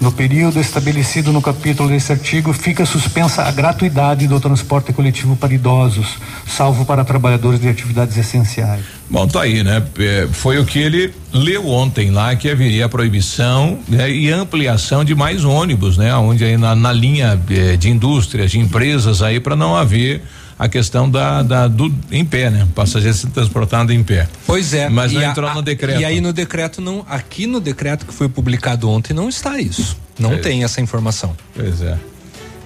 [0.00, 5.54] No período estabelecido no capítulo desse artigo, fica suspensa a gratuidade do transporte coletivo para
[5.54, 8.84] idosos, salvo para trabalhadores de atividades essenciais.
[9.08, 9.82] Bom, tá aí, né?
[9.98, 15.14] É, foi o que ele leu ontem lá, que haveria proibição né, e ampliação de
[15.14, 16.14] mais ônibus, né?
[16.16, 20.22] Onde aí na, na linha é, de indústrias, de empresas aí, para não haver
[20.58, 22.66] a questão da, da do em pé, né?
[22.74, 24.28] Passageiro se transportando em pé.
[24.46, 24.88] Pois é.
[24.88, 26.00] Mas não a, entrou no decreto.
[26.00, 29.96] E aí no decreto não, aqui no decreto que foi publicado ontem não está isso.
[30.18, 30.38] Não é.
[30.38, 31.36] tem essa informação.
[31.54, 31.98] Pois é.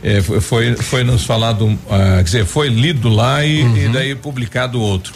[0.02, 1.78] é foi, foi nos falado, uh,
[2.19, 3.77] quer dizer, foi lido lá e, uhum.
[3.77, 5.15] e daí publicado outro.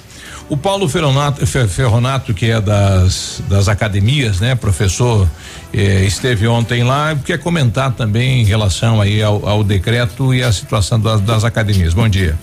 [0.49, 5.27] O Paulo Ferronato, Ferronato, que é das, das academias, né, professor,
[5.73, 10.53] eh, esteve ontem lá, quer comentar também em relação aí ao, ao decreto e a
[10.53, 11.95] situação das, das academias.
[11.95, 12.39] Bom dia.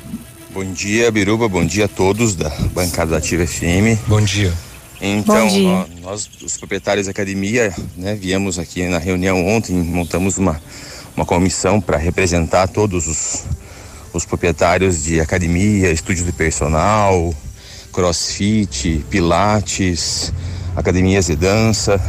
[0.62, 1.48] Bom dia, Biruba.
[1.48, 3.98] Bom dia a todos da bancada da Ativa FM.
[4.08, 4.54] Bom dia.
[5.00, 5.88] Então, Bom dia.
[6.02, 10.62] Nós, os proprietários da academia, né, viemos aqui na reunião ontem, montamos uma,
[11.16, 13.46] uma comissão para representar todos os,
[14.12, 17.34] os proprietários de academia, estúdio de personal,
[17.94, 20.34] crossfit, pilates,
[20.76, 22.02] academias de dança.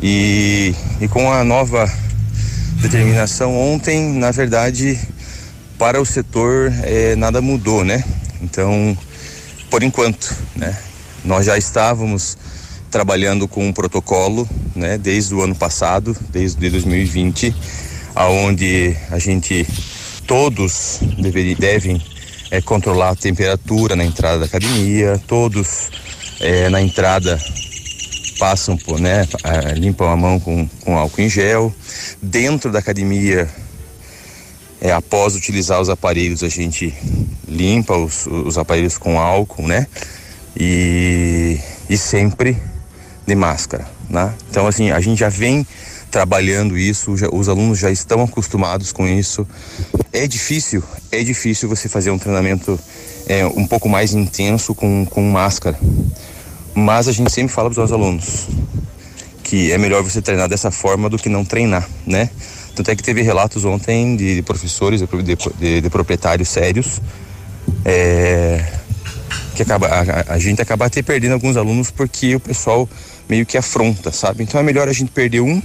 [0.00, 1.92] E, e com a nova
[2.80, 5.00] determinação ontem, na verdade,
[5.78, 8.04] para o setor é, nada mudou, né?
[8.40, 8.96] Então,
[9.70, 10.76] por enquanto, né?
[11.24, 12.36] Nós já estávamos
[12.90, 14.98] trabalhando com um protocolo, né?
[14.98, 17.54] Desde o ano passado, desde 2020,
[18.14, 19.66] aonde a gente
[20.26, 22.00] todos deveria, devem
[22.50, 25.90] é, controlar a temperatura na entrada da academia, todos
[26.40, 27.38] é, na entrada
[28.38, 29.26] passam por, né,
[29.76, 31.74] limpam a mão com, com álcool em gel.
[32.20, 33.48] Dentro da academia
[34.84, 36.92] é, após utilizar os aparelhos, a gente
[37.48, 39.86] limpa os, os aparelhos com álcool, né?
[40.54, 41.58] E,
[41.88, 42.58] e sempre
[43.26, 44.34] de máscara, né?
[44.50, 45.66] Então, assim, a gente já vem
[46.10, 49.48] trabalhando isso, já, os alunos já estão acostumados com isso.
[50.12, 52.78] É difícil, é difícil você fazer um treinamento
[53.26, 55.78] é, um pouco mais intenso com, com máscara.
[56.74, 58.48] Mas a gente sempre fala para os alunos
[59.42, 62.28] que é melhor você treinar dessa forma do que não treinar, né?
[62.74, 67.00] Tanto é que teve relatos ontem de, professores, de, de, de proprietários sérios,
[67.84, 68.64] é,
[69.54, 72.88] que acaba, a, a, gente acaba até perdendo alguns alunos porque o pessoal
[73.28, 74.42] meio que afronta, sabe?
[74.42, 75.62] Então é melhor a gente perder um,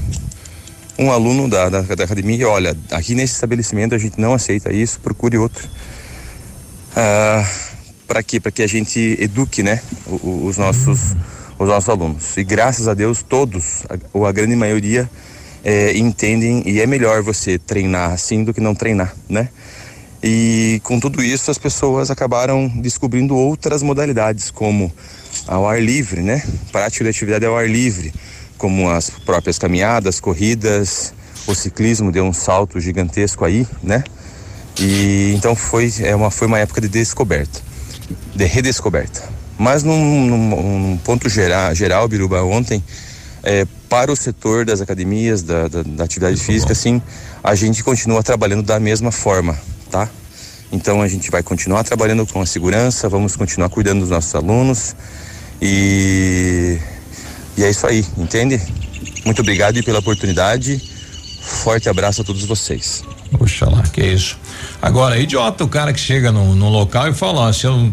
[0.97, 4.71] um aluno da, da, da academia e olha, aqui nesse estabelecimento a gente não aceita
[4.71, 5.67] isso, procure outro.
[6.95, 7.49] Ah,
[8.07, 8.39] para quê?
[8.39, 9.81] Para que a gente eduque, né,
[10.23, 11.15] os nossos
[11.59, 12.37] os nossos alunos.
[12.37, 13.83] E graças a Deus todos,
[14.13, 15.09] ou a grande maioria
[15.63, 19.49] é, entendem e é melhor você treinar assim do que não treinar, né?
[20.21, 24.91] E com tudo isso as pessoas acabaram descobrindo outras modalidades, como
[25.47, 26.43] ao ar livre, né?
[26.71, 28.13] Prática de atividade ao ar livre,
[28.57, 31.13] como as próprias caminhadas, corridas,
[31.47, 34.03] o ciclismo deu um salto gigantesco aí, né?
[34.79, 37.61] E então foi, é uma, foi uma época de descoberta,
[38.35, 39.23] de redescoberta.
[39.57, 42.83] Mas num, num, num ponto geral, geral, Biruba, ontem
[43.43, 46.79] é, para o setor das academias, da, da, da atividade Muito física, bom.
[46.79, 47.01] sim,
[47.43, 49.57] a gente continua trabalhando da mesma forma,
[49.89, 50.09] tá?
[50.71, 54.95] Então a gente vai continuar trabalhando com a segurança, vamos continuar cuidando dos nossos alunos
[55.61, 56.77] e,
[57.57, 58.61] e é isso aí, entende?
[59.25, 60.81] Muito obrigado pela oportunidade.
[61.41, 63.03] Forte abraço a todos vocês.
[63.37, 64.37] Puxa lá, que isso.
[64.81, 67.91] Agora, é idiota o cara que chega no, no local e fala, ó, se eu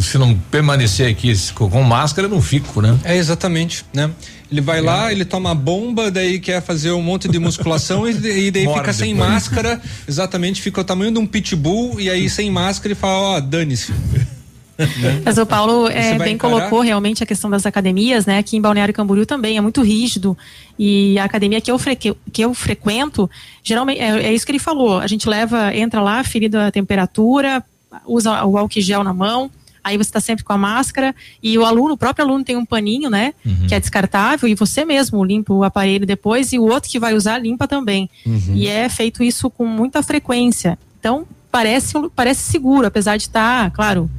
[0.00, 2.96] se não permanecer aqui com máscara, eu não fico, né?
[3.02, 4.10] É exatamente, né?
[4.50, 4.82] Ele vai é.
[4.82, 8.12] lá, ele toma bomba, daí quer fazer um monte de musculação e,
[8.46, 12.30] e daí Mora fica sem máscara, exatamente, fica o tamanho de um pitbull e aí
[12.30, 13.92] sem máscara e fala, ó, dane-se.
[14.78, 15.22] Né?
[15.24, 16.54] Mas o Paulo é, bem encarar?
[16.54, 18.38] colocou realmente a questão das academias, né?
[18.38, 20.38] Aqui em Balneário Camboriú também é muito rígido
[20.78, 23.28] e a academia que eu, frequ, que eu frequento,
[23.64, 25.00] geralmente é, é, isso que ele falou.
[25.00, 27.64] A gente leva, entra lá, ferido a temperatura,
[28.06, 29.50] usa o álcool gel na mão,
[29.88, 32.64] aí você está sempre com a máscara e o aluno, o próprio aluno tem um
[32.64, 33.34] paninho, né?
[33.44, 33.66] Uhum.
[33.66, 37.14] Que é descartável e você mesmo limpa o aparelho depois e o outro que vai
[37.14, 38.08] usar limpa também.
[38.24, 38.54] Uhum.
[38.54, 40.78] E é feito isso com muita frequência.
[40.98, 44.10] Então parece parece seguro, apesar de estar, tá, claro,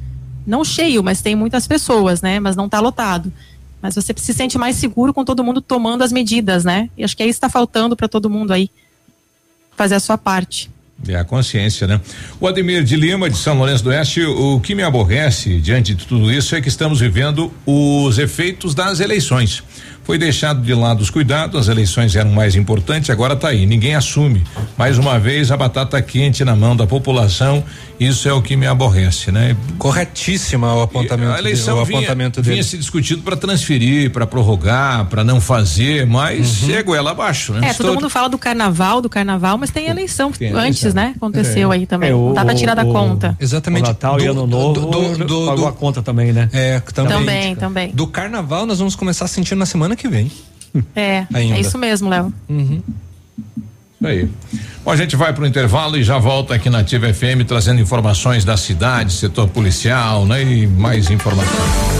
[0.46, 2.40] não cheio, mas tem muitas pessoas, né?
[2.40, 3.32] Mas não está lotado.
[3.80, 6.90] Mas você se sente mais seguro com todo mundo tomando as medidas, né?
[6.98, 8.70] E acho que é isso que está faltando para todo mundo aí
[9.76, 10.70] fazer a sua parte.
[11.08, 12.00] É a consciência, né?
[12.38, 16.06] O Ademir de Lima, de São Lourenço do Oeste, o que me aborrece diante de
[16.06, 19.62] tudo isso é que estamos vivendo os efeitos das eleições.
[20.10, 23.94] Foi deixado de lado os cuidados, as eleições eram mais importantes, agora está aí, ninguém
[23.94, 24.42] assume.
[24.76, 27.62] Mais uma vez a batata quente na mão da população,
[28.00, 29.56] isso é o que me aborrece, né?
[29.78, 32.66] Corretíssima o apontamento, a eleição o vinha, apontamento vinha dele.
[32.66, 36.74] se discutido para transferir, para prorrogar, para não fazer, mas Uhum.
[36.74, 37.68] é goela abaixo, né?
[37.68, 40.92] É, todo mundo fala do carnaval, do carnaval, mas tem eleição Tem antes, eleição.
[41.04, 41.12] né?
[41.16, 41.76] Aconteceu É.
[41.76, 42.10] aí também.
[42.10, 43.36] É, o- Não dá pra tirar da o- conta.
[43.38, 43.84] Exatamente.
[43.84, 46.48] O Natal e Ano Novo pagou a conta também, né?
[46.52, 47.12] É, também.
[47.16, 47.90] Também, também.
[47.94, 50.30] Do carnaval nós vamos começar a sentir na semana que vem.
[50.94, 51.56] É, Ainda.
[51.56, 52.32] é isso mesmo, Léo.
[52.48, 52.80] Uhum.
[54.00, 54.28] Isso aí.
[54.84, 57.80] Bom, a gente vai para o intervalo e já volta aqui na Ativa FM trazendo
[57.80, 60.42] informações da cidade, setor policial, né?
[60.42, 61.99] E mais informações.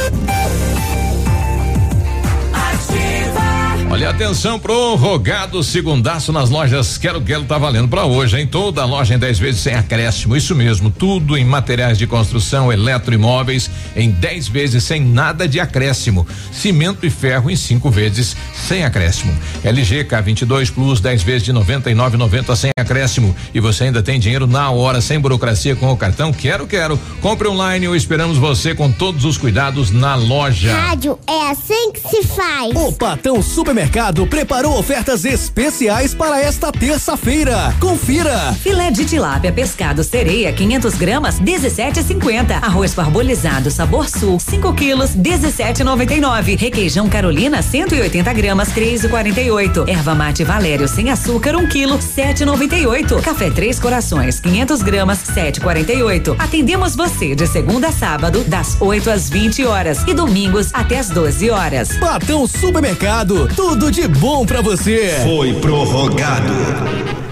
[3.91, 8.47] Olha, atenção pro rogado segundaço nas lojas Quero Quero tá valendo pra hoje, hein?
[8.47, 13.69] Toda loja em 10 vezes sem acréscimo, isso mesmo, tudo em materiais de construção, eletroimóveis
[13.93, 16.25] em 10 vezes sem nada de acréscimo.
[16.53, 19.37] Cimento e ferro em 5 vezes sem acréscimo.
[19.61, 23.35] LG K22 Plus 10 vezes de 99,90 sem acréscimo.
[23.53, 26.97] E você ainda tem dinheiro na hora, sem burocracia com o cartão Quero Quero.
[27.19, 30.73] Compre online ou esperamos você com todos os cuidados na loja.
[30.73, 32.73] Rádio é assim que se faz.
[32.73, 33.80] O Patão Supermercado
[34.29, 37.73] preparou ofertas especiais para esta terça-feira.
[37.79, 38.53] Confira.
[38.53, 42.61] Filé de tilápia pescado sereia 500 gramas 17,50.
[42.61, 46.57] Arroz parbolizado sabor sul 5 quilos 17,99.
[46.57, 49.87] Requeijão Carolina 180 gramas 3,48.
[49.87, 53.21] Erva mate Valério sem açúcar 1 quilo 7,98.
[53.21, 56.35] Café Três Corações 500 gramas 7,48.
[56.37, 61.09] Atendemos você de segunda a sábado das 8 às 20 horas e domingos até às
[61.09, 61.97] 12 horas.
[61.97, 65.21] Patão Supermercado, tudo de bom pra você.
[65.23, 66.53] Foi prorrogado.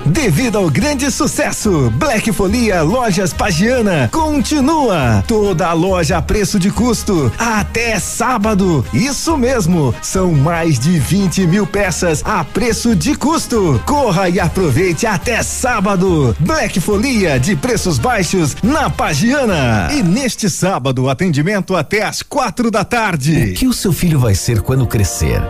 [0.06, 5.24] Devido ao grande sucesso, Black Folia Lojas Pagiana continua.
[5.28, 8.86] Toda a loja a preço de custo até sábado.
[8.92, 13.82] Isso mesmo, são mais de 20 mil peças a preço de custo.
[13.86, 16.36] Corra e aproveite até sábado.
[16.40, 19.90] Black Folia de preços baixos na Pagiana.
[19.92, 23.52] E neste sábado, atendimento até às quatro da tarde.
[23.52, 25.42] O que o seu filho vai ser quando crescer?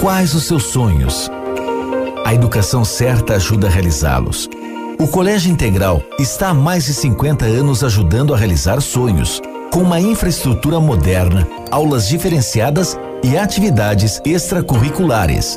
[0.00, 1.30] Quais os seus sonhos?
[2.24, 4.48] A educação certa ajuda a realizá-los.
[4.98, 9.40] O Colégio Integral está há mais de 50 anos ajudando a realizar sonhos,
[9.72, 15.56] com uma infraestrutura moderna, aulas diferenciadas e atividades extracurriculares.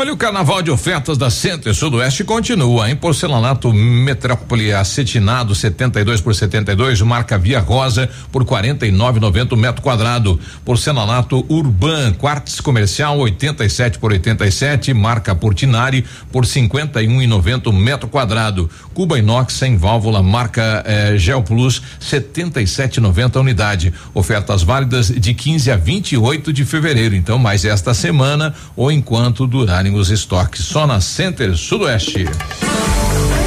[0.00, 2.88] Olha, o carnaval de ofertas da Center Sudoeste continua.
[2.88, 10.38] Em porcelanato Metrópole acetinado 72 por 72, marca Via Rosa por 49,90 metro quadrado.
[10.64, 18.70] Porcelanato Urban Quartz comercial 87 por 87, marca Portinari por 51,90 metro quadrado.
[18.94, 23.92] Cuba inox sem válvula, marca eh, Gel Plus 77,90 unidade.
[24.14, 27.16] Ofertas válidas de 15 a 28 de fevereiro.
[27.16, 30.64] Então, mais esta semana ou enquanto durarem os estoques.
[30.64, 32.26] Só na Center Sudoeste.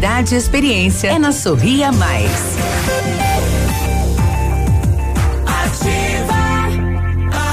[0.00, 2.30] qualidade e experiência é na Sorria Mais.
[5.46, 6.38] Ativa,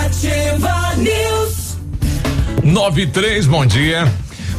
[0.05, 1.77] ativa News.
[2.63, 4.09] 93, bom dia.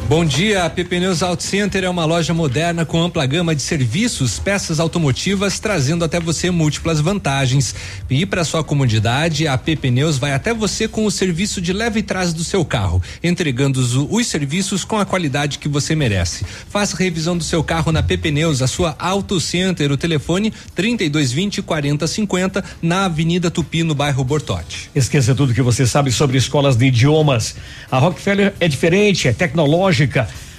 [0.09, 3.61] Bom dia, a PP Neus Auto Center é uma loja moderna com ampla gama de
[3.61, 7.75] serviços, peças automotivas, trazendo até você múltiplas vantagens.
[8.09, 12.03] E para sua comodidade, a PP Neus vai até você com o serviço de leve
[12.03, 16.43] trás do seu carro, entregando os, os serviços com a qualidade que você merece.
[16.71, 21.61] Faça revisão do seu carro na PP Neus, a sua Auto Center, o telefone 3220
[21.61, 24.89] 4050 na Avenida Tupi, no bairro Bortote.
[24.95, 27.57] Esqueça tudo que você sabe sobre escolas de idiomas.
[27.91, 29.98] A Rockefeller é diferente, é tecnológica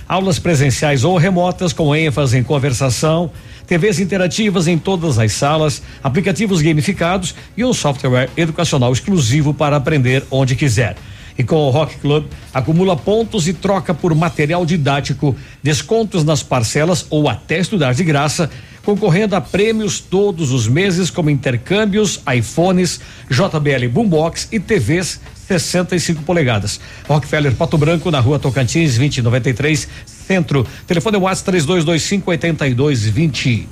[0.10, 3.30] aulas presenciais ou remotas com ênfase em conversação,
[3.68, 10.26] TVs interativas em todas as salas, aplicativos gamificados e um software educacional exclusivo para aprender
[10.32, 10.96] onde quiser.
[11.38, 17.06] E com o Rock Club, acumula pontos e troca por material didático, descontos nas parcelas
[17.12, 18.50] ou até estudar de graça,
[18.84, 23.00] concorrendo a prêmios todos os meses, como intercâmbios, iPhones,
[23.30, 25.22] JBL Boombox e TVs
[25.58, 26.80] 65 polegadas.
[27.08, 30.68] Rockefeller Pato Branco, na rua Tocantins, 2093, centro.
[30.86, 33.68] Telefone WhatsApp 3225 8220.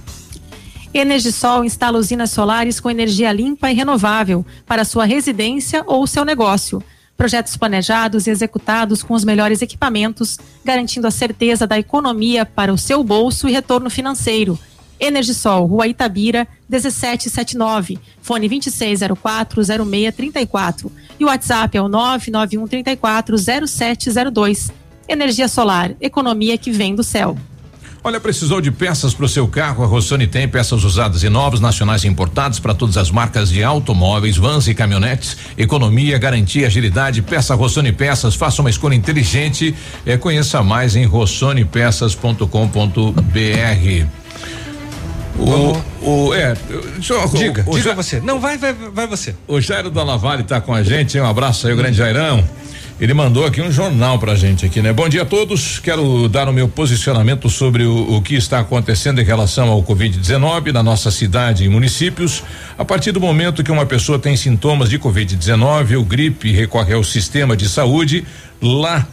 [0.93, 6.81] Energisol instala usinas solares com energia limpa e renovável para sua residência ou seu negócio.
[7.15, 12.77] Projetos planejados e executados com os melhores equipamentos, garantindo a certeza da economia para o
[12.77, 14.57] seu bolso e retorno financeiro.
[14.99, 24.71] Energisol, Rua Itabira, 1779, fone 26040634 e o WhatsApp é o 991340702.
[25.07, 27.37] Energia solar, economia que vem do céu.
[28.03, 29.83] Olha, precisou de peças para o seu carro?
[29.83, 33.61] A Rossoni tem peças usadas e novas, nacionais e importadas para todas as marcas de
[33.63, 35.35] automóveis, vans e caminhonetes.
[35.57, 37.21] Economia, garantia, agilidade.
[37.21, 38.33] Peça Rossoni Peças.
[38.35, 39.75] Faça uma escolha inteligente.
[40.05, 41.05] É, conheça mais em
[45.39, 46.55] O, o, é,
[47.01, 48.19] só, diga, o, diga você.
[48.19, 49.35] Não, vai, vai, vai você.
[49.47, 52.43] O Jairo da Lavalle está com a gente, um abraço aí, o grande Jairão.
[52.99, 54.91] Ele mandou aqui um jornal pra gente aqui, né?
[54.91, 55.77] Bom dia a todos.
[55.77, 60.73] Quero dar o meu posicionamento sobre o, o que está acontecendo em relação ao Covid-19
[60.73, 62.43] na nossa cidade e municípios.
[62.75, 67.03] A partir do momento que uma pessoa tem sintomas de Covid-19 ou gripe, recorre ao
[67.03, 68.25] sistema de saúde,
[68.59, 69.07] lá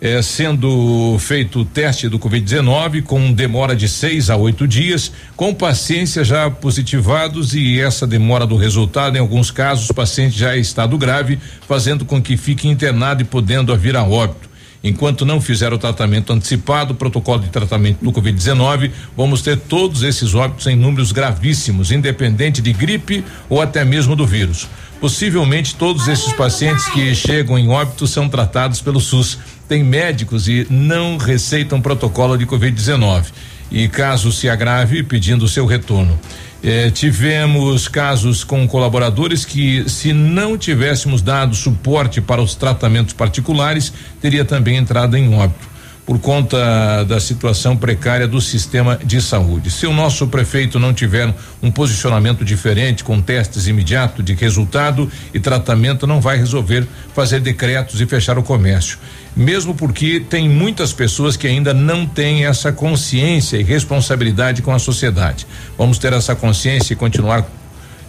[0.00, 5.52] é, sendo feito o teste do Covid-19 com demora de seis a oito dias, com
[5.52, 10.58] pacientes já positivados e essa demora do resultado, em alguns casos, o paciente já é
[10.58, 14.48] estado grave, fazendo com que fique internado e podendo vir a óbito.
[14.82, 20.02] Enquanto não fizer o tratamento antecipado, o protocolo de tratamento do Covid-19, vamos ter todos
[20.02, 24.66] esses óbitos em números gravíssimos, independente de gripe ou até mesmo do vírus.
[24.98, 29.38] Possivelmente todos esses pacientes que chegam em óbito são tratados pelo SUS
[29.70, 33.26] tem médicos e não receitam protocolo de Covid-19.
[33.70, 36.18] E caso se agrave, pedindo seu retorno.
[36.60, 43.92] Eh, tivemos casos com colaboradores que, se não tivéssemos dado suporte para os tratamentos particulares,
[44.20, 45.70] teria também entrado em óbito
[46.04, 49.70] por conta da situação precária do sistema de saúde.
[49.70, 51.32] Se o nosso prefeito não tiver
[51.62, 56.84] um posicionamento diferente, com testes imediatos de resultado e tratamento, não vai resolver
[57.14, 58.98] fazer decretos e fechar o comércio
[59.36, 64.78] mesmo porque tem muitas pessoas que ainda não têm essa consciência e responsabilidade com a
[64.78, 65.46] sociedade.
[65.78, 67.46] Vamos ter essa consciência e continuar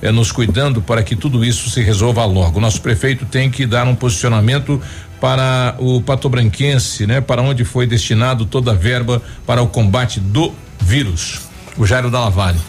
[0.01, 2.57] eh, nos cuidando para que tudo isso se resolva logo.
[2.57, 4.81] O nosso prefeito tem que dar um posicionamento
[5.19, 7.21] para o patobranquense, né?
[7.21, 11.41] Para onde foi destinado toda a verba para o combate do vírus.
[11.77, 12.59] O Jairo da Lavalle.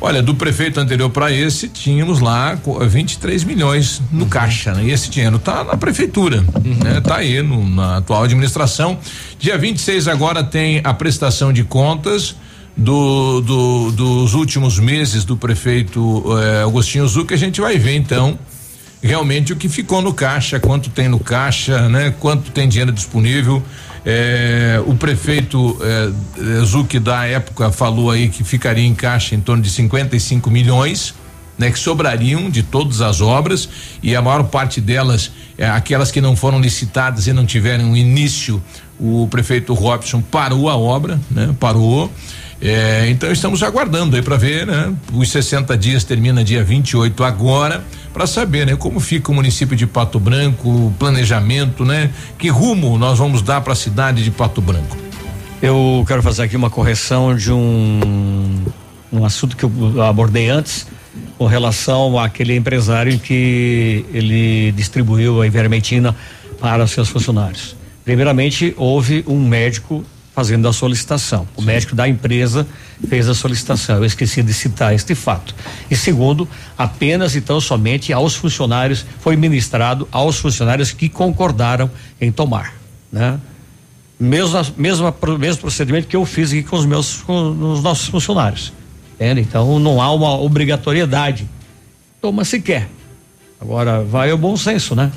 [0.00, 2.58] Olha, do prefeito anterior para esse, tínhamos lá
[2.88, 4.28] 23 milhões no uhum.
[4.28, 4.84] caixa, né?
[4.84, 6.74] E esse dinheiro tá na prefeitura, uhum.
[6.84, 7.00] né?
[7.00, 8.98] Tá aí no, na atual administração.
[9.38, 12.36] Dia 26 agora tem a prestação de contas
[12.76, 18.38] do, do dos últimos meses do prefeito eh, Agostinho Zucca, a gente vai ver então
[19.02, 22.14] realmente o que ficou no caixa, quanto tem no caixa, né?
[22.18, 23.62] Quanto tem dinheiro disponível.
[24.08, 29.60] É, o prefeito é, Zuc da época falou aí que ficaria em caixa em torno
[29.60, 31.12] de 55 milhões,
[31.58, 33.68] né, que sobrariam de todas as obras
[34.00, 38.62] e a maior parte delas, é, aquelas que não foram licitadas e não tiveram início,
[38.96, 42.12] o prefeito Robson parou a obra, né, parou.
[42.68, 44.92] É, então estamos aguardando aí para ver, né?
[45.12, 48.74] Os 60 dias termina dia 28 agora para saber, né?
[48.74, 52.10] Como fica o município de Pato Branco, o planejamento, né?
[52.36, 54.96] Que rumo nós vamos dar para a cidade de Pato Branco?
[55.62, 58.64] Eu quero fazer aqui uma correção de um
[59.12, 60.88] um assunto que eu abordei antes
[61.38, 66.16] com relação àquele empresário que ele distribuiu a ivermectina
[66.60, 67.76] para os seus funcionários.
[68.04, 70.04] Primeiramente, houve um médico
[70.36, 71.48] fazendo a solicitação.
[71.56, 71.66] O Sim.
[71.68, 72.66] médico da empresa
[73.08, 73.96] fez a solicitação.
[73.96, 75.54] Eu esqueci de citar este fato.
[75.90, 76.46] E segundo,
[76.76, 81.90] apenas e tão somente aos funcionários foi ministrado aos funcionários que concordaram
[82.20, 82.74] em tomar,
[83.10, 83.40] né?
[84.20, 88.74] Mesmo, mesmo, mesmo procedimento que eu fiz aqui com os meus, com os nossos funcionários.
[89.14, 89.40] Entende?
[89.40, 91.48] Então não há uma obrigatoriedade.
[92.20, 92.90] Toma se quer.
[93.58, 95.10] Agora vai o bom senso, né?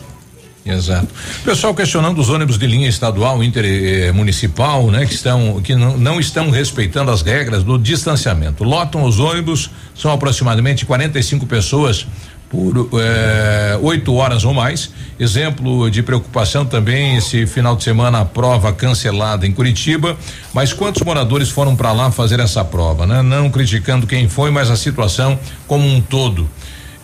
[0.65, 1.07] Exato.
[1.43, 6.49] Pessoal questionando os ônibus de linha estadual, intermunicipal, né, que estão que não, não estão
[6.49, 8.63] respeitando as regras do distanciamento.
[8.63, 12.05] Lotam os ônibus, são aproximadamente 45 pessoas
[12.49, 14.91] por eh, oito horas ou mais.
[15.19, 20.17] Exemplo de preocupação também esse final de semana a prova cancelada em Curitiba.
[20.53, 23.21] Mas quantos moradores foram para lá fazer essa prova, né?
[23.21, 26.49] Não criticando quem foi, mas a situação como um todo.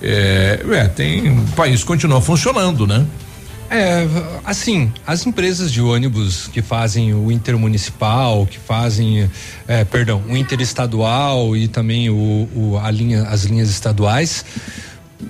[0.01, 3.05] É, é tem o país continua funcionando, né?
[3.69, 4.07] É,
[4.43, 9.29] assim, as empresas de ônibus que fazem o intermunicipal, que fazem,
[9.67, 14.45] é, perdão, o interestadual e também o, o, a linha, as linhas estaduais,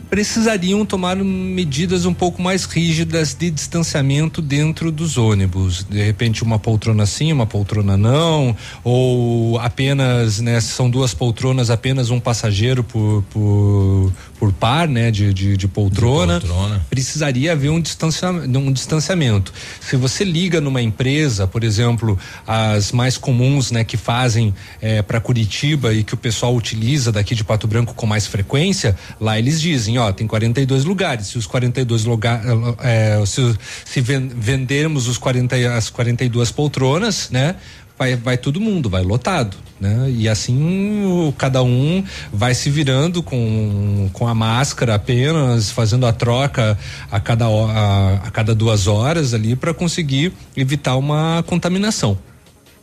[0.10, 5.86] precisariam tomar medidas um pouco mais rígidas de distanciamento dentro dos ônibus.
[5.88, 12.10] De repente, uma poltrona sim, uma poltrona não, ou apenas, né, são duas poltronas, apenas
[12.10, 16.40] um passageiro por, por, por par, né, de, de, de poltrona.
[16.40, 16.86] De poltrona.
[16.90, 19.54] Precisaria haver um distanciamento, um distanciamento.
[19.80, 22.18] Se você liga numa empresa, por exemplo,
[22.48, 27.36] as mais comuns, né, que fazem é, para Curitiba e que o pessoal utiliza daqui
[27.36, 31.28] de Pato Branco com mais frequência, lá eles dizem, ó, tem 42 lugares.
[31.28, 32.46] Se os 42 lugares,
[32.82, 37.56] é, se, se vendermos os 40, as 42 poltronas, né?
[37.98, 40.12] Vai, vai todo mundo, vai lotado, né?
[40.14, 46.12] E assim o, cada um vai se virando com, com a máscara apenas, fazendo a
[46.12, 46.78] troca
[47.10, 52.18] a cada, a, a cada duas horas ali para conseguir evitar uma contaminação,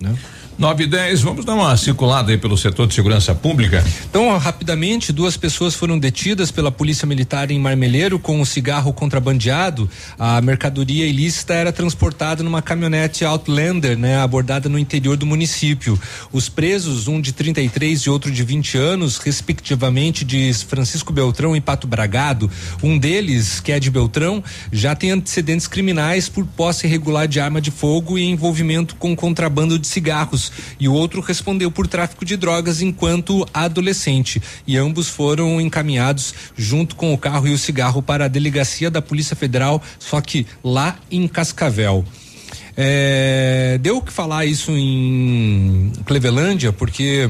[0.01, 0.17] né?
[0.59, 3.83] 9 e 10, vamos dar uma circulada aí pelo setor de segurança pública.
[4.09, 9.89] Então, rapidamente, duas pessoas foram detidas pela Polícia Militar em Marmeleiro com um cigarro contrabandeado.
[10.19, 15.99] A mercadoria ilícita era transportada numa caminhonete Outlander, né, abordada no interior do município.
[16.31, 21.61] Os presos, um de 33 e outro de 20 anos, respectivamente de Francisco Beltrão e
[21.61, 22.51] Pato Bragado,
[22.83, 27.61] um deles, que é de Beltrão, já tem antecedentes criminais por posse irregular de arma
[27.61, 32.25] de fogo e envolvimento com contrabando de cigarros anos e o outro respondeu por tráfico
[32.25, 34.43] de drogas enquanto adolescente.
[34.67, 39.03] E ambos foram encaminhados junto com o carro e o cigarro para a delegacia da
[39.03, 42.05] Polícia Federal, só que lá em Cascavel.
[42.75, 47.29] É, deu o que falar isso em Clevelândia, porque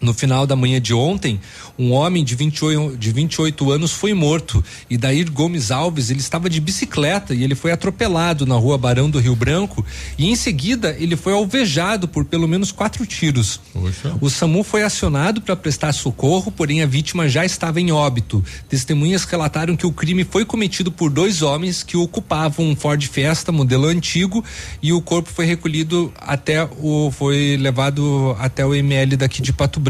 [0.00, 1.38] no final da manhã de ontem,
[1.78, 4.64] um homem de 28, de 28 anos foi morto.
[4.88, 9.10] E Dair Gomes Alves, ele estava de bicicleta e ele foi atropelado na rua Barão
[9.10, 9.84] do Rio Branco.
[10.16, 13.60] E em seguida, ele foi alvejado por pelo menos quatro tiros.
[13.72, 14.16] Poxa.
[14.20, 18.42] O SAMU foi acionado para prestar socorro, porém a vítima já estava em óbito.
[18.68, 23.52] Testemunhas relataram que o crime foi cometido por dois homens que ocupavam um Ford Fiesta
[23.52, 24.42] modelo antigo
[24.82, 27.10] e o corpo foi recolhido até o.
[27.10, 29.89] foi levado até o ML daqui de Pato Branco.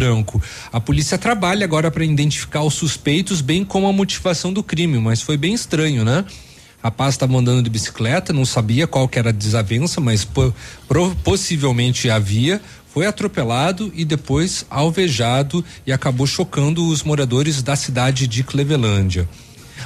[0.72, 5.20] A polícia trabalha agora para identificar os suspeitos, bem como a motivação do crime, mas
[5.22, 6.24] foi bem estranho, né?
[6.82, 10.54] Rapaz estava andando de bicicleta, não sabia qual que era a desavença, mas po,
[11.22, 12.60] possivelmente havia.
[12.92, 19.28] Foi atropelado e depois alvejado e acabou chocando os moradores da cidade de Clevelândia.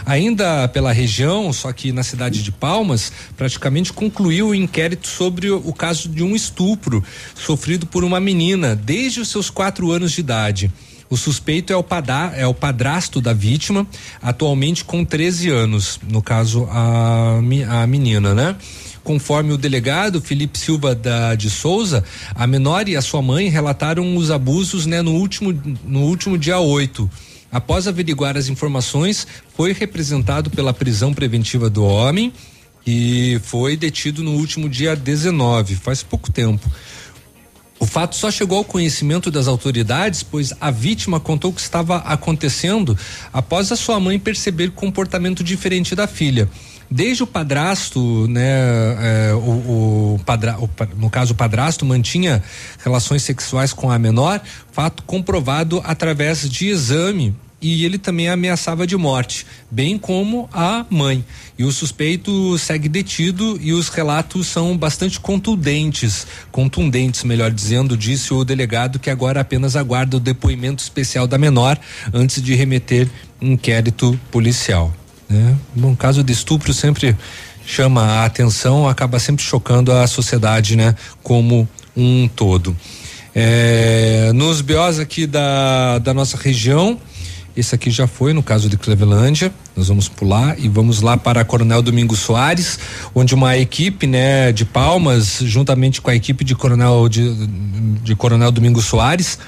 [0.07, 5.73] Ainda pela região, só que na cidade de Palmas, praticamente concluiu o inquérito sobre o
[5.73, 7.03] caso de um estupro
[7.35, 10.71] sofrido por uma menina desde os seus quatro anos de idade.
[11.09, 13.87] O suspeito é o, padá, é o padrasto da vítima,
[14.21, 18.57] atualmente com 13 anos, no caso a, a menina, né?
[19.03, 22.03] Conforme o delegado Felipe Silva da, de Souza,
[22.35, 25.53] a menor e a sua mãe relataram os abusos né, no, último,
[25.85, 27.09] no último dia 8.
[27.55, 32.33] Após averiguar as informações, foi representado pela prisão preventiva do homem
[32.85, 36.69] e foi detido no último dia 19, faz pouco tempo.
[37.79, 41.99] O fato só chegou ao conhecimento das autoridades, pois a vítima contou o que estava
[41.99, 42.99] acontecendo
[43.33, 46.51] após a sua mãe perceber comportamento diferente da filha.
[46.91, 52.43] Desde o padrasto, né, é, o, o, padra, o, no caso o padrasto mantinha
[52.83, 54.41] relações sexuais com a menor,
[54.73, 57.35] fato comprovado através de exame
[57.65, 61.25] e ele também ameaçava de morte, bem como a mãe.
[61.59, 68.35] E o suspeito segue detido e os relatos são bastante contundentes, contundentes, melhor dizendo, disse
[68.35, 71.79] o delegado que agora apenas aguarda o depoimento especial da menor
[72.13, 73.09] antes de remeter
[73.41, 74.93] inquérito policial.
[75.35, 75.57] Né?
[75.75, 77.17] Bom, caso de estupro sempre
[77.67, 82.77] chama a atenção, acaba sempre chocando a sociedade, né, como um todo.
[83.35, 86.99] É, nos BOs aqui da, da nossa região,
[87.57, 89.53] esse aqui já foi no caso de Clevelândia.
[89.77, 92.79] Nós vamos pular e vamos lá para Coronel Domingos Soares,
[93.15, 97.47] onde uma equipe, né, de Palmas, juntamente com a equipe de Coronel de,
[98.03, 99.39] de Coronel Domingos Soares,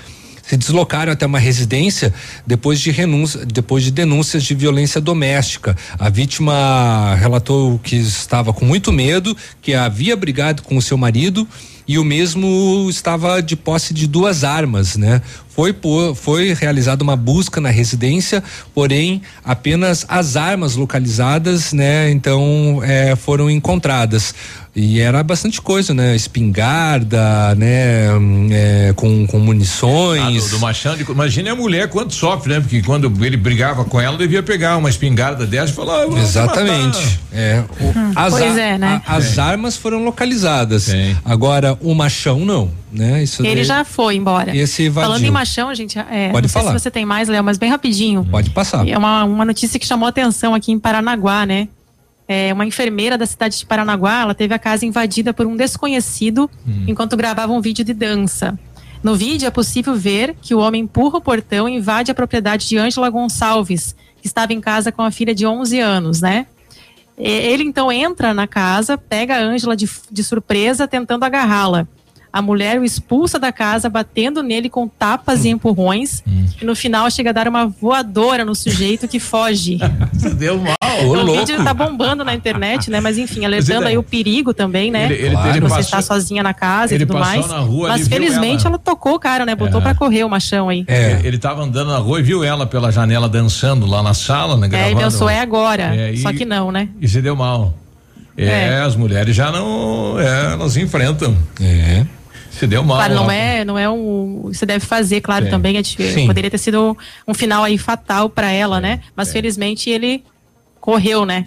[0.46, 2.14] se deslocaram até uma residência
[2.46, 5.76] depois de renúncia, depois de denúncias de violência doméstica.
[5.98, 11.46] A vítima relatou que estava com muito medo, que havia brigado com o seu marido
[11.88, 15.22] e o mesmo estava de posse de duas armas, né?
[15.48, 15.74] Foi,
[16.14, 18.42] foi realizada uma busca na residência,
[18.74, 22.10] porém apenas as armas localizadas, né?
[22.10, 24.34] Então é, foram encontradas.
[24.76, 26.14] E era bastante coisa, né?
[26.14, 28.08] Espingarda, né?
[28.52, 30.20] É, com, com munições.
[30.20, 32.60] Ah, do, do machão de, imagine a mulher quanto sofre, né?
[32.60, 36.02] Porque quando ele brigava com ela, devia pegar uma espingarda dessa e falar.
[36.02, 37.18] Ah, Exatamente.
[37.32, 39.00] É, o, hum, as, pois é, né?
[39.06, 39.40] A, as é.
[39.40, 40.82] armas foram localizadas.
[40.82, 41.16] Sim.
[41.24, 43.22] Agora, o machão não, né?
[43.22, 44.54] Isso ele daí, já foi embora.
[44.54, 46.64] Esse Falando em machão, gente, é, Pode não falar.
[46.64, 48.26] sei se você tem mais, Léo, mas bem rapidinho.
[48.30, 48.86] Pode passar.
[48.86, 51.68] É uma, uma notícia que chamou atenção aqui em Paranaguá, né?
[52.28, 56.50] É, uma enfermeira da cidade de Paranaguá, ela teve a casa invadida por um desconhecido
[56.66, 56.84] hum.
[56.88, 58.58] enquanto gravava um vídeo de dança.
[59.02, 62.66] No vídeo é possível ver que o homem empurra o portão e invade a propriedade
[62.68, 66.46] de Ângela Gonçalves, que estava em casa com a filha de 11 anos, né?
[67.16, 71.88] Ele então entra na casa, pega a Ângela de, de surpresa, tentando agarrá-la.
[72.36, 76.22] A mulher o expulsa da casa, batendo nele com tapas e empurrões.
[76.28, 76.44] Hum.
[76.60, 79.78] E no final chega a dar uma voadora no sujeito que foge.
[80.36, 80.76] Deu mal.
[81.02, 81.40] o louco.
[81.40, 83.00] vídeo tá bombando na internet, né?
[83.00, 85.06] Mas enfim, alertando aí o perigo também, né?
[85.06, 85.48] Ele, ele, claro.
[85.48, 87.46] ele Você está sozinha na casa e tudo mais.
[87.88, 88.74] Mas felizmente ela.
[88.74, 88.78] ela.
[88.78, 89.54] tocou o cara, né?
[89.54, 89.82] Botou é.
[89.82, 90.84] pra correr o machão aí.
[90.88, 94.58] É, ele tava andando na rua e viu ela pela janela dançando lá na sala,
[94.58, 94.68] né?
[94.68, 94.90] Gravando.
[94.90, 95.84] É, e pensou, é agora.
[95.96, 96.90] É, Só que não, né?
[97.00, 97.72] E se deu mal.
[98.36, 100.20] É, é, as mulheres já não.
[100.20, 101.34] É, elas enfrentam.
[101.58, 102.04] É.
[102.58, 102.96] Se deu mal.
[102.96, 104.44] Claro, não é, não é um.
[104.44, 105.50] Você deve fazer, claro, Sim.
[105.50, 105.76] também.
[105.76, 106.26] É, Sim.
[106.26, 106.96] Poderia ter sido
[107.26, 109.00] um final aí fatal para ela, né?
[109.14, 110.24] Mas felizmente ele
[110.80, 111.46] correu, né?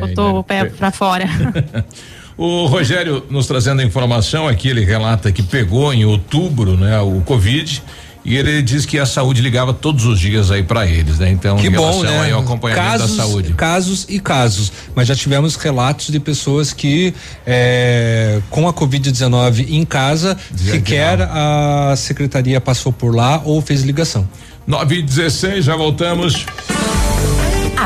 [0.00, 0.38] Botou né?
[0.38, 1.26] o pé para fora.
[2.38, 7.20] O Rogério nos trazendo a informação aqui, ele relata que pegou em outubro, né, o
[7.22, 7.82] Covid
[8.28, 11.30] e ele diz que a saúde ligava todos os dias aí para eles, né?
[11.30, 12.20] Então, que bom, né?
[12.20, 13.54] aí ao acompanhamento casos, da saúde.
[13.54, 17.14] Casos e casos, mas já tivemos relatos de pessoas que
[17.46, 24.28] é, com a Covid-19 em casa, sequer a secretaria passou por lá ou fez ligação.
[24.66, 26.44] 9 e 16, já voltamos.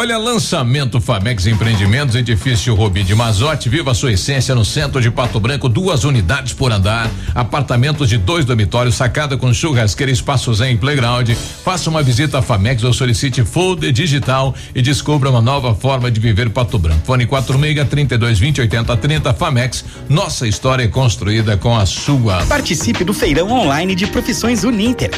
[0.00, 5.40] Olha, lançamento Famex Empreendimentos, edifício Robi de Mazote, viva sua essência no centro de Pato
[5.40, 11.30] Branco, duas unidades por andar, apartamentos de dois dormitórios, sacada com churrasqueira, espaços em playground.
[11.64, 16.20] Faça uma visita à Famex ou solicite folder digital e descubra uma nova forma de
[16.20, 17.04] viver Pato Branco.
[17.04, 22.46] Fone 46 32 20 80 30 Famex, nossa história é construída com a sua.
[22.46, 25.10] Participe do feirão online de profissões Uninter.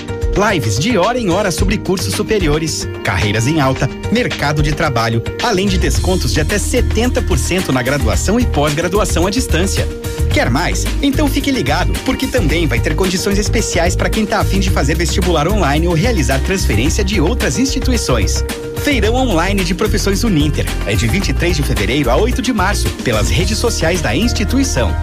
[0.51, 5.67] Lives de hora em hora sobre cursos superiores, carreiras em alta, mercado de trabalho, além
[5.67, 9.87] de descontos de até 70% na graduação e pós-graduação à distância.
[10.33, 10.85] Quer mais?
[11.03, 14.97] Então fique ligado, porque também vai ter condições especiais para quem está afim de fazer
[14.97, 18.45] vestibular online ou realizar transferência de outras instituições.
[18.85, 20.67] Feirão Online de Profissões Uninter.
[20.87, 24.95] É de 23 de fevereiro a 8 de março, pelas redes sociais da instituição.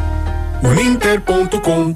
[0.63, 1.95] Uninter.com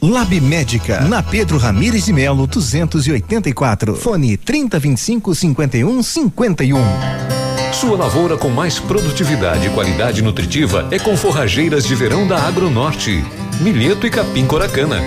[0.00, 3.96] Lab Médica, na Pedro Ramires de Melo, 284.
[3.96, 6.78] Fone 3025 51 51.
[7.72, 13.24] Sua lavoura com mais produtividade e qualidade nutritiva é com forrageiras de verão da Agronorte,
[13.60, 15.00] milheto e capim coracana.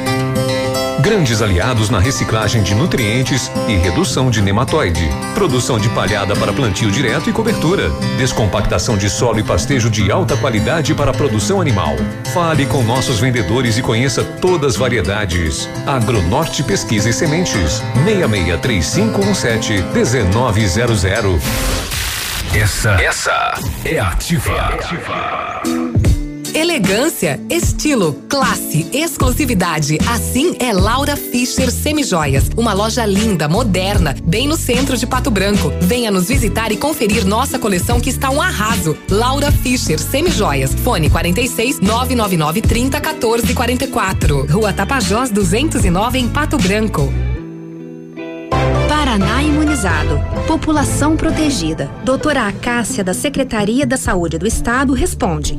[1.02, 5.10] Grandes aliados na reciclagem de nutrientes e redução de nematóide.
[5.34, 7.90] Produção de palhada para plantio direto e cobertura.
[8.18, 11.96] Descompactação de solo e pastejo de alta qualidade para produção animal.
[12.32, 15.68] Fale com nossos vendedores e conheça todas as variedades.
[15.88, 17.82] Agronorte Pesquisa e Sementes.
[18.06, 21.42] 663517 1900.
[22.54, 23.54] Essa, essa
[23.84, 24.52] é ativa.
[24.52, 25.91] É ativa.
[26.54, 29.98] Elegância, estilo, classe, exclusividade.
[30.06, 32.50] Assim é Laura Fischer Semijoias.
[32.58, 35.72] Uma loja linda, moderna, bem no centro de Pato Branco.
[35.80, 38.98] Venha nos visitar e conferir nossa coleção que está um arraso.
[39.10, 40.74] Laura Fischer Semijoias.
[40.74, 44.46] Fone 46 999 30 14 44.
[44.52, 47.12] Rua Tapajós 209 em Pato Branco.
[48.90, 50.20] Paraná Imunizado.
[50.48, 51.90] População protegida.
[52.04, 55.58] Doutora Acácia, da Secretaria da Saúde do Estado, responde.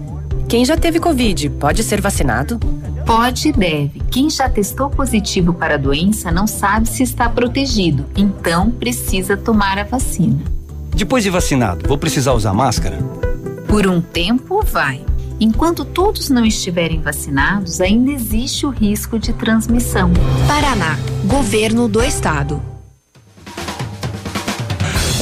[0.48, 2.59] Quem já teve Covid pode ser vacinado?
[3.06, 4.02] Pode e deve.
[4.10, 9.78] Quem já testou positivo para a doença não sabe se está protegido, então precisa tomar
[9.78, 10.39] a vacina.
[10.94, 12.98] Depois de vacinado, vou precisar usar máscara?
[13.66, 15.05] Por um tempo, vai.
[15.40, 20.10] Enquanto todos não estiverem vacinados, ainda existe o risco de transmissão.
[20.47, 22.72] Paraná, Governo do Estado.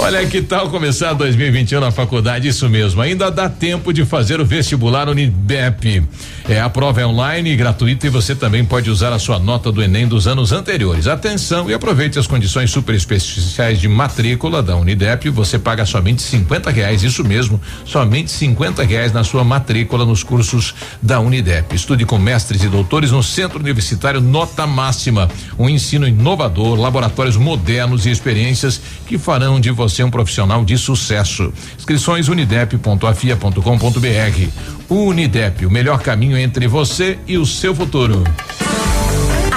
[0.02, 3.02] Olha que tal começar 2021 na faculdade, isso mesmo.
[3.02, 6.02] Ainda dá tempo de fazer o vestibular Unibep.
[6.48, 9.70] É, a prova é online e gratuita e você também pode usar a sua nota
[9.70, 11.06] do Enem dos anos anteriores.
[11.06, 15.28] Atenção e aproveite as condições super especiais de matrícula da Unidep.
[15.28, 20.74] Você paga somente 50 reais, isso mesmo, somente 50 reais na sua matrícula nos cursos
[21.02, 21.76] da Unidep.
[21.76, 25.28] Estude com mestres e doutores no Centro Universitário Nota Máxima.
[25.58, 30.78] Um ensino inovador, laboratórios modernos e experiências que farão de você você um profissional de
[30.78, 31.52] sucesso.
[31.76, 34.48] Inscrições unidep.afia.com.br.
[34.88, 38.24] Unidep, o melhor caminho entre você e o seu futuro.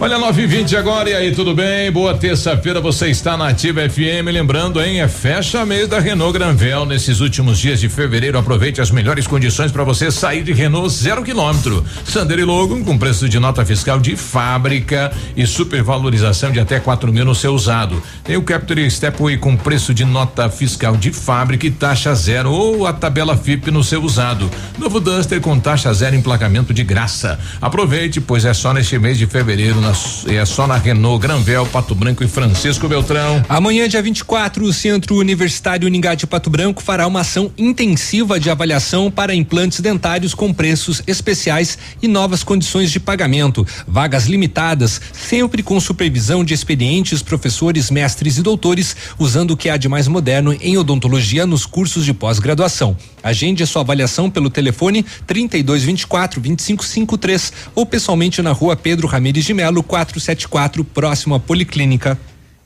[0.00, 1.90] Olha, 9 20 agora, e aí, tudo bem?
[1.90, 4.30] Boa terça-feira, você está na Ativa FM.
[4.32, 5.00] Lembrando, hein?
[5.00, 6.86] É fecha mês da Renault Granvel.
[6.86, 11.24] Nesses últimos dias de fevereiro, aproveite as melhores condições para você sair de Renault zero
[11.24, 11.84] quilômetro.
[12.04, 17.12] Sandero e Logan com preço de nota fiscal de fábrica e supervalorização de até 4
[17.12, 18.00] mil no seu usado.
[18.22, 22.86] Tem o Capture Stepway com preço de nota fiscal de fábrica e taxa zero ou
[22.86, 24.48] a tabela FIP no seu usado.
[24.78, 27.36] Novo Duster com taxa zero emplacamento de graça.
[27.60, 29.87] Aproveite, pois é só neste mês de fevereiro
[30.26, 33.44] é só na Renault, Granvel, Pato Branco e Francisco Beltrão.
[33.48, 38.50] Amanhã, dia 24, o Centro Universitário Uningá de Pato Branco fará uma ação intensiva de
[38.50, 43.66] avaliação para implantes dentários com preços especiais e novas condições de pagamento.
[43.86, 49.76] Vagas limitadas, sempre com supervisão de experientes professores, mestres e doutores, usando o que há
[49.76, 52.96] de mais moderno em odontologia nos cursos de pós-graduação.
[53.22, 59.54] Agende a sua avaliação pelo telefone 3224 2553 ou pessoalmente na rua Pedro Ramires de
[59.54, 62.18] Melo 474, próximo à Policlínica.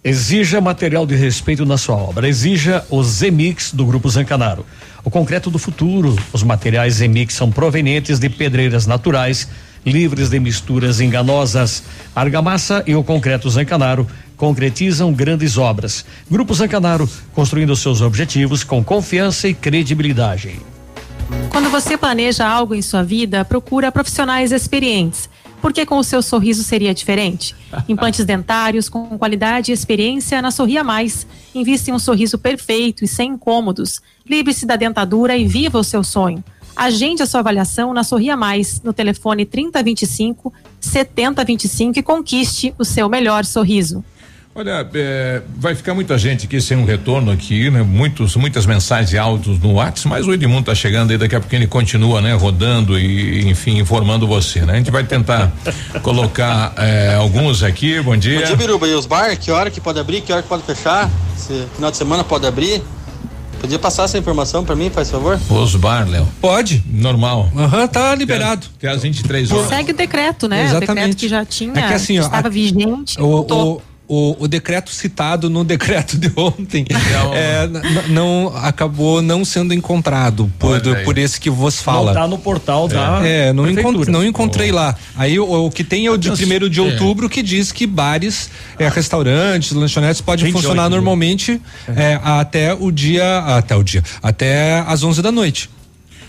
[0.04, 2.28] Exija material de respeito na sua obra.
[2.28, 4.66] Exija o Zemix do Grupo Zancanaro.
[5.04, 6.16] O concreto do futuro.
[6.32, 9.48] Os materiais Zemix são provenientes de pedreiras naturais,
[9.86, 11.84] livres de misturas enganosas.
[12.16, 14.04] Argamassa e o concreto Zancanaro
[14.42, 16.04] concretizam grandes obras.
[16.28, 20.58] Grupo Zancanaro, construindo seus objetivos com confiança e credibilidade.
[21.48, 25.30] Quando você planeja algo em sua vida, procura profissionais experientes
[25.60, 27.54] porque com o seu sorriso seria diferente?
[27.88, 31.24] Implantes dentários com qualidade e experiência na Sorria Mais.
[31.54, 34.02] Invista em um sorriso perfeito e sem incômodos.
[34.28, 36.42] Livre-se da dentadura e viva o seu sonho.
[36.74, 43.08] Agende a sua avaliação na Sorria Mais, no telefone 3025 7025 e conquiste o seu
[43.08, 44.04] melhor sorriso.
[44.54, 47.82] Olha, é, vai ficar muita gente aqui sem um retorno aqui, né?
[47.82, 51.40] Muitos, muitas mensagens e áudios no WhatsApp, mas o Edmundo tá chegando aí, daqui a
[51.40, 52.34] pouco ele continua, né?
[52.34, 54.74] Rodando e, enfim, informando você, né?
[54.74, 55.50] A gente vai tentar
[56.02, 58.40] colocar é, alguns aqui, bom dia.
[58.40, 60.64] Bom dia, Biruba, e os bar, que hora que pode abrir, que hora que pode
[60.64, 61.10] fechar?
[61.34, 62.82] Se final de semana pode abrir?
[63.58, 65.40] Podia passar essa informação para mim, faz favor?
[65.48, 66.28] Os bar, Léo.
[66.42, 66.82] Pode.
[66.92, 67.48] Normal.
[67.56, 68.66] Aham, tá liberado.
[68.76, 69.68] Até às 23 horas.
[69.68, 70.64] Segue o decreto, né?
[70.64, 70.82] Exatamente.
[70.90, 73.16] O decreto que já tinha, É que assim, ó, estava a- vigente.
[73.18, 73.80] O.
[74.08, 76.84] o, o, decreto citado no decreto de ontem
[77.34, 82.12] é, n- n- não acabou não sendo encontrado por, Olha por esse que vos fala.
[82.12, 83.94] Não tá no portal da É, não, prefeitura.
[83.96, 84.94] encont- não encontrei lá.
[85.16, 86.36] Aí o, o que tem é o de Atenção.
[86.36, 86.82] primeiro de É.
[86.82, 90.94] outubro que diz que bares, é, restaurantes, lanchonetes podem 28, funcionar né?
[90.96, 91.60] normalmente
[91.96, 95.70] é, até o dia, até o dia, até às 11 da noite.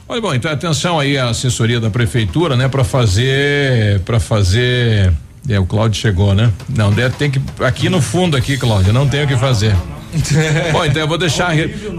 [0.08, 5.12] Olha, bom, então atenção aí a assessoria da prefeitura, né, para fazer, para fazer,
[5.50, 6.52] é, o Cláudio chegou, né?
[6.70, 9.76] Não, deve ter que aqui no fundo aqui, Cláudio, não tem o que fazer.
[10.72, 11.52] Bom, então eu vou deixar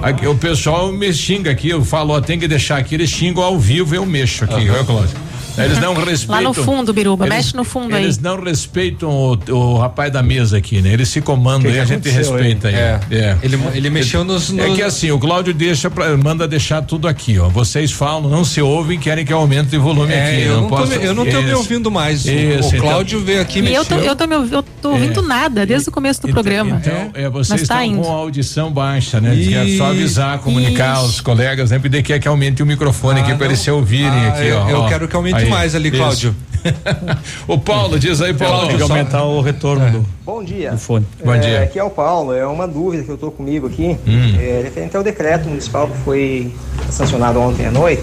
[0.05, 3.42] aqui, o pessoal me xinga aqui, eu falo, ó, tem que deixar aqui, eles xingam
[3.42, 5.16] ao vivo, eu mexo aqui, viu, Cláudio?
[5.57, 6.34] Eles não respeitam.
[6.34, 8.05] Lá no fundo, Biruba, eles- mexe no fundo aí.
[8.05, 10.92] Eles não respeitam o, o rapaz da mesa aqui, né?
[10.92, 12.74] Eles se comandam Que aí, que a gente respeita aí.
[12.74, 12.81] aí?
[13.10, 13.39] É.
[13.42, 17.07] Ele, ele mexeu nos, É nos- que assim, o Cláudio deixa pra, manda deixar tudo
[17.07, 17.49] aqui, ó.
[17.49, 20.42] Vocês falam, não se ouvem, querem que aumente o volume É, aqui.
[20.42, 22.24] eu não tô posso- me- eu não tô me ouvindo mais.
[22.24, 25.65] O- então- Cláudio veio aqui E eu tô, eu tô, me eu tô ouvindo nada
[25.65, 26.81] desde o começo do programa.
[26.81, 28.02] Então, é, vocês Mas tá estão indo.
[28.02, 29.34] com a audição baixa, né?
[29.36, 31.78] Que é só avisar, comunicar aos colegas, né?
[31.78, 33.47] Pedir que, que aumente o microfone Ah, aqui para não.
[33.47, 34.68] eles se ouvirem Ah, aqui, eu- ó.
[34.68, 35.97] eu quero que aumente mais ali, isso.
[35.98, 36.34] Cláudio.
[37.47, 38.68] o Paulo, diz aí, Paulo.
[38.68, 40.70] Tem que aumentar o retorno do, Bom dia.
[40.73, 41.06] do fone.
[41.23, 41.62] Bom É, dia.
[41.62, 42.32] Aqui é o Paulo.
[42.32, 44.36] É uma dúvida que eu estou comigo aqui, Hum.
[44.40, 46.52] é, referente ao decreto municipal que foi
[46.90, 48.02] sancionado ontem à noite,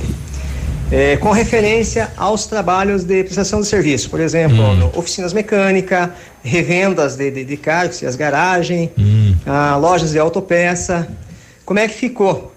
[0.91, 4.09] é, com referência aos trabalhos de prestação de serviço.
[4.11, 4.89] Por exemplo, Hum.
[4.95, 6.09] oficinas mecânicas,
[6.43, 9.33] revendas de, de, de carros, as garagens, Hum.
[9.45, 11.07] ah, lojas de autopeça.
[11.65, 12.51] Como é que ficou?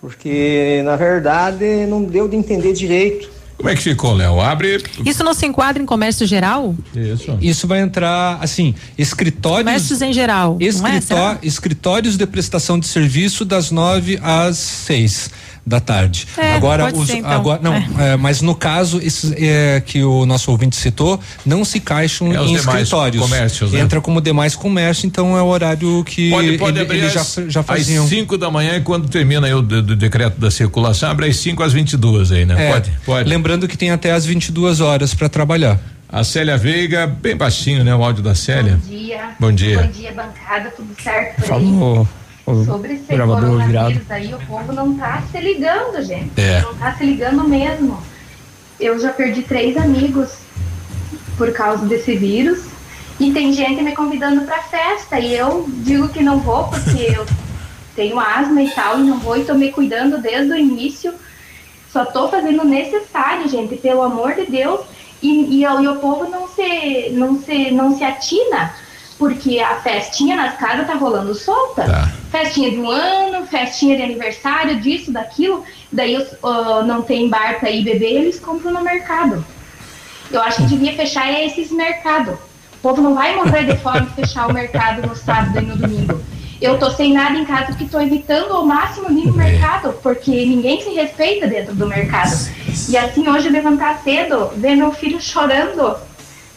[0.00, 3.28] Porque, na verdade, não deu de entender direito.
[3.60, 4.40] Como é que ficou, Léo?
[4.40, 4.82] Abre.
[5.04, 6.74] Isso não se enquadra em comércio geral?
[6.94, 7.36] Isso.
[7.42, 9.64] Isso vai entrar, assim, escritórios.
[9.66, 10.52] Comércios em geral.
[10.58, 10.68] não é?
[10.68, 11.38] Escritó- Será?
[11.42, 15.30] escritórios de prestação de serviço das nove às seis
[15.66, 16.26] da tarde.
[16.36, 17.30] É, agora, pode os, ser, então.
[17.30, 21.78] agora não, é, mas no caso esses, é, que o nosso ouvinte citou, não se
[21.80, 23.22] caixam É em escritórios.
[23.22, 23.80] comércios, né?
[23.80, 28.04] Entra como demais comércio, então é o horário que Pode, pode ele- já, já faziam.
[28.04, 31.26] às 5 da manhã e quando termina aí o de- do decreto da circulação, abre
[31.28, 32.68] às 5 às 22 aí, né?
[32.68, 33.28] É, pode, pode.
[33.28, 35.78] Lembrando que tem até às 22 horas para trabalhar.
[36.12, 37.94] A Célia Veiga, bem baixinho, né?
[37.94, 38.80] O áudio da Célia.
[38.82, 39.20] Bom dia.
[39.38, 39.82] Bom dia.
[39.82, 42.19] Bom dia, bancada, tudo certo por aí?
[42.52, 44.04] O Sobre esse gravador coronavírus virado.
[44.10, 46.40] aí, o povo não tá se ligando, gente.
[46.40, 46.60] É.
[46.62, 47.98] Não tá se ligando mesmo.
[48.78, 50.30] Eu já perdi três amigos
[51.36, 52.60] por causa desse vírus.
[53.18, 55.18] E tem gente me convidando pra festa.
[55.20, 57.26] E eu digo que não vou porque eu
[57.94, 61.12] tenho asma e tal, e não vou e tô me cuidando desde o início.
[61.92, 64.80] Só tô fazendo o necessário, gente, pelo amor de Deus.
[65.22, 68.72] E, e, o- e o povo não se, não, se, não se atina,
[69.20, 72.10] porque a festinha nas casas tá rolando solta.
[72.30, 75.62] Festinha de um ano, festinha de aniversário, disso, daquilo.
[75.92, 79.44] Daí ah, não tem bar pra ir beber, eles compram no mercado.
[80.32, 82.34] Eu acho que devia fechar esses mercados.
[82.76, 86.18] O povo não vai morrer de fome fechar o mercado no sábado e no domingo.
[86.58, 90.30] Eu tô sem nada em casa porque tô evitando ao máximo ir no mercado, porque
[90.30, 92.32] ninguém se respeita dentro do mercado.
[92.88, 95.96] E assim, hoje levantar cedo, ver meu filho chorando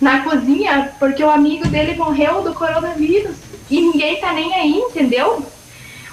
[0.01, 3.35] na cozinha porque o amigo dele morreu do coronavírus
[3.69, 5.45] e ninguém tá nem aí, entendeu?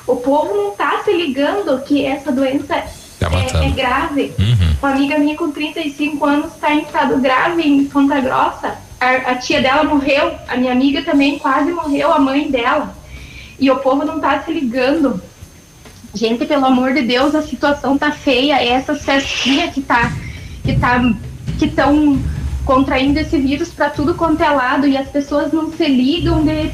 [0.07, 2.85] O povo não tá se ligando que essa doença
[3.21, 3.65] é, matando.
[3.65, 4.33] é grave.
[4.39, 4.77] Uhum.
[4.83, 8.79] Uma amiga minha com 35 anos está em estado grave em Ponta Grossa.
[8.99, 12.95] A, a tia dela morreu, a minha amiga também quase morreu, a mãe dela.
[13.59, 15.21] E o povo não tá se ligando.
[16.15, 18.63] Gente, pelo amor de Deus, a situação tá feia.
[18.63, 20.13] Essas festinhas que tá
[20.65, 21.01] que tá
[21.59, 22.19] que estão
[22.65, 26.71] contraindo esse vírus para tudo quanto é lado e as pessoas não se ligam de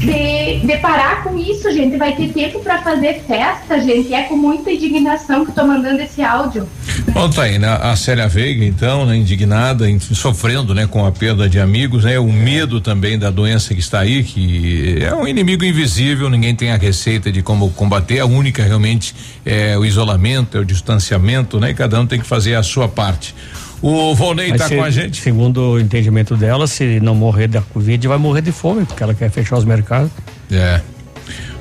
[0.00, 1.96] de, de parar com isso, gente.
[1.96, 4.12] Vai ter tempo para fazer festa, gente.
[4.12, 6.66] É com muita indignação que tô mandando esse áudio.
[7.12, 7.68] Bom, tá aí, né?
[7.68, 12.18] A Célia Veiga, então, né, indignada, sofrendo, né, com a perda de amigos, né?
[12.18, 16.70] O medo também da doença que está aí, que é um inimigo invisível, ninguém tem
[16.72, 21.74] a receita de como combater, a única realmente é o isolamento, é o distanciamento, né?
[21.74, 23.34] Cada um tem que fazer a sua parte.
[23.82, 25.20] O Volney tá se- com a gente.
[25.22, 29.14] Segundo o entendimento dela, se não morrer da Covid, vai morrer de fome, porque ela
[29.14, 30.10] quer fechar os mercados.
[30.50, 30.80] É.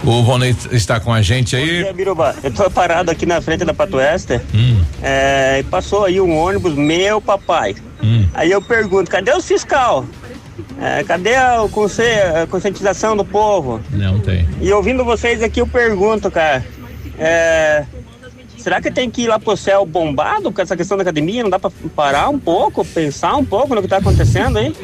[0.04, 1.84] O Volney está com a gente aí.
[1.84, 4.42] É, Biruba, eu tô parado aqui na frente da Patuester.
[4.54, 7.76] Hum, É, e passou aí um ônibus, meu papai.
[8.02, 8.26] hum.
[8.34, 10.06] Aí eu pergunto, cadê os fiscal?
[10.82, 13.82] É, cadê a, a conscientização do povo?
[13.92, 14.48] Não tem.
[14.62, 16.66] E ouvindo vocês aqui, eu pergunto, cara.
[17.18, 17.84] é,
[18.60, 21.44] será que tem que ir lá pro céu bombado com essa questão da academia?
[21.44, 24.76] Não dá pra parar um pouco, pensar um pouco no que tá acontecendo aí?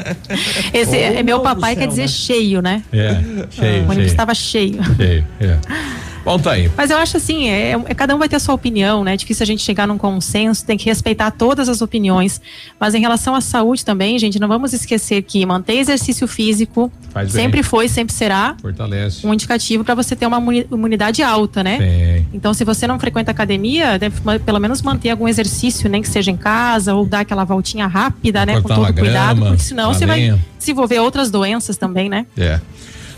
[0.72, 2.82] Esse é meu papai quer dizer cheio, né?
[2.92, 3.14] É,
[3.50, 4.06] cheio, O ônibus cheio.
[4.06, 4.82] estava cheio.
[4.96, 5.58] Cheio, é.
[6.50, 6.70] Aí.
[6.76, 9.14] Mas eu acho assim, é, é- cada um vai ter a sua opinião, né?
[9.14, 12.40] É difícil a gente chegar num consenso, tem que respeitar todas as opiniões.
[12.80, 17.32] Mas em relação à saúde também, gente, não vamos esquecer que manter exercício físico Faz
[17.32, 17.42] bem.
[17.44, 19.26] sempre foi, sempre será Fortalece.
[19.26, 22.24] um indicativo para você ter uma imuni- imunidade alta, né?
[22.32, 26.30] Então, se você não frequenta academia, deve pelo menos manter algum exercício, nem que seja
[26.30, 28.60] em casa, ou dar aquela voltinha rápida, né?
[28.60, 32.26] Com todo cuidado, grama, porque senão você vai desenvolver outras doenças também, né?
[32.36, 32.60] É.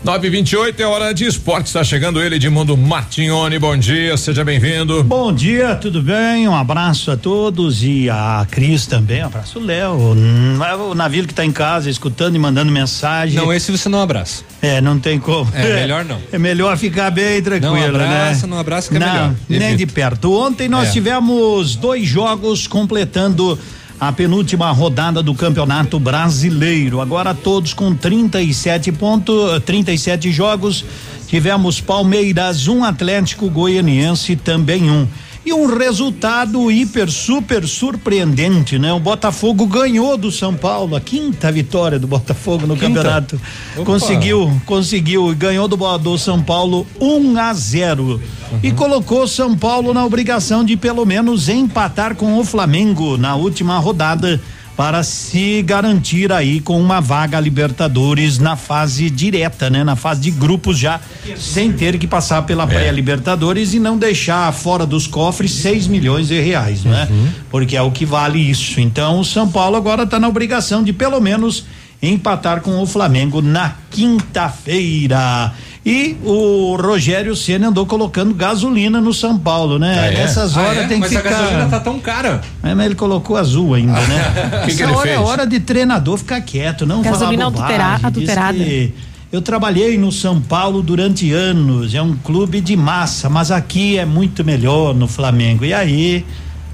[0.03, 1.67] 928 é hora de esporte.
[1.67, 3.57] Está chegando ele, Edmundo Martignoni.
[3.57, 5.03] Bom dia, seja bem-vindo.
[5.03, 6.47] Bom dia, tudo bem?
[6.47, 9.23] Um abraço a todos e a Cris também.
[9.23, 9.93] Um abraço, Léo.
[9.95, 13.35] Hum, é O navio que está em casa escutando e mandando mensagem.
[13.35, 14.43] Não, esse você não abraça.
[14.61, 15.51] É, não tem como.
[15.53, 16.17] É, melhor não.
[16.31, 18.51] É melhor ficar bem tranquilo, Não abraça, né?
[18.51, 19.33] não abraça que é não, melhor.
[19.49, 19.77] Nem Evita.
[19.77, 20.31] de perto.
[20.33, 20.91] Ontem nós É.
[20.91, 23.57] tivemos dois jogos completando
[23.99, 27.01] a penúltima rodada do Campeonato Brasileiro.
[27.01, 30.85] Agora todos com 37 pontos, 37 jogos.
[31.27, 35.07] Tivemos Palmeiras, um Atlético Goianiense também um.
[35.47, 38.91] E um resultado hiper, super surpreendente, né?
[38.91, 42.87] O Botafogo ganhou do São Paulo, a quinta vitória do Botafogo no Quinta?
[42.95, 43.41] campeonato.
[43.77, 43.85] Opa.
[43.85, 48.21] Conseguiu, conseguiu e ganhou do, do São Paulo 1 a 0
[48.61, 53.79] e colocou São Paulo na obrigação de pelo menos empatar com o Flamengo na última
[53.79, 54.41] rodada
[54.77, 59.83] para se garantir aí com uma vaga Libertadores na fase direta, né?
[59.83, 61.01] Na fase de grupos já,
[61.35, 66.39] sem ter que passar pela pré-Libertadores e não deixar fora dos cofres 6 milhões de
[66.39, 67.07] reais, né?
[67.49, 68.79] Porque é o que vale isso.
[68.79, 71.65] Então, o São Paulo agora está na obrigação de pelo menos
[71.99, 75.53] empatar com o Flamengo na quinta-feira.
[75.89, 79.97] E o Rogério Ceni andou colocando gasolina no São Paulo, né?
[79.97, 80.17] Ah, é?
[80.17, 80.87] Nessas Ah, horas é?
[80.87, 81.29] tem Mas que a ficar.
[81.33, 82.41] gasolina tá tão cara.
[82.61, 84.61] É, mas ele colocou azul ainda, né?
[84.67, 85.25] Que que Essa ele hora é fez?
[85.29, 87.77] hora de treinador ficar quieto, não Gasolina falar bobagem.
[87.97, 88.57] Diz adulterada.
[88.57, 88.93] que
[89.31, 94.03] Eu trabalhei no São Paulo durante anos, é um clube de massa, mas aqui é
[94.05, 95.63] muito melhor no Flamengo.
[95.63, 96.25] E aí,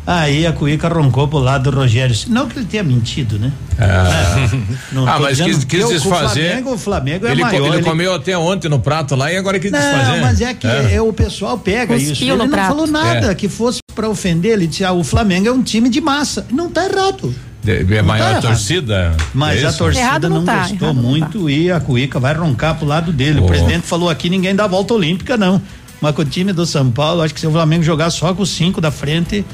[0.06, 2.15] aí a Cuíca roncou pro lado do Rogério.
[2.27, 3.51] Não que ele tenha mentido, né?
[3.80, 4.49] Ah,
[4.91, 6.48] Não Ah, tô mas quis, que quis o- o desfazer.
[6.49, 9.38] Flamengo- o Flamengo é ele, maior, Ele ele- comeu até ontem no prato lá e
[9.38, 10.11] agora quis desfazer.
[10.11, 12.23] Não, mas é que é, o pessoal pega Cuspiu isso.
[12.23, 12.67] Ele não prato.
[12.67, 13.35] falou nada É.
[13.35, 14.53] que fosse pra ofender.
[14.53, 16.45] Ele disse: ah, o Flamengo é um time de massa.
[16.51, 17.33] Não tá errado.
[17.65, 19.15] É Não maior tá torcida.
[19.33, 22.33] Mas é a torcida Errado não, não tá, gostou não muito e a Cuíca vai
[22.33, 23.40] roncar pro lado dele.
[23.40, 23.45] Oh.
[23.45, 25.61] O presidente falou aqui: ninguém dá volta olímpica, não.
[26.01, 28.43] Mas com o time do São Paulo, acho que se o Flamengo jogar só com
[28.43, 29.45] os cinco da frente.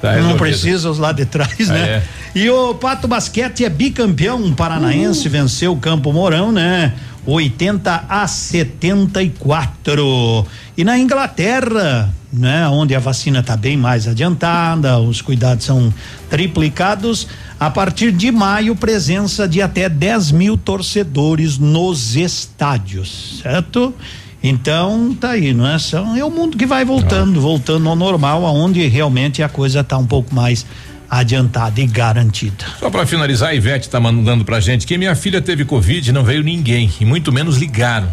[0.00, 0.38] Tá não resolvido.
[0.38, 1.88] precisa os lá de trás, Ah, né?
[1.88, 2.02] é.
[2.34, 6.92] E o Pato Basquete é bicampeão paranaense, venceu o Campo Mourão, né?
[7.26, 10.46] 80 a 74.
[10.76, 15.92] E na Inglaterra, né, onde a vacina está bem mais adiantada, os cuidados são
[16.30, 17.26] triplicados,
[17.58, 23.92] a partir de maio, presença de até 10 mil torcedores nos estádios, certo?
[24.42, 25.78] Então, tá aí, não é?
[25.78, 29.98] São, é o mundo que vai voltando, voltando ao normal, aonde realmente a coisa tá
[29.98, 30.64] um pouco mais
[31.10, 32.64] adiantada e garantida.
[32.78, 36.12] Só pra finalizar, a Ivete tá mandando pra gente que minha filha teve Covid e
[36.12, 38.12] não veio ninguém, e muito menos ligaram.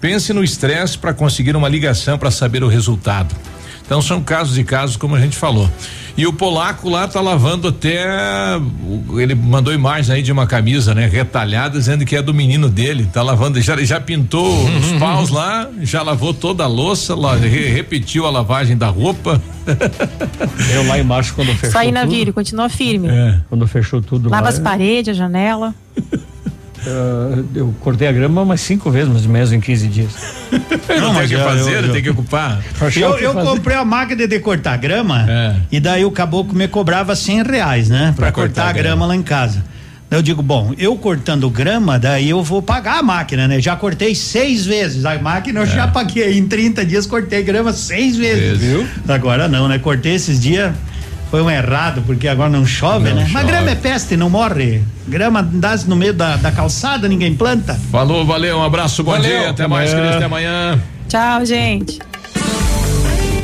[0.00, 3.34] Pense no estresse para conseguir uma ligação para saber o resultado.
[3.86, 5.70] Então são casos e casos, como a gente falou.
[6.18, 8.04] E o polaco lá tá lavando até.
[9.16, 11.06] Ele mandou imagem aí de uma camisa, né?
[11.06, 13.08] Retalhada, dizendo que é do menino dele.
[13.12, 17.68] Tá lavando, já, já pintou os paus lá, já lavou toda a louça, lá, re-
[17.68, 19.40] repetiu a lavagem da roupa.
[20.72, 22.10] Eu lá embaixo quando fechou Só aí na tudo.
[22.12, 23.08] Vire, continua firme.
[23.08, 23.40] É.
[23.48, 25.74] Quando fechou tudo Lava lá, as paredes, a janela.
[26.84, 30.10] eh, eu cortei a grama umas cinco vezes, mais ou menos, em 15 dias.
[31.00, 32.60] Não, tem o que fazer, eu- eu- tem que ocupar.
[32.96, 35.56] Eu, eu comprei a máquina de cortar grama É.
[35.70, 38.12] e daí o caboclo me cobrava cem reais, né?
[38.16, 39.06] Pra, Pra cortar, cortar a grama, grama.
[39.06, 39.64] lá em casa.
[40.08, 43.60] Daí Eu digo, bom, eu cortando grama, daí eu vou pagar a máquina, né?
[43.60, 45.04] Já cortei seis vezes.
[45.04, 46.38] A máquina eu já paguei.
[46.38, 48.58] Em 30 dias cortei grama seis vezes.
[48.60, 48.86] Viu?
[49.08, 49.78] Agora não, né?
[49.80, 50.72] Cortei esses dias.
[51.30, 53.22] Foi um errado, porque agora não chove, Não né?
[53.30, 53.46] Mas chove.
[53.52, 54.82] grama é peste, não morre.
[55.08, 57.78] Grama dá no meio da, da calçada, ninguém planta.
[57.90, 59.92] Falou, valeu, um abraço, bom Valeu, dia, até até mais.
[59.92, 60.80] Cris, até amanhã.
[61.08, 61.98] Tchau, gente.